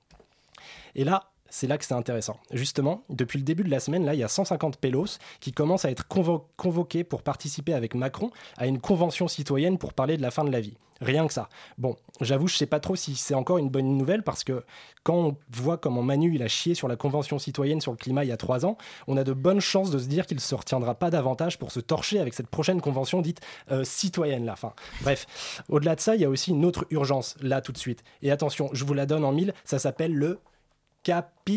Et 0.94 1.04
là, 1.04 1.29
c'est 1.50 1.66
là 1.66 1.76
que 1.78 1.84
c'est 1.84 1.94
intéressant. 1.94 2.38
Justement, 2.52 3.02
depuis 3.10 3.38
le 3.38 3.44
début 3.44 3.64
de 3.64 3.70
la 3.70 3.80
semaine, 3.80 4.04
là, 4.04 4.14
il 4.14 4.20
y 4.20 4.24
a 4.24 4.28
150 4.28 4.78
pélos 4.78 5.18
qui 5.40 5.52
commencent 5.52 5.84
à 5.84 5.90
être 5.90 6.06
convo- 6.08 6.44
convoqués 6.56 7.04
pour 7.04 7.22
participer 7.22 7.74
avec 7.74 7.94
Macron 7.94 8.30
à 8.56 8.66
une 8.66 8.80
convention 8.80 9.28
citoyenne 9.28 9.76
pour 9.78 9.92
parler 9.92 10.16
de 10.16 10.22
la 10.22 10.30
fin 10.30 10.44
de 10.44 10.50
la 10.50 10.60
vie. 10.60 10.76
Rien 11.02 11.26
que 11.26 11.32
ça. 11.32 11.48
Bon, 11.78 11.96
j'avoue, 12.20 12.46
je 12.46 12.56
sais 12.58 12.66
pas 12.66 12.78
trop 12.78 12.94
si 12.94 13.14
c'est 13.16 13.32
encore 13.34 13.56
une 13.56 13.70
bonne 13.70 13.96
nouvelle 13.96 14.22
parce 14.22 14.44
que 14.44 14.62
quand 15.02 15.14
on 15.14 15.36
voit 15.50 15.78
comment 15.78 16.02
Manu 16.02 16.38
a 16.42 16.46
chié 16.46 16.74
sur 16.74 16.88
la 16.88 16.96
convention 16.96 17.38
citoyenne 17.38 17.80
sur 17.80 17.90
le 17.90 17.96
climat 17.96 18.22
il 18.22 18.28
y 18.28 18.32
a 18.32 18.36
trois 18.36 18.66
ans, 18.66 18.76
on 19.06 19.16
a 19.16 19.24
de 19.24 19.32
bonnes 19.32 19.62
chances 19.62 19.90
de 19.90 19.98
se 19.98 20.08
dire 20.08 20.26
qu'il 20.26 20.40
se 20.40 20.54
retiendra 20.54 20.94
pas 20.94 21.08
davantage 21.08 21.58
pour 21.58 21.72
se 21.72 21.80
torcher 21.80 22.20
avec 22.20 22.34
cette 22.34 22.48
prochaine 22.48 22.82
convention 22.82 23.22
dite 23.22 23.40
euh, 23.72 23.82
citoyenne 23.82 24.44
là. 24.44 24.52
Enfin, 24.52 24.74
bref, 25.00 25.62
au-delà 25.70 25.94
de 25.96 26.00
ça, 26.00 26.16
il 26.16 26.20
y 26.20 26.24
a 26.26 26.28
aussi 26.28 26.50
une 26.50 26.66
autre 26.66 26.84
urgence 26.90 27.34
là 27.40 27.62
tout 27.62 27.72
de 27.72 27.78
suite. 27.78 28.04
Et 28.20 28.30
attention, 28.30 28.68
je 28.74 28.84
vous 28.84 28.92
la 28.92 29.06
donne 29.06 29.24
en 29.24 29.32
mille, 29.32 29.54
ça 29.64 29.78
s'appelle 29.78 30.12
le 30.12 30.38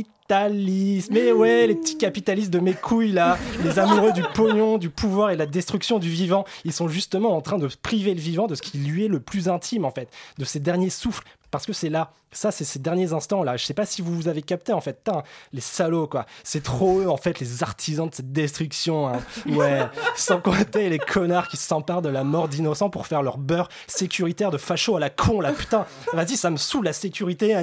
capitalisme. 0.01 1.13
Mais 1.13 1.31
ouais, 1.31 1.67
les 1.67 1.75
petits 1.75 1.97
capitalistes 1.97 2.51
de 2.51 2.59
mes 2.59 2.73
couilles 2.73 3.11
là, 3.11 3.37
les 3.63 3.77
amoureux 3.79 4.13
du 4.13 4.23
pognon, 4.33 4.77
du 4.77 4.89
pouvoir 4.89 5.31
et 5.31 5.33
de 5.35 5.39
la 5.39 5.45
destruction 5.45 5.99
du 5.99 6.09
vivant, 6.09 6.45
ils 6.65 6.73
sont 6.73 6.87
justement 6.87 7.35
en 7.35 7.41
train 7.41 7.57
de 7.57 7.67
priver 7.81 8.13
le 8.13 8.21
vivant 8.21 8.47
de 8.47 8.55
ce 8.55 8.61
qui 8.61 8.77
lui 8.77 9.05
est 9.05 9.09
le 9.09 9.19
plus 9.19 9.49
intime 9.49 9.85
en 9.85 9.91
fait, 9.91 10.09
de 10.37 10.45
ses 10.45 10.59
derniers 10.59 10.89
souffles. 10.89 11.23
Parce 11.51 11.67
que 11.67 11.73
c'est 11.73 11.89
là, 11.89 12.11
ça 12.31 12.49
c'est 12.49 12.63
ces 12.63 12.79
derniers 12.79 13.13
instants 13.13 13.43
là. 13.43 13.57
Je 13.57 13.65
sais 13.65 13.75
pas 13.75 13.85
si 13.85 14.01
vous 14.01 14.15
vous 14.15 14.27
avez 14.27 14.41
capté 14.41 14.73
en 14.73 14.81
fait. 14.81 14.93
Putain, 15.03 15.21
les 15.51 15.61
salauds 15.61 16.07
quoi. 16.07 16.25
C'est 16.43 16.63
trop 16.63 17.01
eux 17.01 17.07
en 17.07 17.17
fait, 17.17 17.39
les 17.39 17.61
artisans 17.61 18.09
de 18.09 18.15
cette 18.15 18.31
destruction. 18.31 19.07
hein. 19.07 19.19
Ouais, 19.45 19.81
sans 20.15 20.41
compter 20.41 20.89
les 20.89 20.97
connards 20.97 21.47
qui 21.47 21.57
s'emparent 21.57 22.01
de 22.01 22.09
la 22.09 22.23
mort 22.23 22.47
d'innocents 22.47 22.89
pour 22.89 23.05
faire 23.05 23.21
leur 23.21 23.37
beurre 23.37 23.69
sécuritaire 23.85 24.49
de 24.49 24.57
facho 24.57 24.95
à 24.95 24.99
la 24.99 25.11
con 25.11 25.41
là. 25.41 25.51
Putain, 25.51 25.85
vas-y, 26.13 26.37
ça 26.37 26.49
me 26.49 26.57
saoule 26.57 26.85
la 26.85 26.93
sécurité. 26.93 27.53
ah, 27.53 27.61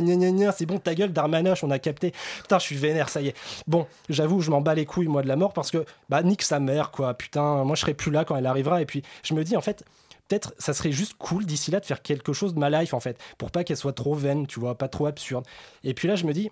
c'est 0.57 0.67
bon, 0.67 0.79
ta 0.79 0.95
gueule, 0.95 1.13
Darmanoche, 1.13 1.65
on 1.65 1.71
a 1.73 1.81
capté. 1.81 2.13
Putain, 2.43 2.59
je 2.59 2.65
suis 2.65 2.77
vénère, 2.77 3.09
ça 3.09 3.21
y 3.21 3.29
est. 3.29 3.37
Bon, 3.67 3.87
j'avoue, 4.09 4.41
je 4.41 4.51
m'en 4.51 4.61
bats 4.61 4.75
les 4.75 4.87
couilles 4.87 5.09
moi 5.09 5.23
de 5.23 5.29
la 5.29 5.37
mort 5.37 5.53
parce 5.53 5.71
que 5.71 5.85
bah 6.09 6.23
nique 6.23 6.43
sa 6.43 6.61
mère 6.61 6.91
quoi. 6.91 7.15
Putain, 7.15 7.65
moi 7.65 7.77
je 7.77 7.81
serai 7.81 7.95
plus 7.95 8.11
là 8.11 8.25
quand 8.25 8.37
elle 8.37 8.47
arrivera. 8.47 8.83
Et 8.83 8.87
puis 8.87 9.03
je 9.23 9.35
me 9.35 9.45
dis 9.45 9.57
en 9.57 9.61
fait 9.61 9.85
peut-être 10.31 10.55
ça 10.59 10.73
serait 10.73 10.93
juste 10.93 11.15
cool 11.19 11.45
d'ici 11.45 11.71
là 11.71 11.81
de 11.81 11.85
faire 11.85 12.03
quelque 12.03 12.33
chose 12.33 12.55
de 12.55 12.61
ma 12.61 12.71
life 12.71 12.95
en 12.95 13.01
fait, 13.01 13.21
pour 13.37 13.51
pas 13.51 13.65
qu'elle 13.65 13.77
soit 13.77 13.93
trop 13.93 14.15
vaine, 14.15 14.47
tu 14.47 14.61
vois, 14.61 14.79
pas 14.79 14.89
trop 14.89 15.07
absurde. 15.07 15.45
Et 15.83 15.93
puis 15.93 16.07
là, 16.07 16.15
je 16.15 16.25
me 16.25 16.33
dis, 16.33 16.51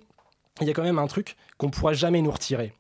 il 0.60 0.66
y 0.66 0.70
a 0.70 0.74
quand 0.74 0.82
même 0.82 0.98
un 0.98 1.06
truc 1.06 1.36
qu'on 1.56 1.70
pourra 1.70 1.92
jamais 1.92 2.20
nous 2.20 2.30
retirer. 2.30 2.72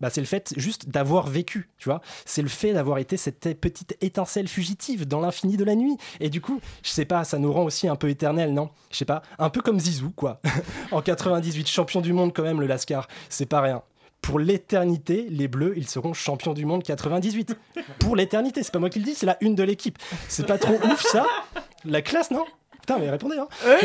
Bah, 0.00 0.10
c'est 0.10 0.20
le 0.20 0.26
fait 0.26 0.54
juste 0.56 0.88
d'avoir 0.88 1.28
vécu, 1.28 1.70
tu 1.78 1.88
vois. 1.88 2.00
C'est 2.24 2.42
le 2.42 2.48
fait 2.48 2.72
d'avoir 2.72 2.98
été 2.98 3.16
cette 3.16 3.60
petite 3.60 3.96
étincelle 4.00 4.48
fugitive 4.48 5.06
dans 5.06 5.20
l'infini 5.20 5.56
de 5.56 5.64
la 5.64 5.74
nuit. 5.74 5.96
Et 6.20 6.30
du 6.30 6.40
coup, 6.40 6.60
je 6.82 6.90
sais 6.90 7.04
pas, 7.04 7.24
ça 7.24 7.38
nous 7.38 7.52
rend 7.52 7.64
aussi 7.64 7.88
un 7.88 7.96
peu 7.96 8.08
éternel, 8.08 8.52
non? 8.52 8.70
Je 8.90 8.98
sais 8.98 9.04
pas, 9.04 9.22
un 9.38 9.50
peu 9.50 9.60
comme 9.60 9.78
Zizou, 9.78 10.10
quoi. 10.10 10.40
en 10.90 11.02
98, 11.02 11.68
champion 11.68 12.00
du 12.00 12.12
monde 12.12 12.32
quand 12.34 12.42
même, 12.42 12.60
le 12.60 12.66
Lascar. 12.66 13.08
C'est 13.28 13.46
pas 13.46 13.60
rien. 13.60 13.82
Pour 14.20 14.38
l'éternité, 14.38 15.26
les 15.28 15.48
Bleus, 15.48 15.74
ils 15.76 15.86
seront 15.86 16.14
champions 16.14 16.54
du 16.54 16.64
monde 16.64 16.82
98. 16.82 17.56
Pour 17.98 18.16
l'éternité, 18.16 18.62
c'est 18.62 18.72
pas 18.72 18.78
moi 18.78 18.88
qui 18.88 18.98
le 18.98 19.04
dis, 19.04 19.14
c'est 19.14 19.26
la 19.26 19.36
une 19.42 19.54
de 19.54 19.62
l'équipe. 19.62 19.98
C'est 20.28 20.46
pas 20.46 20.56
trop 20.56 20.76
ouf 20.86 21.02
ça? 21.02 21.26
La 21.84 22.00
classe, 22.00 22.30
non? 22.30 22.46
Putain, 22.84 22.98
mais 22.98 23.08
répondez, 23.08 23.38
hein 23.38 23.48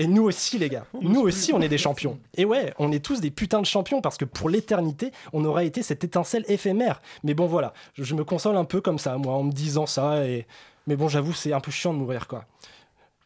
Et 0.00 0.08
nous 0.08 0.24
aussi, 0.24 0.58
les 0.58 0.68
gars. 0.68 0.84
Nous 1.00 1.20
aussi, 1.20 1.52
on 1.52 1.60
est 1.60 1.68
des 1.68 1.78
champions. 1.78 2.18
Et 2.36 2.44
ouais, 2.44 2.74
on 2.80 2.90
est 2.90 2.98
tous 2.98 3.20
des 3.20 3.30
putains 3.30 3.60
de 3.60 3.66
champions 3.66 4.00
parce 4.00 4.16
que 4.16 4.24
pour 4.24 4.48
l'éternité, 4.48 5.12
on 5.32 5.44
aura 5.44 5.62
été 5.62 5.84
cette 5.84 6.02
étincelle 6.02 6.44
éphémère. 6.48 7.00
Mais 7.22 7.34
bon, 7.34 7.46
voilà. 7.46 7.74
Je, 7.92 8.02
je 8.02 8.16
me 8.16 8.24
console 8.24 8.56
un 8.56 8.64
peu 8.64 8.80
comme 8.80 8.98
ça, 8.98 9.16
moi, 9.18 9.34
en 9.34 9.44
me 9.44 9.52
disant 9.52 9.86
ça. 9.86 10.26
Et... 10.26 10.48
Mais 10.88 10.96
bon, 10.96 11.06
j'avoue, 11.06 11.32
c'est 11.32 11.52
un 11.52 11.60
peu 11.60 11.70
chiant 11.70 11.94
de 11.94 11.98
mourir, 11.98 12.26
quoi. 12.26 12.44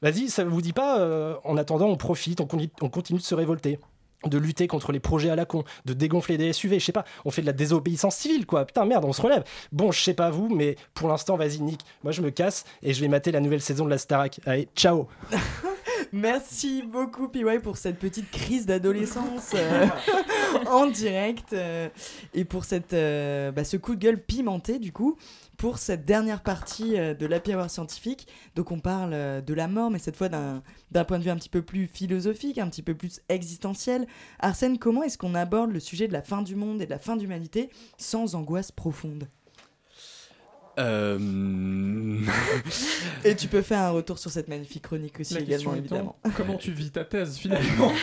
Vas-y, 0.02 0.28
ça 0.28 0.44
vous 0.44 0.60
dit 0.60 0.74
pas 0.74 0.98
euh, 0.98 1.34
En 1.44 1.56
attendant, 1.56 1.86
on 1.86 1.96
profite, 1.96 2.42
on 2.42 2.90
continue 2.90 3.18
de 3.18 3.24
se 3.24 3.34
révolter. 3.34 3.78
De 4.24 4.36
lutter 4.36 4.66
contre 4.66 4.90
les 4.90 4.98
projets 5.00 5.30
à 5.30 5.36
la 5.36 5.44
con, 5.44 5.62
de 5.84 5.92
dégonfler 5.92 6.38
des 6.38 6.52
SUV, 6.52 6.80
je 6.80 6.84
sais 6.84 6.92
pas, 6.92 7.04
on 7.24 7.30
fait 7.30 7.42
de 7.42 7.46
la 7.46 7.52
désobéissance 7.52 8.16
civile 8.16 8.46
quoi, 8.46 8.64
putain 8.64 8.84
merde, 8.84 9.04
on 9.04 9.12
se 9.12 9.22
relève. 9.22 9.44
Bon, 9.70 9.92
je 9.92 10.00
sais 10.00 10.14
pas 10.14 10.30
vous, 10.30 10.48
mais 10.48 10.74
pour 10.94 11.08
l'instant, 11.08 11.36
vas-y 11.36 11.60
Nick, 11.60 11.80
moi 12.02 12.12
je 12.12 12.20
me 12.20 12.30
casse 12.30 12.64
et 12.82 12.92
je 12.94 13.00
vais 13.00 13.08
mater 13.08 13.30
la 13.30 13.40
nouvelle 13.40 13.62
saison 13.62 13.84
de 13.84 13.90
la 13.90 13.98
Starac. 13.98 14.40
Allez, 14.44 14.68
ciao 14.74 15.06
Merci 16.12 16.82
beaucoup, 16.82 17.28
PY, 17.28 17.58
pour 17.62 17.76
cette 17.76 17.98
petite 17.98 18.30
crise 18.30 18.64
d'adolescence 18.64 19.52
euh, 19.54 19.86
en 20.66 20.86
direct 20.86 21.52
euh, 21.52 21.88
et 22.32 22.44
pour 22.44 22.64
cette, 22.64 22.94
euh, 22.94 23.52
bah, 23.52 23.64
ce 23.64 23.76
coup 23.76 23.94
de 23.94 24.00
gueule 24.00 24.22
pimenté, 24.22 24.78
du 24.78 24.92
coup, 24.92 25.18
pour 25.58 25.78
cette 25.78 26.04
dernière 26.06 26.42
partie 26.42 26.92
de 26.92 27.26
l'Happy 27.26 27.54
Hour 27.54 27.68
scientifique. 27.68 28.28
Donc, 28.54 28.70
on 28.70 28.78
parle 28.78 29.42
de 29.42 29.54
la 29.54 29.66
mort, 29.66 29.90
mais 29.90 29.98
cette 29.98 30.16
fois 30.16 30.28
d'un 30.28 30.62
d'un 30.92 31.04
point 31.04 31.18
de 31.18 31.24
vue 31.24 31.30
un 31.30 31.36
petit 31.36 31.48
peu 31.48 31.62
plus 31.62 31.86
philosophique, 31.86 32.58
un 32.58 32.68
petit 32.68 32.82
peu 32.82 32.94
plus 32.94 33.20
existentiel. 33.28 34.06
Arsène, 34.38 34.78
comment 34.78 35.02
est-ce 35.02 35.18
qu'on 35.18 35.34
aborde 35.34 35.72
le 35.72 35.80
sujet 35.80 36.06
de 36.06 36.12
la 36.12 36.22
fin 36.22 36.42
du 36.42 36.54
monde 36.54 36.80
et 36.80 36.86
de 36.86 36.90
la 36.90 37.00
fin 37.00 37.16
de 37.16 37.22
l'humanité 37.22 37.70
sans 37.98 38.36
angoisse 38.36 38.70
profonde? 38.70 39.28
Euh, 40.78 41.18
Et 43.24 43.34
tu 43.34 43.48
peux 43.48 43.62
faire 43.62 43.80
un 43.80 43.90
retour 43.90 44.18
sur 44.18 44.30
cette 44.30 44.48
magnifique 44.48 44.84
chronique 44.84 45.18
aussi, 45.20 45.36
également, 45.36 45.72
étant, 45.74 45.78
évidemment. 45.78 46.16
comment 46.36 46.56
tu 46.56 46.70
vis 46.70 46.90
ta 46.90 47.04
thèse 47.04 47.36
finalement? 47.36 47.92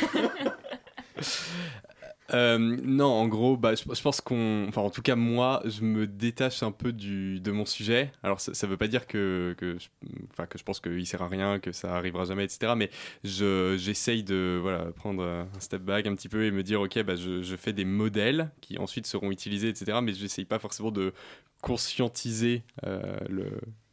Euh, 2.33 2.57
non, 2.57 3.05
en 3.05 3.27
gros, 3.27 3.55
bah, 3.55 3.75
je, 3.75 3.83
je 3.93 4.01
pense 4.01 4.19
qu'on. 4.19 4.65
Enfin, 4.67 4.81
en 4.81 4.89
tout 4.89 5.03
cas, 5.03 5.15
moi, 5.15 5.61
je 5.65 5.81
me 5.83 6.07
détache 6.07 6.63
un 6.63 6.71
peu 6.71 6.91
de 6.91 7.51
mon 7.51 7.65
sujet. 7.65 8.11
Alors, 8.23 8.39
ça, 8.41 8.53
ça 8.55 8.65
veut 8.65 8.77
pas 8.77 8.87
dire 8.87 9.05
que, 9.05 9.55
je, 9.61 9.87
enfin, 10.31 10.47
que 10.47 10.57
je 10.57 10.63
pense 10.63 10.79
qu'il 10.79 11.05
sert 11.05 11.21
à 11.21 11.27
rien, 11.27 11.59
que 11.59 11.71
ça 11.71 11.95
arrivera 11.95 12.25
jamais, 12.25 12.45
etc. 12.45 12.75
Mais 12.75 12.89
je- 13.23 13.75
j'essaye 13.77 14.23
de 14.23 14.57
voilà, 14.61 14.85
prendre 14.93 15.23
un 15.23 15.47
step 15.59 15.83
back 15.83 16.07
un 16.07 16.15
petit 16.15 16.29
peu 16.29 16.45
et 16.45 16.51
me 16.51 16.63
dire, 16.63 16.81
ok, 16.81 17.03
bah, 17.03 17.15
je, 17.15 17.43
je 17.43 17.55
fais 17.55 17.73
des 17.73 17.85
modèles 17.85 18.49
qui 18.61 18.79
ensuite 18.79 19.05
seront 19.05 19.29
utilisés, 19.31 19.69
etc. 19.69 20.01
Mais 20.01 20.13
j'essaye 20.13 20.45
pas 20.45 20.57
forcément 20.59 20.91
de 20.91 21.13
conscientiser 21.61 22.63
euh, 22.85 23.17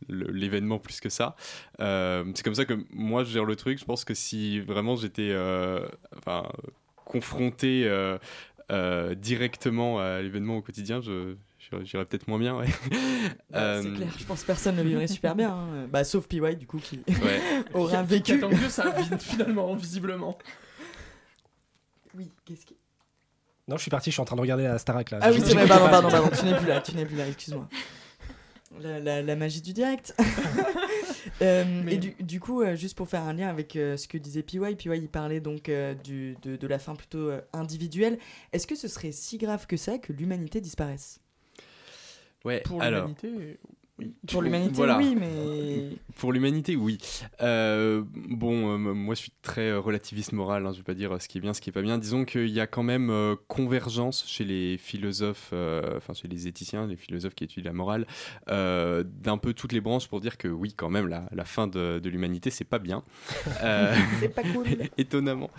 l'événement 0.09 0.79
plus 0.79 1.01
que 1.01 1.09
ça. 1.09 1.37
Euh, 1.81 2.25
c'est 2.35 2.43
comme 2.43 2.55
ça 2.55 2.65
que 2.65 2.75
moi 2.91 3.25
je 3.25 3.31
gère 3.33 3.45
le 3.45 3.57
truc. 3.57 3.79
Je 3.79 3.85
pense 3.85 4.05
que 4.05 4.15
si 4.15 4.61
vraiment 4.61 4.97
j'étais 4.97 5.33
confronté 7.05 7.85
euh, 7.87 8.19
euh, 8.71 9.15
directement 9.15 9.99
à 10.01 10.21
l'événement 10.23 10.57
au 10.57 10.63
quotidien, 10.63 11.01
je 11.01 11.35
j'irais- 11.85 12.05
peut-être 12.05 12.29
moins 12.29 12.39
bien. 12.39 12.57
Ouais. 12.57 12.67
Bah, 13.51 13.81
C'est 13.83 13.89
Euh, 13.89 13.97
clair, 13.97 14.09
je 14.19 14.25
pense 14.25 14.43
que 14.43 14.47
personne 14.47 14.77
ne 14.77 14.83
vivrait 14.83 15.07
super 15.07 15.35
bien. 15.35 15.51
hein. 15.51 15.87
Bah, 15.91 16.05
sauf 16.05 16.27
PY, 16.27 16.57
du 16.57 16.67
coup, 16.67 16.79
qui 16.79 17.01
Ouais. 17.09 17.41
aura 17.75 18.03
vécu. 18.03 18.33
Attend 18.35 18.51
que 18.51 18.69
ça 18.69 18.93
finalement, 19.19 19.75
visiblement. 19.75 20.37
Oui, 22.17 22.31
qu'est-ce 22.45 22.67
qui. 22.67 22.77
Non, 23.69 23.77
je 23.77 23.83
suis 23.83 23.91
parti, 23.91 24.11
je 24.11 24.15
suis 24.15 24.21
en 24.21 24.25
train 24.25 24.37
de 24.37 24.41
regarder 24.41 24.65
la 24.65 24.77
Starac 24.79 25.11
là. 25.11 25.19
Ah 25.23 25.31
oui, 25.31 25.41
c'est 25.45 25.55
vrai, 25.55 25.67
pardon, 25.67 25.89
pardon, 26.11 26.29
tu 26.37 26.45
n'es 26.45 26.57
plus 26.57 26.67
là, 26.67 26.81
tu 26.81 26.95
n'es 26.97 27.07
plus 27.07 27.17
là, 27.17 27.27
excuse-moi. 27.29 27.69
La, 28.81 28.99
la- 29.01 29.23
la 29.23 29.37
magie 29.37 29.61
du 29.63 29.73
direct. 29.73 30.15
Euh, 31.43 31.87
Et 31.89 31.99
du, 31.99 32.15
du 32.21 32.41
coup, 32.41 32.63
euh, 32.63 32.77
juste 32.77 32.97
pour 32.97 33.09
faire 33.09 33.23
un 33.23 33.33
lien 33.33 33.49
avec 33.49 33.77
euh, 33.77 33.97
ce 33.97 34.07
que 34.09 34.17
disait 34.19 34.43
PY, 34.43 34.59
PY 34.77 34.91
il 34.95 35.09
parlait 35.09 35.41
donc 35.41 35.71
du, 36.05 36.37
de, 36.43 36.57
de 36.57 36.67
la 36.67 36.79
fin 36.79 36.95
plutôt 36.95 37.31
individuelle. 37.53 38.19
Est-ce 38.53 38.67
que 38.67 38.75
ce 38.77 38.89
serait 38.89 39.13
si 39.13 39.39
grave 39.39 39.67
que 39.67 39.77
ça 39.77 39.99
que 39.99 40.13
l'humanité 40.13 40.61
disparaisse? 40.61 41.21
Ouais, 42.45 42.61
Pour 42.61 42.83
alors. 42.83 43.07
l'humanité. 43.09 43.59
Pour 44.27 44.43
l'humanité, 44.43 44.73
Voilà. 44.75 44.97
oui, 44.99 45.15
mais. 45.19 45.97
Pour 46.17 46.33
l'humanité, 46.33 46.77
oui. 46.77 46.99
Euh, 47.41 48.03
bon, 48.15 48.75
euh, 48.75 48.77
moi 48.95 49.15
je 49.15 49.21
suis 49.21 49.33
très 49.43 49.69
euh, 49.71 49.81
relativiste 49.81 50.33
moral, 50.33 50.67
hein, 50.67 50.73
je 50.73 50.79
vais 50.79 50.83
pas 50.83 50.95
dire 50.95 51.21
ce 51.21 51.29
qui 51.29 51.39
est 51.39 51.41
bien, 51.41 51.53
ce 51.55 51.61
qui 51.61 51.71
est 51.71 51.73
pas 51.73 51.83
bien. 51.83 51.99
Disons 51.99 52.25
qu'il 52.25 52.49
y 52.49 52.59
a 52.61 52.67
quand 52.67 52.83
même 52.83 53.11
euh, 53.11 53.37
convergence 53.49 54.25
chez 54.27 54.45
les 54.45 54.77
philosophes, 54.79 55.53
enfin 55.97 56.15
chez 56.15 56.27
les 56.29 56.49
éthiciens, 56.49 56.87
les 56.87 56.97
philosophes 56.97 57.35
qui 57.35 57.45
étudient 57.45 57.71
la 57.71 57.77
morale, 57.77 58.07
d'un 58.49 59.39
peu 59.39 59.53
toutes 59.53 59.73
les 59.73 59.81
branches 59.81 60.09
pour 60.09 60.21
dire 60.21 60.37
que 60.39 60.49
oui, 60.49 60.73
quand 60.77 60.91
même, 60.91 61.07
la, 61.09 61.29
la 61.33 61.45
fin 61.45 61.67
de, 61.67 61.99
de 61.99 62.09
l'humanité, 62.09 62.51
c'est 62.51 62.65
pas 62.65 62.79
bien. 62.79 63.03
C'est 64.21 64.35
pas 64.35 64.43
cool. 64.43 64.67
étonnamment. 64.99 65.51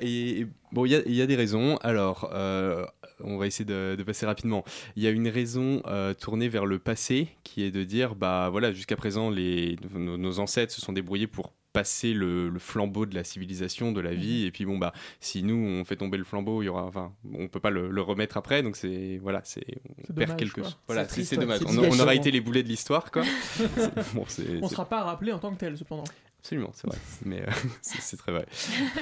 Et, 0.00 0.40
et 0.40 0.46
bon, 0.72 0.84
il 0.86 0.92
y 0.92 0.94
a- 0.96 1.02
il 1.06 1.14
y, 1.14 1.22
a 1.22 1.26
des 1.26 1.36
raisons. 1.36 1.76
Alors, 1.78 2.30
euh, 2.32 2.84
on 3.24 3.36
va 3.36 3.46
essayer 3.46 3.64
de, 3.64 3.94
de 3.96 4.02
passer 4.02 4.26
rapidement. 4.26 4.64
Il 4.96 5.02
y 5.02 5.06
a 5.06 5.10
une 5.10 5.28
raison 5.28 5.82
euh, 5.86 6.14
tournée 6.14 6.48
vers 6.48 6.66
le 6.66 6.78
passé, 6.78 7.28
qui 7.44 7.62
est 7.62 7.70
de 7.70 7.84
dire, 7.84 8.14
bah 8.14 8.48
voilà, 8.50 8.72
jusqu'à 8.72 8.96
présent, 8.96 9.30
les, 9.30 9.76
nos, 9.94 10.16
nos 10.16 10.38
ancêtres 10.40 10.72
se 10.72 10.80
sont 10.80 10.92
débrouillés 10.92 11.26
pour 11.26 11.52
passer 11.72 12.12
le, 12.12 12.48
le 12.48 12.58
flambeau 12.58 13.06
de 13.06 13.14
la 13.14 13.22
civilisation, 13.22 13.92
de 13.92 14.00
la 14.00 14.12
vie, 14.12 14.44
et 14.44 14.50
puis 14.50 14.64
bon 14.64 14.76
bah 14.76 14.92
si 15.20 15.44
nous 15.44 15.54
on 15.54 15.84
fait 15.84 15.94
tomber 15.94 16.18
le 16.18 16.24
flambeau, 16.24 16.62
il 16.62 16.66
y 16.66 16.68
aura, 16.68 16.82
enfin, 16.84 17.12
on 17.32 17.46
peut 17.46 17.60
pas 17.60 17.70
le, 17.70 17.88
le 17.90 18.02
remettre 18.02 18.36
après, 18.36 18.64
donc 18.64 18.74
c'est 18.74 19.18
voilà, 19.22 19.40
c'est 19.44 19.64
on 20.08 20.12
perd 20.12 20.30
dommage, 20.30 20.36
quelque 20.36 20.62
chose. 20.64 20.78
Voilà, 20.88 21.06
C'est 21.08 21.36
dommage. 21.36 21.60
On, 21.64 22.00
aura 22.00 22.16
été 22.16 22.32
les 22.32 22.40
boulets 22.40 22.64
de 22.64 22.68
l'histoire, 22.68 23.12
quoi. 23.12 23.22
C'est- 23.56 24.14
bon, 24.14 24.24
On 24.62 24.68
sera 24.68 24.84
pas 24.84 25.04
rappelé 25.04 25.32
en 25.32 25.38
tant 25.38 25.52
que 25.52 25.58
tel, 25.60 25.78
cependant. 25.78 26.02
Absolument, 26.40 26.70
c'est 26.72 26.86
vrai. 26.86 26.98
Mais 27.24 27.42
euh, 27.42 27.50
c'est 27.82 28.16
très 28.16 28.32
vrai. 28.32 28.46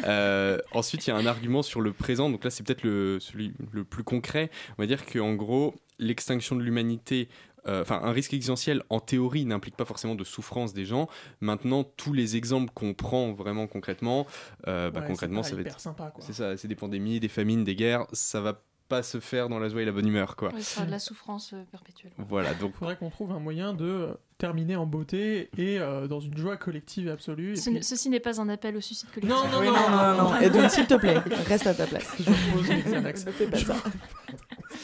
Euh, 0.05 0.59
ensuite, 0.73 1.07
il 1.07 1.11
y 1.11 1.13
a 1.13 1.17
un 1.17 1.27
argument 1.27 1.63
sur 1.63 1.81
le 1.81 1.93
présent. 1.93 2.31
Donc 2.31 2.45
là, 2.45 2.51
c'est 2.51 2.65
peut-être 2.65 2.83
le, 2.83 3.19
celui 3.21 3.55
le 3.73 3.85
plus 3.85 4.03
concret. 4.03 4.51
On 4.77 4.83
va 4.83 4.87
dire 4.87 5.07
qu'en 5.07 5.35
gros, 5.35 5.75
l'extinction 6.01 6.57
de 6.57 6.63
l'humanité, 6.63 7.29
euh, 7.67 7.83
enfin, 7.83 8.01
un 8.03 8.11
risque 8.11 8.35
existentiel, 8.35 8.83
en 8.91 8.99
théorie, 8.99 9.45
n'implique 9.45 9.77
pas 9.77 9.85
forcément 9.85 10.17
de 10.17 10.25
souffrance 10.25 10.75
des 10.75 10.85
gens. 10.85 11.09
Maintenant, 11.41 11.85
tous 11.85 12.13
les 12.13 12.37
exemples 12.37 12.73
qu'on 12.75 12.93
prend 12.93 13.33
vraiment 13.33 13.69
concrètement, 13.69 14.27
bah, 14.67 14.91
Ouais, 14.93 15.07
concrètement, 15.07 15.45
c'est 15.45 15.51
ça 15.51 15.57
va 15.57 15.63
être. 15.63 16.17
C'est 16.21 16.33
ça, 16.33 16.57
c'est 16.57 16.69
des 16.69 16.75
pandémies, 16.75 17.21
des 17.21 17.29
famines, 17.29 17.63
des 17.63 17.77
guerres. 17.77 18.07
Ça 18.13 18.41
va 18.41 18.63
pas 18.89 19.03
se 19.03 19.21
faire 19.21 19.49
dans 19.49 19.59
la 19.59 19.69
joie 19.69 19.83
et 19.83 19.85
la 19.85 19.93
bonne 19.93 20.07
humeur, 20.09 20.35
quoi. 20.37 20.53
Ouais, 20.53 20.61
ce 20.63 20.75
sera 20.77 20.87
de 20.87 20.91
la 20.91 20.99
souffrance 20.99 21.53
euh, 21.53 21.63
perpétuelle. 21.71 22.13
Voilà, 22.19 22.55
donc 22.55 22.73
Il 22.75 22.79
faudrait 22.79 22.97
qu'on 22.97 23.11
trouve 23.11 23.33
un 23.33 23.39
moyen 23.39 23.75
de 23.75 24.09
terminer 24.39 24.77
en 24.77 24.87
beauté 24.87 25.51
et 25.59 25.79
euh, 25.79 26.07
dans 26.07 26.21
une 26.21 26.37
joie 26.37 26.57
collective 26.57 27.09
et 27.09 27.11
absolue. 27.11 27.53
et 27.53 27.57
Ce- 27.57 27.71
puis- 27.71 27.83
Ceci 27.85 28.09
n'est 28.09 28.21
pas 28.21 28.41
un 28.41 28.49
appel 28.49 28.77
au 28.77 28.81
suicide 28.81 29.09
collectif. 29.13 29.31
Non, 29.31 29.49
non, 29.49 29.61
Oui, 29.61 29.67
non, 29.67 29.73
non, 29.75 29.91
non, 29.91 30.17
non, 30.25 30.31
non. 30.31 30.41
Et 30.41 30.49
donc, 30.51 30.71
s'il 30.71 30.87
te 30.87 30.95
plaît, 30.95 31.19
reste 31.47 31.67
à 31.67 31.75
ta 31.75 31.87
place. 31.87 32.07
Je 32.19 32.53
pose 32.53 32.69
mes 32.69 32.83
Xanax. 32.83 33.27
Ne 33.27 33.33
fais 33.33 33.47
pas 33.47 33.59
ça. 33.59 33.77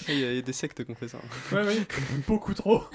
il 0.09 0.19
y, 0.19 0.25
a- 0.25 0.31
il 0.33 0.37
y 0.37 0.39
a 0.39 0.43
des 0.43 0.53
sectes 0.53 0.85
qui 0.85 0.91
ont 0.91 0.95
fait 0.95 1.09
ça. 1.09 1.19
Ouais, 1.53 1.63
beaucoup 2.27 2.53
trop. 2.55 2.85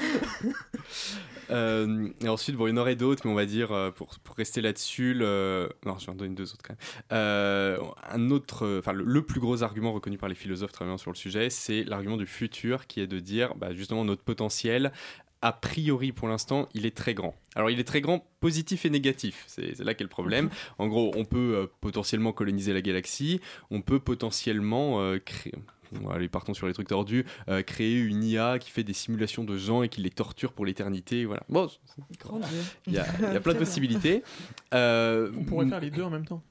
Euh, 1.52 2.10
et 2.22 2.30
ensuite, 2.30 2.56
bon, 2.56 2.68
il 2.68 2.72
y 2.72 2.74
en 2.74 2.78
aurait 2.78 2.96
d'autres, 2.96 3.24
mais 3.26 3.32
on 3.32 3.36
va 3.36 3.46
dire, 3.46 3.72
euh, 3.72 3.92
pour, 3.92 4.20
pour 4.20 4.36
rester 4.36 4.62
là-dessus, 4.62 5.14
le... 5.14 5.70
non, 5.86 5.98
je 5.98 6.06
vais 6.06 6.12
en 6.12 6.16
donner 6.16 6.36
deux 6.36 6.52
autres 6.54 6.64
quand 6.64 6.74
même. 6.74 7.10
Euh, 7.12 7.80
un 8.10 8.30
autre, 8.30 8.80
enfin, 8.80 8.94
le, 8.94 9.04
le 9.04 9.22
plus 9.24 9.40
gros 9.40 9.64
argument 9.64 9.92
reconnu 9.92 10.18
par 10.18 10.30
les 10.30 10.36
philosophes 10.36 10.72
travaillant 10.72 10.98
sur 10.98 11.12
le 11.12 11.18
sujet, 11.18 11.50
c'est 11.50 11.84
l'argument 11.84 12.18
du 12.18 12.28
futur, 12.28 12.88
qui 12.88 13.02
est 13.02 13.08
de 13.08 13.20
dire, 13.20 13.56
bah, 13.56 13.74
justement, 13.74 14.06
notre 14.06 14.24
potentiel, 14.24 14.92
a 15.42 15.54
priori, 15.54 16.12
pour 16.12 16.28
l'instant, 16.28 16.68
il 16.74 16.86
est 16.86 16.96
très 16.96 17.14
grand. 17.14 17.34
Alors, 17.56 17.70
il 17.70 17.80
est 17.80 17.86
très 17.86 18.02
grand, 18.02 18.26
positif 18.40 18.86
et 18.86 18.90
négatif. 18.90 19.46
C'est 19.48 19.76
c'est 19.76 19.84
là 19.84 19.94
qu'est 19.94 20.04
le 20.04 20.10
problème. 20.10 20.50
En 20.78 20.88
gros, 20.88 21.12
on 21.16 21.26
peut 21.26 21.56
euh, 21.56 21.68
potentiellement 21.82 22.34
coloniser 22.34 22.74
la 22.74 22.82
galaxie, 22.82 23.40
on 23.72 23.82
peut 23.82 24.00
potentiellement 24.00 25.02
euh, 25.02 25.18
créer. 25.20 25.54
Bon, 25.92 26.10
allez, 26.10 26.28
partons 26.30 26.54
sur 26.54 26.68
les 26.68 26.74
trucs 26.74 26.88
tordus. 26.88 27.26
euh, 27.48 27.62
créer 27.64 27.96
une 28.00 28.24
IA 28.24 28.60
qui 28.60 28.70
fait 28.72 28.84
des 28.84 28.94
simulations 28.94 29.44
de 29.44 29.58
gens 29.58 29.84
et 29.84 29.90
qui 29.90 30.02
les 30.02 30.10
torture 30.10 30.54
pour 30.54 30.66
l'éternité. 30.66 31.26
Voilà. 31.26 31.44
Bon, 31.50 31.68
Grand 32.20 32.40
Dieu. 32.40 32.48
il 32.88 32.94
y 32.94 32.98
a, 33.00 33.06
il 33.20 33.34
y 33.34 33.38
a 33.38 33.40
plein 33.40 33.54
de 33.54 33.60
possibilités. 33.60 34.24
Euh, 34.74 35.32
On 35.38 35.44
pourrait 35.44 35.68
faire 35.68 35.80
les 35.80 35.90
deux 35.92 36.04
en 36.04 36.10
même 36.10 36.26
temps. 36.26 36.42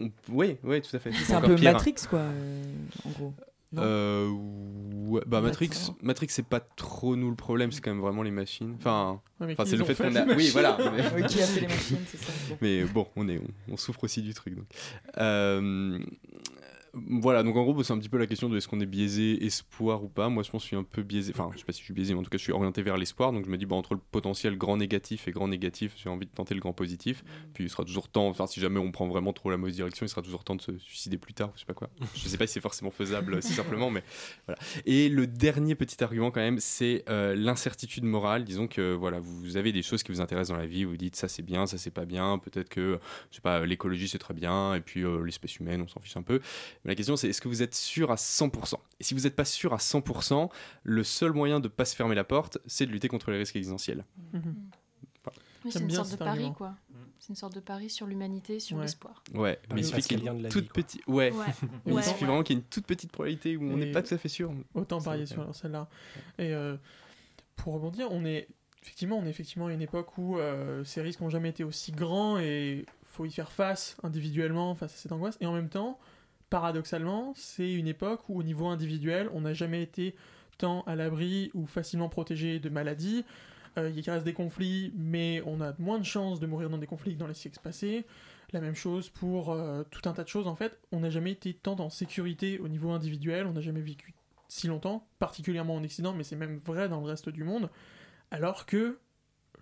on- 0.00 0.10
Oui, 0.28 0.56
oui, 0.64 0.80
tout 0.82 0.94
à 0.96 0.98
fait. 0.98 1.12
C'est 1.12 1.34
un 1.34 1.40
peu 1.40 1.54
pire. 1.54 1.72
Matrix, 1.72 1.94
quoi, 2.08 2.18
euh, 2.20 2.62
en 3.04 3.10
gros. 3.10 3.34
Euh, 3.76 4.28
ouais, 5.08 5.22
bah 5.26 5.40
Matrix, 5.40 5.90
Matrix. 6.00 6.28
C'est 6.30 6.46
pas 6.46 6.60
trop 6.60 7.16
nous 7.16 7.28
le 7.28 7.34
problème, 7.34 7.72
c'est 7.72 7.80
quand 7.80 7.90
même 7.90 8.00
vraiment 8.02 8.22
les 8.22 8.30
machines. 8.30 8.76
Enfin, 8.78 9.20
Ouais, 9.40 9.48
mais 9.48 9.56
c'est 9.66 9.76
le 9.76 9.84
fait 9.84 9.96
fait, 9.96 10.04
qu'on 10.10 10.14
a. 10.14 10.32
Oui, 10.36 10.50
voilà. 10.52 10.78
Oui, 11.16 11.24
qui 11.26 11.42
a 11.42 11.46
fait 11.46 11.60
les 11.62 11.66
machines, 11.66 11.98
c'est 12.06 12.18
ça. 12.18 12.32
Bon. 12.50 12.56
Mais 12.60 12.84
bon, 12.84 13.08
on, 13.16 13.28
est, 13.28 13.38
on, 13.68 13.72
on 13.72 13.76
souffre 13.76 14.04
aussi 14.04 14.22
du 14.22 14.32
truc. 14.32 14.54
Donc. 14.54 14.66
Euh, 15.18 15.98
voilà, 16.94 17.42
donc 17.42 17.56
en 17.56 17.62
gros, 17.64 17.82
c'est 17.82 17.92
un 17.92 17.98
petit 17.98 18.08
peu 18.08 18.18
la 18.18 18.26
question 18.26 18.48
de 18.48 18.56
est-ce 18.56 18.68
qu'on 18.68 18.80
est 18.80 18.86
biaisé 18.86 19.44
espoir 19.44 20.04
ou 20.04 20.08
pas. 20.08 20.28
Moi, 20.28 20.42
je 20.42 20.50
pense 20.50 20.62
que 20.62 20.64
je 20.64 20.68
suis 20.68 20.76
un 20.76 20.84
peu 20.84 21.02
biaisé. 21.02 21.32
Enfin, 21.34 21.50
je 21.52 21.58
sais 21.58 21.64
pas 21.64 21.72
si 21.72 21.80
je 21.80 21.84
suis 21.84 21.94
biaisé, 21.94 22.14
mais 22.14 22.20
en 22.20 22.22
tout 22.22 22.30
cas, 22.30 22.38
je 22.38 22.42
suis 22.42 22.52
orienté 22.52 22.82
vers 22.82 22.96
l'espoir. 22.96 23.32
Donc, 23.32 23.44
je 23.44 23.50
me 23.50 23.56
dis, 23.56 23.66
bah, 23.66 23.76
entre 23.76 23.94
le 23.94 24.00
potentiel 24.10 24.56
grand 24.56 24.76
négatif 24.76 25.28
et 25.28 25.32
grand 25.32 25.48
négatif, 25.48 25.94
j'ai 25.96 26.08
envie 26.08 26.26
de 26.26 26.30
tenter 26.30 26.54
le 26.54 26.60
grand 26.60 26.72
positif. 26.72 27.24
Puis, 27.52 27.64
il 27.64 27.70
sera 27.70 27.84
toujours 27.84 28.08
temps, 28.08 28.28
enfin, 28.28 28.46
si 28.46 28.60
jamais 28.60 28.78
on 28.78 28.92
prend 28.92 29.08
vraiment 29.08 29.32
trop 29.32 29.50
la 29.50 29.56
mauvaise 29.56 29.74
direction, 29.74 30.06
il 30.06 30.08
sera 30.08 30.22
toujours 30.22 30.44
temps 30.44 30.54
de 30.56 30.62
se 30.62 30.76
suicider 30.78 31.18
plus 31.18 31.34
tard, 31.34 31.50
je 31.54 31.60
sais 31.60 31.66
pas 31.66 31.74
quoi. 31.74 31.90
Je 32.14 32.28
sais 32.28 32.38
pas 32.38 32.46
si 32.46 32.54
c'est 32.54 32.60
forcément 32.60 32.90
faisable 32.90 33.42
si 33.42 33.52
simplement, 33.52 33.90
mais 33.90 34.02
voilà. 34.46 34.58
Et 34.86 35.08
le 35.08 35.26
dernier 35.26 35.74
petit 35.74 36.02
argument, 36.02 36.30
quand 36.30 36.40
même, 36.40 36.58
c'est 36.58 37.04
euh, 37.08 37.34
l'incertitude 37.34 38.04
morale. 38.04 38.44
Disons 38.44 38.66
que, 38.66 38.94
voilà, 38.94 39.18
vous 39.20 39.56
avez 39.56 39.72
des 39.72 39.82
choses 39.82 40.02
qui 40.02 40.12
vous 40.12 40.20
intéressent 40.20 40.56
dans 40.56 40.60
la 40.60 40.66
vie, 40.66 40.84
vous 40.84 40.96
dites, 40.96 41.16
ça 41.16 41.28
c'est 41.28 41.42
bien, 41.42 41.66
ça 41.66 41.76
c'est 41.76 41.90
pas 41.90 42.04
bien. 42.04 42.38
Peut-être 42.38 42.68
que, 42.68 42.98
je 43.30 43.36
sais 43.36 43.42
pas, 43.42 43.64
l'écologie 43.66 44.08
c'est 44.08 44.18
très 44.18 44.34
bien, 44.34 44.74
et 44.74 44.80
puis 44.80 45.04
euh, 45.04 45.22
l'espèce 45.24 45.56
humaine, 45.56 45.82
on 45.82 45.88
s'en 45.88 46.00
fiche 46.00 46.16
un 46.16 46.22
peu. 46.22 46.40
Mais 46.84 46.90
la 46.92 46.94
question, 46.96 47.16
c'est 47.16 47.28
est-ce 47.28 47.40
que 47.40 47.48
vous 47.48 47.62
êtes 47.62 47.74
sûr 47.74 48.10
à 48.10 48.16
100% 48.16 48.74
Et 49.00 49.04
si 49.04 49.14
vous 49.14 49.20
n'êtes 49.20 49.36
pas 49.36 49.44
sûr 49.44 49.72
à 49.72 49.78
100%, 49.78 50.50
le 50.82 51.04
seul 51.04 51.32
moyen 51.32 51.60
de 51.60 51.68
pas 51.68 51.84
se 51.84 51.96
fermer 51.96 52.14
la 52.14 52.24
porte, 52.24 52.58
c'est 52.66 52.86
de 52.86 52.90
lutter 52.92 53.08
contre 53.08 53.30
les 53.30 53.38
risques 53.38 53.56
existentiels. 53.56 54.04
Oui, 54.34 54.40
c'est 55.64 55.70
J'aime 55.72 55.82
une 55.82 55.88
bien 55.88 55.96
sorte 56.04 56.10
de 56.12 56.16
pari, 56.16 56.52
quoi. 56.52 56.74
C'est 57.18 57.30
une 57.30 57.36
sorte 57.36 57.54
de 57.54 57.60
pari 57.60 57.88
sur 57.88 58.06
l'humanité, 58.06 58.60
sur 58.60 58.76
Ouais. 58.76 58.82
l'espoir. 58.82 59.22
Ouais, 59.32 59.58
mais 59.72 59.80
il 59.80 59.84
suffit 59.86 60.02
qu'il 60.02 60.22
y 60.22 60.26
ait 60.26 60.30
une 60.30 60.48
toute 60.50 60.70
petite. 60.70 61.00
Ouais. 61.06 61.30
Ouais. 61.32 61.46
Il 61.86 61.92
Ouais. 61.94 62.02
suffit 62.02 62.24
vraiment 62.26 62.42
qu'il 62.42 62.56
y 62.56 62.58
ait 62.58 62.62
une 62.62 62.68
toute 62.68 62.84
petite 62.86 63.10
probabilité 63.12 63.56
où 63.56 63.62
on 63.62 63.76
n'est 63.78 63.90
pas 63.90 64.02
tout 64.02 64.12
à 64.12 64.18
fait 64.18 64.28
sûr. 64.28 64.52
Autant 64.74 65.00
parier 65.00 65.24
sur 65.24 65.54
celle-là. 65.54 65.88
Et 66.38 66.52
euh, 66.52 66.76
pour 67.56 67.72
rebondir, 67.72 68.08
on 68.12 68.26
est 68.26 68.46
effectivement, 68.82 69.16
on 69.16 69.24
est 69.24 69.30
effectivement 69.30 69.68
à 69.68 69.72
une 69.72 69.80
époque 69.80 70.18
où 70.18 70.36
euh, 70.38 70.84
ces 70.84 71.00
risques 71.00 71.20
n'ont 71.22 71.30
jamais 71.30 71.48
été 71.48 71.64
aussi 71.64 71.92
grands 71.92 72.38
et 72.38 72.84
faut 73.04 73.24
y 73.24 73.30
faire 73.30 73.50
face 73.50 73.96
individuellement 74.02 74.74
face 74.74 74.92
à 74.92 74.96
cette 74.98 75.12
angoisse. 75.12 75.38
Et 75.40 75.46
en 75.46 75.54
même 75.54 75.70
temps, 75.70 75.98
paradoxalement, 76.54 77.32
c'est 77.34 77.72
une 77.72 77.88
époque 77.88 78.20
où 78.28 78.38
au 78.38 78.44
niveau 78.44 78.68
individuel, 78.68 79.28
on 79.34 79.40
n'a 79.40 79.54
jamais 79.54 79.82
été 79.82 80.14
tant 80.56 80.82
à 80.82 80.94
l'abri 80.94 81.50
ou 81.52 81.66
facilement 81.66 82.08
protégé 82.08 82.60
de 82.60 82.68
maladies. 82.68 83.24
Euh, 83.76 83.90
il 83.90 84.08
reste 84.08 84.24
des 84.24 84.34
conflits, 84.34 84.92
mais 84.94 85.42
on 85.46 85.60
a 85.60 85.74
moins 85.80 85.98
de 85.98 86.04
chances 86.04 86.38
de 86.38 86.46
mourir 86.46 86.70
dans 86.70 86.78
des 86.78 86.86
conflits 86.86 87.14
que 87.14 87.18
dans 87.18 87.26
les 87.26 87.34
siècles 87.34 87.58
passés. 87.58 88.06
La 88.52 88.60
même 88.60 88.76
chose 88.76 89.08
pour 89.08 89.50
euh, 89.50 89.82
tout 89.90 90.08
un 90.08 90.12
tas 90.12 90.22
de 90.22 90.28
choses. 90.28 90.46
En 90.46 90.54
fait, 90.54 90.78
on 90.92 91.00
n'a 91.00 91.10
jamais 91.10 91.32
été 91.32 91.54
tant 91.54 91.74
en 91.80 91.90
sécurité 91.90 92.60
au 92.60 92.68
niveau 92.68 92.92
individuel, 92.92 93.48
on 93.48 93.52
n'a 93.52 93.60
jamais 93.60 93.80
vécu 93.80 94.14
si 94.46 94.68
longtemps, 94.68 95.08
particulièrement 95.18 95.74
en 95.74 95.82
Occident, 95.82 96.12
mais 96.12 96.22
c'est 96.22 96.36
même 96.36 96.58
vrai 96.58 96.88
dans 96.88 97.00
le 97.00 97.06
reste 97.06 97.30
du 97.30 97.42
monde, 97.42 97.68
alors 98.30 98.64
que 98.64 99.00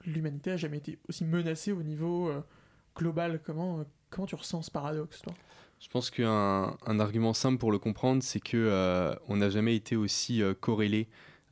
l'humanité 0.05 0.51
a 0.51 0.57
jamais 0.59 0.77
été 0.77 0.99
aussi 1.09 1.25
menacée 1.25 1.73
au 1.73 1.83
niveau 1.83 2.29
euh, 2.29 2.43
global. 2.95 3.41
Comment, 3.43 3.79
euh, 3.79 3.85
comment 4.11 4.27
tu 4.27 4.35
ressens 4.35 4.61
ce 4.61 4.71
paradoxe, 4.71 5.23
toi? 5.23 5.33
Je 5.83 5.89
pense 5.89 6.11
qu'un 6.11 6.77
un 6.87 7.01
argument 7.01 7.33
simple 7.35 7.59
pour 7.59 7.73
le 7.73 7.79
comprendre, 7.79 8.23
c'est 8.23 8.39
que 8.41 8.57
euh, 8.57 9.15
on 9.29 9.37
n'a 9.39 9.51
jamais 9.51 9.75
été 9.75 9.97
aussi 9.97 10.41
euh, 10.41 10.55
corrélé. 10.55 11.09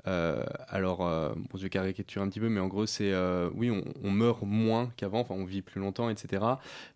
Euh, 0.07 0.45
alors, 0.69 0.99
bon, 0.99 1.59
je 1.59 1.63
vais 1.63 1.69
caricaturer 1.69 2.25
un 2.25 2.29
petit 2.29 2.39
peu, 2.41 2.49
mais 2.49 2.61
en 2.61 2.69
gros, 2.69 2.87
c'est 2.87 3.13
oui, 3.55 3.71
on, 3.71 3.83
on 4.03 4.11
meurt 4.11 4.43
moins 4.45 4.91
qu'avant, 4.97 5.21
enfin, 5.21 5.35
on 5.35 5.45
vit 5.45 5.63
plus 5.63 5.81
longtemps, 5.81 6.09
etc. 6.09 6.43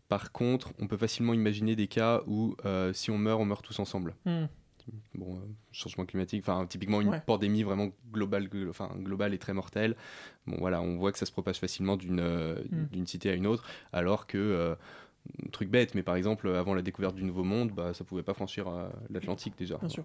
Par 0.08 0.32
contre, 0.32 0.72
on 0.78 0.86
peut 0.86 0.96
facilement 0.96 1.34
imaginer 1.34 1.74
des 1.76 1.88
cas 1.88 2.22
où, 2.26 2.56
si 2.92 3.10
on 3.10 3.18
meurt, 3.18 3.40
on 3.40 3.44
meurt 3.44 3.64
tous 3.64 3.78
ensemble. 3.80 4.14
Hmm. 4.24 4.44
Bon, 5.14 5.40
changement 5.72 6.04
climatique, 6.04 6.42
enfin, 6.46 6.66
typiquement 6.66 7.00
une 7.00 7.08
Ouais. 7.08 7.22
pandémie 7.26 7.62
vraiment 7.62 7.88
globale, 8.12 8.44
gl- 8.48 8.68
enfin, 8.68 8.90
globale 8.98 9.32
et 9.34 9.38
très 9.38 9.54
mortelle. 9.54 9.96
Bon, 10.46 10.56
voilà, 10.58 10.80
on 10.82 10.96
voit 10.96 11.10
que 11.10 11.18
ça 11.18 11.24
se 11.26 11.32
propage 11.32 11.58
facilement 11.58 11.96
d'une 11.96 12.20
Hmm. 12.22 12.86
d'une 12.92 13.06
cité 13.06 13.28
à 13.30 13.34
une 13.34 13.46
autre, 13.46 13.64
alors 13.92 14.26
que 14.26 14.76
truc 15.52 15.70
bête, 15.70 15.94
mais 15.94 16.02
par 16.02 16.16
exemple, 16.16 16.48
avant 16.48 16.74
la 16.74 16.82
découverte 16.82 17.14
du 17.14 17.24
Nouveau 17.24 17.44
Monde, 17.44 17.72
bah, 17.72 17.94
ça 17.94 18.04
pouvait 18.04 18.22
pas 18.22 18.34
franchir 18.34 18.68
euh, 18.68 18.88
l'Atlantique 19.10 19.56
déjà. 19.58 19.78
Bien 19.78 19.88
sûr. 19.88 20.04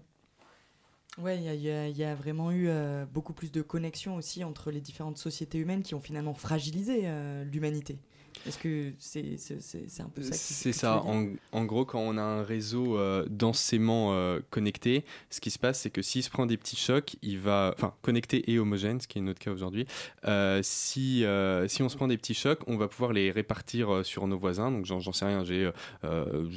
Ouais, 1.17 1.37
il 1.37 1.43
y 1.43 1.49
a- 1.69 1.87
y, 1.87 1.91
y 1.91 2.15
vraiment 2.15 2.51
eu 2.51 2.67
euh, 2.69 3.05
beaucoup 3.05 3.33
plus 3.33 3.51
de 3.51 3.61
connexions 3.61 4.15
aussi 4.15 4.43
entre 4.43 4.71
les 4.71 4.79
différentes 4.79 5.17
sociétés 5.17 5.57
humaines 5.57 5.83
qui 5.83 5.95
ont 5.95 5.99
finalement 5.99 6.33
fragilisé 6.33 7.01
euh, 7.05 7.43
l'humanité. 7.43 7.99
Est-ce 8.47 8.57
que 8.57 8.91
c'est 8.97 10.01
un 10.01 10.09
peu 10.09 10.21
ça 10.21 10.33
C'est 10.33 10.71
ça. 10.73 11.01
En, 11.03 11.27
en 11.51 11.65
gros, 11.65 11.85
quand 11.85 11.99
on 11.99 12.17
a 12.17 12.21
un 12.21 12.43
réseau 12.43 12.97
euh, 12.97 13.25
densément 13.29 14.13
euh, 14.13 14.39
connecté, 14.49 15.03
ce 15.29 15.39
qui 15.41 15.51
se 15.51 15.59
passe, 15.59 15.81
c'est 15.81 15.89
que 15.89 16.01
s'il 16.01 16.23
se 16.23 16.29
prend 16.29 16.45
des 16.45 16.57
petits 16.57 16.75
chocs, 16.75 17.15
il 17.21 17.39
va. 17.39 17.73
Enfin, 17.77 17.93
connecté 18.01 18.51
et 18.51 18.59
homogène, 18.59 18.99
ce 19.01 19.07
qui 19.07 19.17
est 19.19 19.21
notre 19.21 19.39
cas 19.39 19.51
aujourd'hui. 19.51 19.85
euh, 20.25 20.59
si, 20.63 21.25
si 21.67 21.83
on 21.83 21.89
se 21.89 21.95
prend 21.95 22.07
des 22.07 22.17
petits 22.17 22.33
chocs, 22.33 22.61
on 22.67 22.77
va 22.77 22.87
pouvoir 22.87 23.13
les 23.13 23.31
répartir 23.31 24.05
sur 24.05 24.27
nos 24.27 24.37
voisins. 24.37 24.71
Donc, 24.71 24.85
j'en 24.85 24.99
sais 25.11 25.25
rien. 25.25 25.43
J'ai 25.43 25.71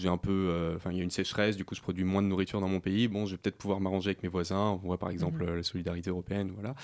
un 0.09 0.17
peu. 0.19 0.73
Enfin, 0.77 0.91
il 0.93 0.99
y 0.99 1.01
a 1.01 1.05
une 1.05 1.11
sécheresse, 1.11 1.57
du 1.57 1.65
coup, 1.65 1.75
je 1.75 1.81
produis 1.81 2.05
moins 2.05 2.23
de 2.23 2.27
nourriture 2.29 2.61
dans 2.61 2.69
mon 2.69 2.81
pays. 2.81 3.09
Bon, 3.09 3.27
je 3.27 3.33
vais 3.33 3.39
peut-être 3.39 3.57
pouvoir 3.59 3.81
m'arranger 3.81 4.11
avec 4.11 4.23
mes 4.23 4.29
voisins. 4.29 4.79
On 4.83 4.87
voit 4.87 4.99
par 4.99 5.11
exemple 5.11 5.43
Mhm. 5.43 5.49
euh, 5.51 5.57
la 5.57 5.63
solidarité 5.63 6.11
européenne. 6.11 6.53
Voilà. 6.55 6.75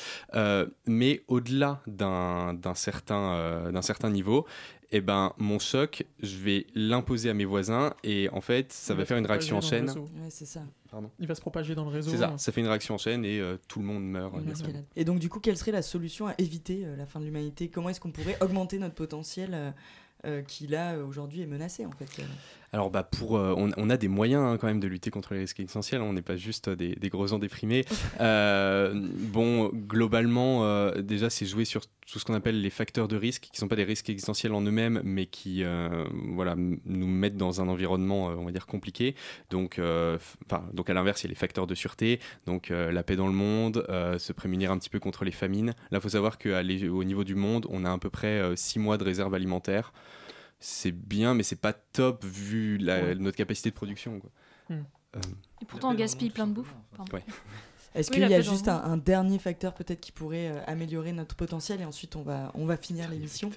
Mais 0.87 1.23
au-delà 1.29 1.81
d'un 1.87 2.57
certain, 2.75 3.71
d'un 3.71 3.83
certain 3.83 4.11
niveau, 4.11 4.47
eh 4.91 5.01
ben, 5.01 5.33
mon 5.39 5.59
choc, 5.59 6.05
je 6.21 6.37
vais 6.39 6.67
l'imposer 6.75 7.29
à 7.29 7.35
mes 7.35 7.45
voisins 7.45 7.95
et 8.05 8.29
en 8.31 8.41
fait, 8.41 8.73
ça 8.73 8.95
va 8.95 9.01
va 9.01 9.07
faire 9.07 9.19
une 9.19 9.27
réaction 9.27 9.59
en 9.59 9.61
chaîne. 9.61 9.89
réseau. 9.89 10.09
Ouais, 10.23 10.31
c'est 10.31 10.47
ça. 10.47 10.63
Pardon. 10.91 11.11
Il 11.19 11.27
va 11.27 11.35
se 11.35 11.41
propager 11.41 11.75
dans 11.75 11.85
le 11.85 11.91
réseau. 11.91 12.11
C'est 12.11 12.17
ça, 12.17 12.35
ça 12.39 12.53
fait 12.53 12.61
une 12.61 12.67
réaction 12.69 12.95
en 12.95 12.99
chaîne 12.99 13.25
et 13.25 13.39
euh, 13.39 13.59
tout 13.69 13.81
le 13.81 13.85
monde 13.85 14.05
meurt. 14.05 14.35
Et 14.97 15.05
donc, 15.05 15.19
du 15.19 15.29
coup, 15.29 15.41
quelle 15.41 15.59
serait 15.59 15.73
la 15.73 15.83
solution 15.83 16.27
à 16.27 16.35
éviter 16.39 16.85
euh, 16.85 16.97
la 16.97 17.05
fin 17.05 17.21
de 17.21 17.27
l'humanité? 17.27 17.69
Comment 17.69 17.91
est-ce 17.91 18.01
qu'on 18.01 18.13
pourrait 18.13 18.39
augmenter 18.41 18.79
notre 18.79 18.95
potentiel 18.95 19.75
euh, 20.25 20.43
qui, 20.43 20.67
là, 20.67 20.97
aujourd'hui, 20.99 21.43
est 21.43 21.47
menacé, 21.47 21.85
en 21.85 21.93
fait? 21.93 22.23
euh 22.23 22.27
Alors, 22.73 22.91
bah, 22.91 23.03
pour, 23.03 23.37
euh, 23.37 23.55
on, 23.57 23.71
on 23.77 23.91
a 23.91 23.97
des 23.97 24.09
moyens 24.09 24.43
hein, 24.43 24.59
quand 24.61 24.67
même 24.67 24.81
de 24.81 24.89
lutter 24.89 25.11
contre 25.11 25.33
les 25.35 25.41
risques 25.41 25.61
existentiels. 25.61 26.03
On 26.03 26.13
n'est 26.13 26.23
pas 26.23 26.37
juste 26.37 26.69
euh, 26.69 26.77
des, 26.77 26.95
des 26.95 27.09
gros 27.09 27.33
ans 27.33 27.39
déprimés. 27.39 27.85
Euh, 28.21 28.93
bon, 28.95 29.69
globalement, 29.69 30.91
déjà, 30.97 31.31
c'est 31.31 31.47
jouer 31.47 31.65
sur 31.65 31.83
tout 31.87 32.19
ce 32.19 32.25
qu'on 32.25 32.35
appelle 32.35 32.61
les 32.61 32.71
facteurs 32.71 33.07
de 33.07 33.17
risque, 33.17 33.45
qui 33.45 33.53
ne 33.53 33.59
sont 33.59 33.69
pas 33.69 33.77
des 33.77 33.85
risques 33.85 34.09
existentiels 34.11 34.53
en 34.55 34.63
eux-mêmes, 34.63 35.01
mais 35.05 35.27
qui 35.27 35.63
voilà, 36.35 36.57
nous 36.57 37.07
mettent 37.07 37.37
dans 37.37 37.61
un 37.61 37.69
environnement, 37.69 38.27
on 38.27 38.45
va 38.45 38.51
dire, 38.51 38.67
compliqué. 38.67 39.15
Donc, 39.51 39.81
donc 40.73 40.91
à 40.91 40.95
l'inverse, 40.95 41.23
il 41.23 41.27
y 41.27 41.29
a 41.29 41.31
les 41.31 41.37
facteurs 41.37 41.67
de 41.67 41.75
sûreté, 41.75 42.19
donc 42.47 42.71
la 42.71 43.03
paix 43.03 43.15
dans 43.15 43.29
le 43.29 43.35
monde, 43.35 43.85
se 44.19 44.33
prémunir 44.33 44.73
un 44.73 44.79
petit 44.79 44.91
peu 44.91 45.01
contre 45.01 45.25
les 45.25 45.33
famines. 45.33 45.75
Là, 45.91 45.99
il 45.99 46.01
faut 46.01 46.09
savoir 46.09 46.39
qu'au 46.39 47.05
niveau 47.05 47.25
du 47.25 47.35
monde, 47.35 47.67
on 47.71 47.85
a 47.85 47.93
à 47.93 47.99
peu 47.99 48.11
près 48.11 48.57
6 48.57 48.79
mois 48.79 48.99
de 48.99 49.05
réserve 49.05 49.35
alimentaire. 49.35 49.93
C'est 50.61 50.93
bien, 50.93 51.35
mais 51.35 51.43
c'est 51.45 51.61
pas 51.61 51.73
top 51.73 52.25
vu 52.25 52.79
la- 52.79 53.01
Ouais. 53.03 53.15
notre 53.15 53.37
capacité 53.37 53.71
de 53.71 53.75
production. 53.75 54.19
quoi. 54.21 54.31
Hmm. 54.71 54.83
Euh, 55.17 55.21
Et 55.63 55.65
pourtant, 55.65 55.91
on 55.91 55.95
gaspille 55.95 56.31
plein 56.31 56.47
de 56.47 56.53
bouffe. 56.53 56.75
Ouais. 57.13 57.25
Est-ce 57.95 58.11
Oui, 58.11 58.19
qu'il 58.21 58.29
y 58.29 58.35
a 58.35 58.41
juste 58.41 58.67
le 58.67 58.73
un, 58.73 58.83
un 58.85 58.97
dernier 58.97 59.39
facteur 59.39 59.73
peut-être 59.75 60.01
qui 60.01 60.13
pourrait 60.13 60.49
euh, 60.49 60.61
améliorer 60.67 61.13
notre 61.13 61.35
potentiel 61.35 61.81
et 61.81 61.85
ensuite 61.85 62.17
on 62.17 62.23
va, 62.23 62.53
on 62.55 62.67
va 62.67 62.77
finir 62.77 63.09
l'émission 63.11 63.51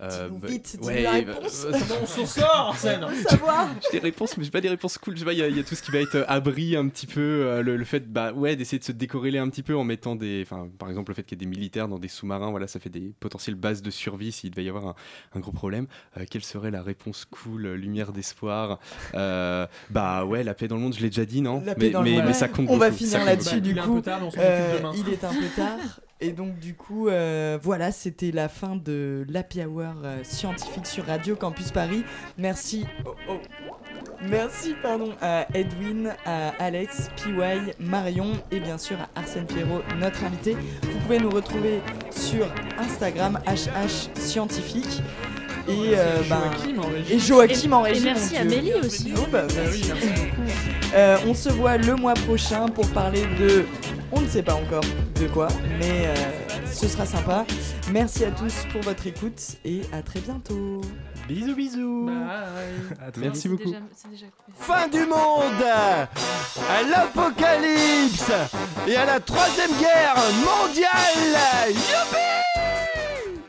Euh, 0.00 0.28
bah, 0.28 0.48
vite, 0.48 0.76
dis-nous 0.80 0.86
ouais, 0.86 1.02
la 1.02 1.10
bah, 1.22 1.32
réponse. 1.34 1.66
Comment 1.70 2.00
on 2.02 2.06
s'en 2.06 2.26
sort, 2.26 2.66
Arsène 2.68 3.04
J'ai 3.92 3.98
des 3.98 4.02
réponses, 4.04 4.36
mais 4.36 4.44
j'ai 4.44 4.50
pas 4.50 4.60
des 4.60 4.68
réponses 4.68 4.98
cool. 4.98 5.18
Il 5.18 5.32
y, 5.32 5.36
y 5.56 5.60
a 5.60 5.62
tout 5.64 5.74
ce 5.74 5.82
qui 5.82 5.90
va 5.90 5.98
être 5.98 6.14
euh, 6.14 6.24
abri 6.28 6.76
un 6.76 6.88
petit 6.88 7.06
peu, 7.06 7.20
euh, 7.20 7.62
le, 7.62 7.76
le 7.76 7.84
fait 7.84 8.10
bah, 8.10 8.32
ouais, 8.32 8.56
d'essayer 8.56 8.78
de 8.78 8.84
se 8.84 8.92
décorréler 8.92 9.38
un 9.38 9.48
petit 9.48 9.62
peu 9.62 9.76
en 9.76 9.84
mettant 9.84 10.16
des. 10.16 10.42
Enfin, 10.46 10.68
par 10.78 10.88
exemple, 10.88 11.10
le 11.10 11.14
fait 11.14 11.22
qu'il 11.24 11.36
y 11.36 11.40
ait 11.40 11.44
des 11.44 11.50
militaires 11.50 11.88
dans 11.88 11.98
des 11.98 12.08
sous-marins, 12.08 12.50
voilà, 12.50 12.66
ça 12.66 12.80
fait 12.80 12.90
des 12.90 13.12
potentielles 13.20 13.54
bases 13.56 13.82
de 13.82 13.90
survie 13.90 14.32
s'il 14.32 14.50
devait 14.50 14.64
y 14.64 14.68
avoir 14.68 14.86
un, 14.86 14.94
un 15.34 15.40
gros 15.40 15.52
problème. 15.52 15.86
Euh, 16.16 16.24
quelle 16.30 16.44
serait 16.44 16.70
la 16.70 16.82
réponse 16.82 17.24
cool, 17.24 17.68
lumière 17.72 18.12
d'espoir 18.12 18.78
Euh, 19.14 19.66
Bah 19.90 20.24
ouais, 20.24 20.44
la 20.44 20.54
paix 20.54 20.68
dans 20.68 20.76
le 20.76 20.82
monde, 20.82 20.94
je 20.94 21.00
l'ai 21.00 21.08
déjà 21.10 21.24
dit, 21.24 21.40
non? 21.42 21.62
La 21.64 21.74
paix 21.74 21.86
mais, 21.86 21.90
dans 21.90 22.02
le 22.02 22.10
mais, 22.10 22.16
monde. 22.16 22.26
mais 22.26 22.32
ça 22.32 22.48
compte 22.48 22.66
On 22.68 22.76
va 22.76 22.90
beaucoup, 22.90 23.04
ça 23.04 23.18
finir 23.18 23.24
là-dessus 23.26 23.60
du 23.60 23.70
Il 23.72 23.78
est 23.78 23.81
un 23.82 23.94
peu 23.94 24.02
tard, 24.02 24.20
mais 24.20 24.26
on 24.26 24.30
s'en 24.30 24.38
occupe 24.38 24.48
Euh, 24.50 24.78
demain. 24.78 24.92
il 24.94 25.12
est 25.12 25.24
un 25.24 25.32
peu 25.32 25.46
tard. 25.56 25.78
Et 26.20 26.30
donc 26.32 26.58
du 26.60 26.74
coup, 26.74 27.08
euh, 27.08 27.58
voilà, 27.60 27.90
c'était 27.90 28.30
la 28.30 28.48
fin 28.48 28.76
de 28.76 29.26
l'Happy 29.28 29.64
Hour 29.64 29.94
euh, 30.04 30.18
scientifique 30.22 30.86
sur 30.86 31.04
Radio 31.06 31.34
Campus 31.34 31.72
Paris. 31.72 32.04
Merci. 32.38 32.86
oh, 33.06 33.14
oh. 33.28 33.38
Merci 34.24 34.76
pardon, 34.80 35.10
à 35.20 35.46
Edwin, 35.52 36.14
à 36.24 36.50
Alex, 36.60 37.08
PY, 37.16 37.32
Marion 37.80 38.32
et 38.52 38.60
bien 38.60 38.78
sûr 38.78 38.96
à 39.00 39.08
Arsène 39.20 39.46
Pierrot, 39.46 39.82
notre 39.98 40.22
invité. 40.24 40.56
Vous 40.82 40.98
pouvez 41.00 41.18
nous 41.18 41.30
retrouver 41.30 41.80
sur 42.12 42.46
Instagram 42.78 43.40
HH 43.48 44.16
Scientifique. 44.16 45.02
Et, 45.68 45.94
euh, 45.96 46.18
ben, 46.28 46.38
Joachim 46.52 46.78
en 46.78 46.88
régie. 46.88 47.12
et 47.14 47.18
Joachim 47.18 47.72
en 47.72 47.86
Et 47.86 47.88
régie. 47.92 48.04
merci 48.04 48.34
mon 48.34 48.40
à 48.40 48.44
Dieu. 48.44 48.56
Mélie 48.56 48.74
aussi. 48.74 49.12
Oh, 49.16 49.20
bah, 49.30 49.42
Bah 49.48 49.54
merci. 49.56 49.82
oui, 49.82 49.92
merci 49.94 50.08
beaucoup. 50.08 50.50
Euh, 50.94 51.16
on 51.26 51.34
se 51.34 51.48
voit 51.50 51.76
le 51.76 51.94
mois 51.96 52.14
prochain 52.14 52.66
pour 52.68 52.86
parler 52.90 53.22
de. 53.38 53.64
On 54.10 54.20
ne 54.20 54.28
sait 54.28 54.42
pas 54.42 54.54
encore 54.54 54.84
de 55.20 55.26
quoi, 55.28 55.48
mais 55.78 56.06
euh, 56.06 56.14
ce 56.70 56.86
sera 56.86 57.06
sympa. 57.06 57.46
Merci 57.90 58.24
à 58.26 58.30
tous 58.30 58.52
pour 58.70 58.82
votre 58.82 59.06
écoute 59.06 59.40
et 59.64 59.80
à 59.92 60.02
très 60.02 60.20
bientôt. 60.20 60.82
Bisous, 61.28 61.54
bisous. 61.54 62.06
Bye. 62.06 63.12
Merci 63.16 63.48
beaucoup. 63.48 63.64
déjà- 63.64 63.78
déjà. 64.10 64.26
Fin 64.58 64.88
du 64.88 65.06
monde 65.06 65.62
À 65.64 66.82
l'apocalypse 66.82 68.30
Et 68.88 68.96
à 68.96 69.06
la 69.06 69.20
troisième 69.20 69.70
guerre 69.78 70.14
mondiale 70.44 71.70
Youpi 71.70 72.51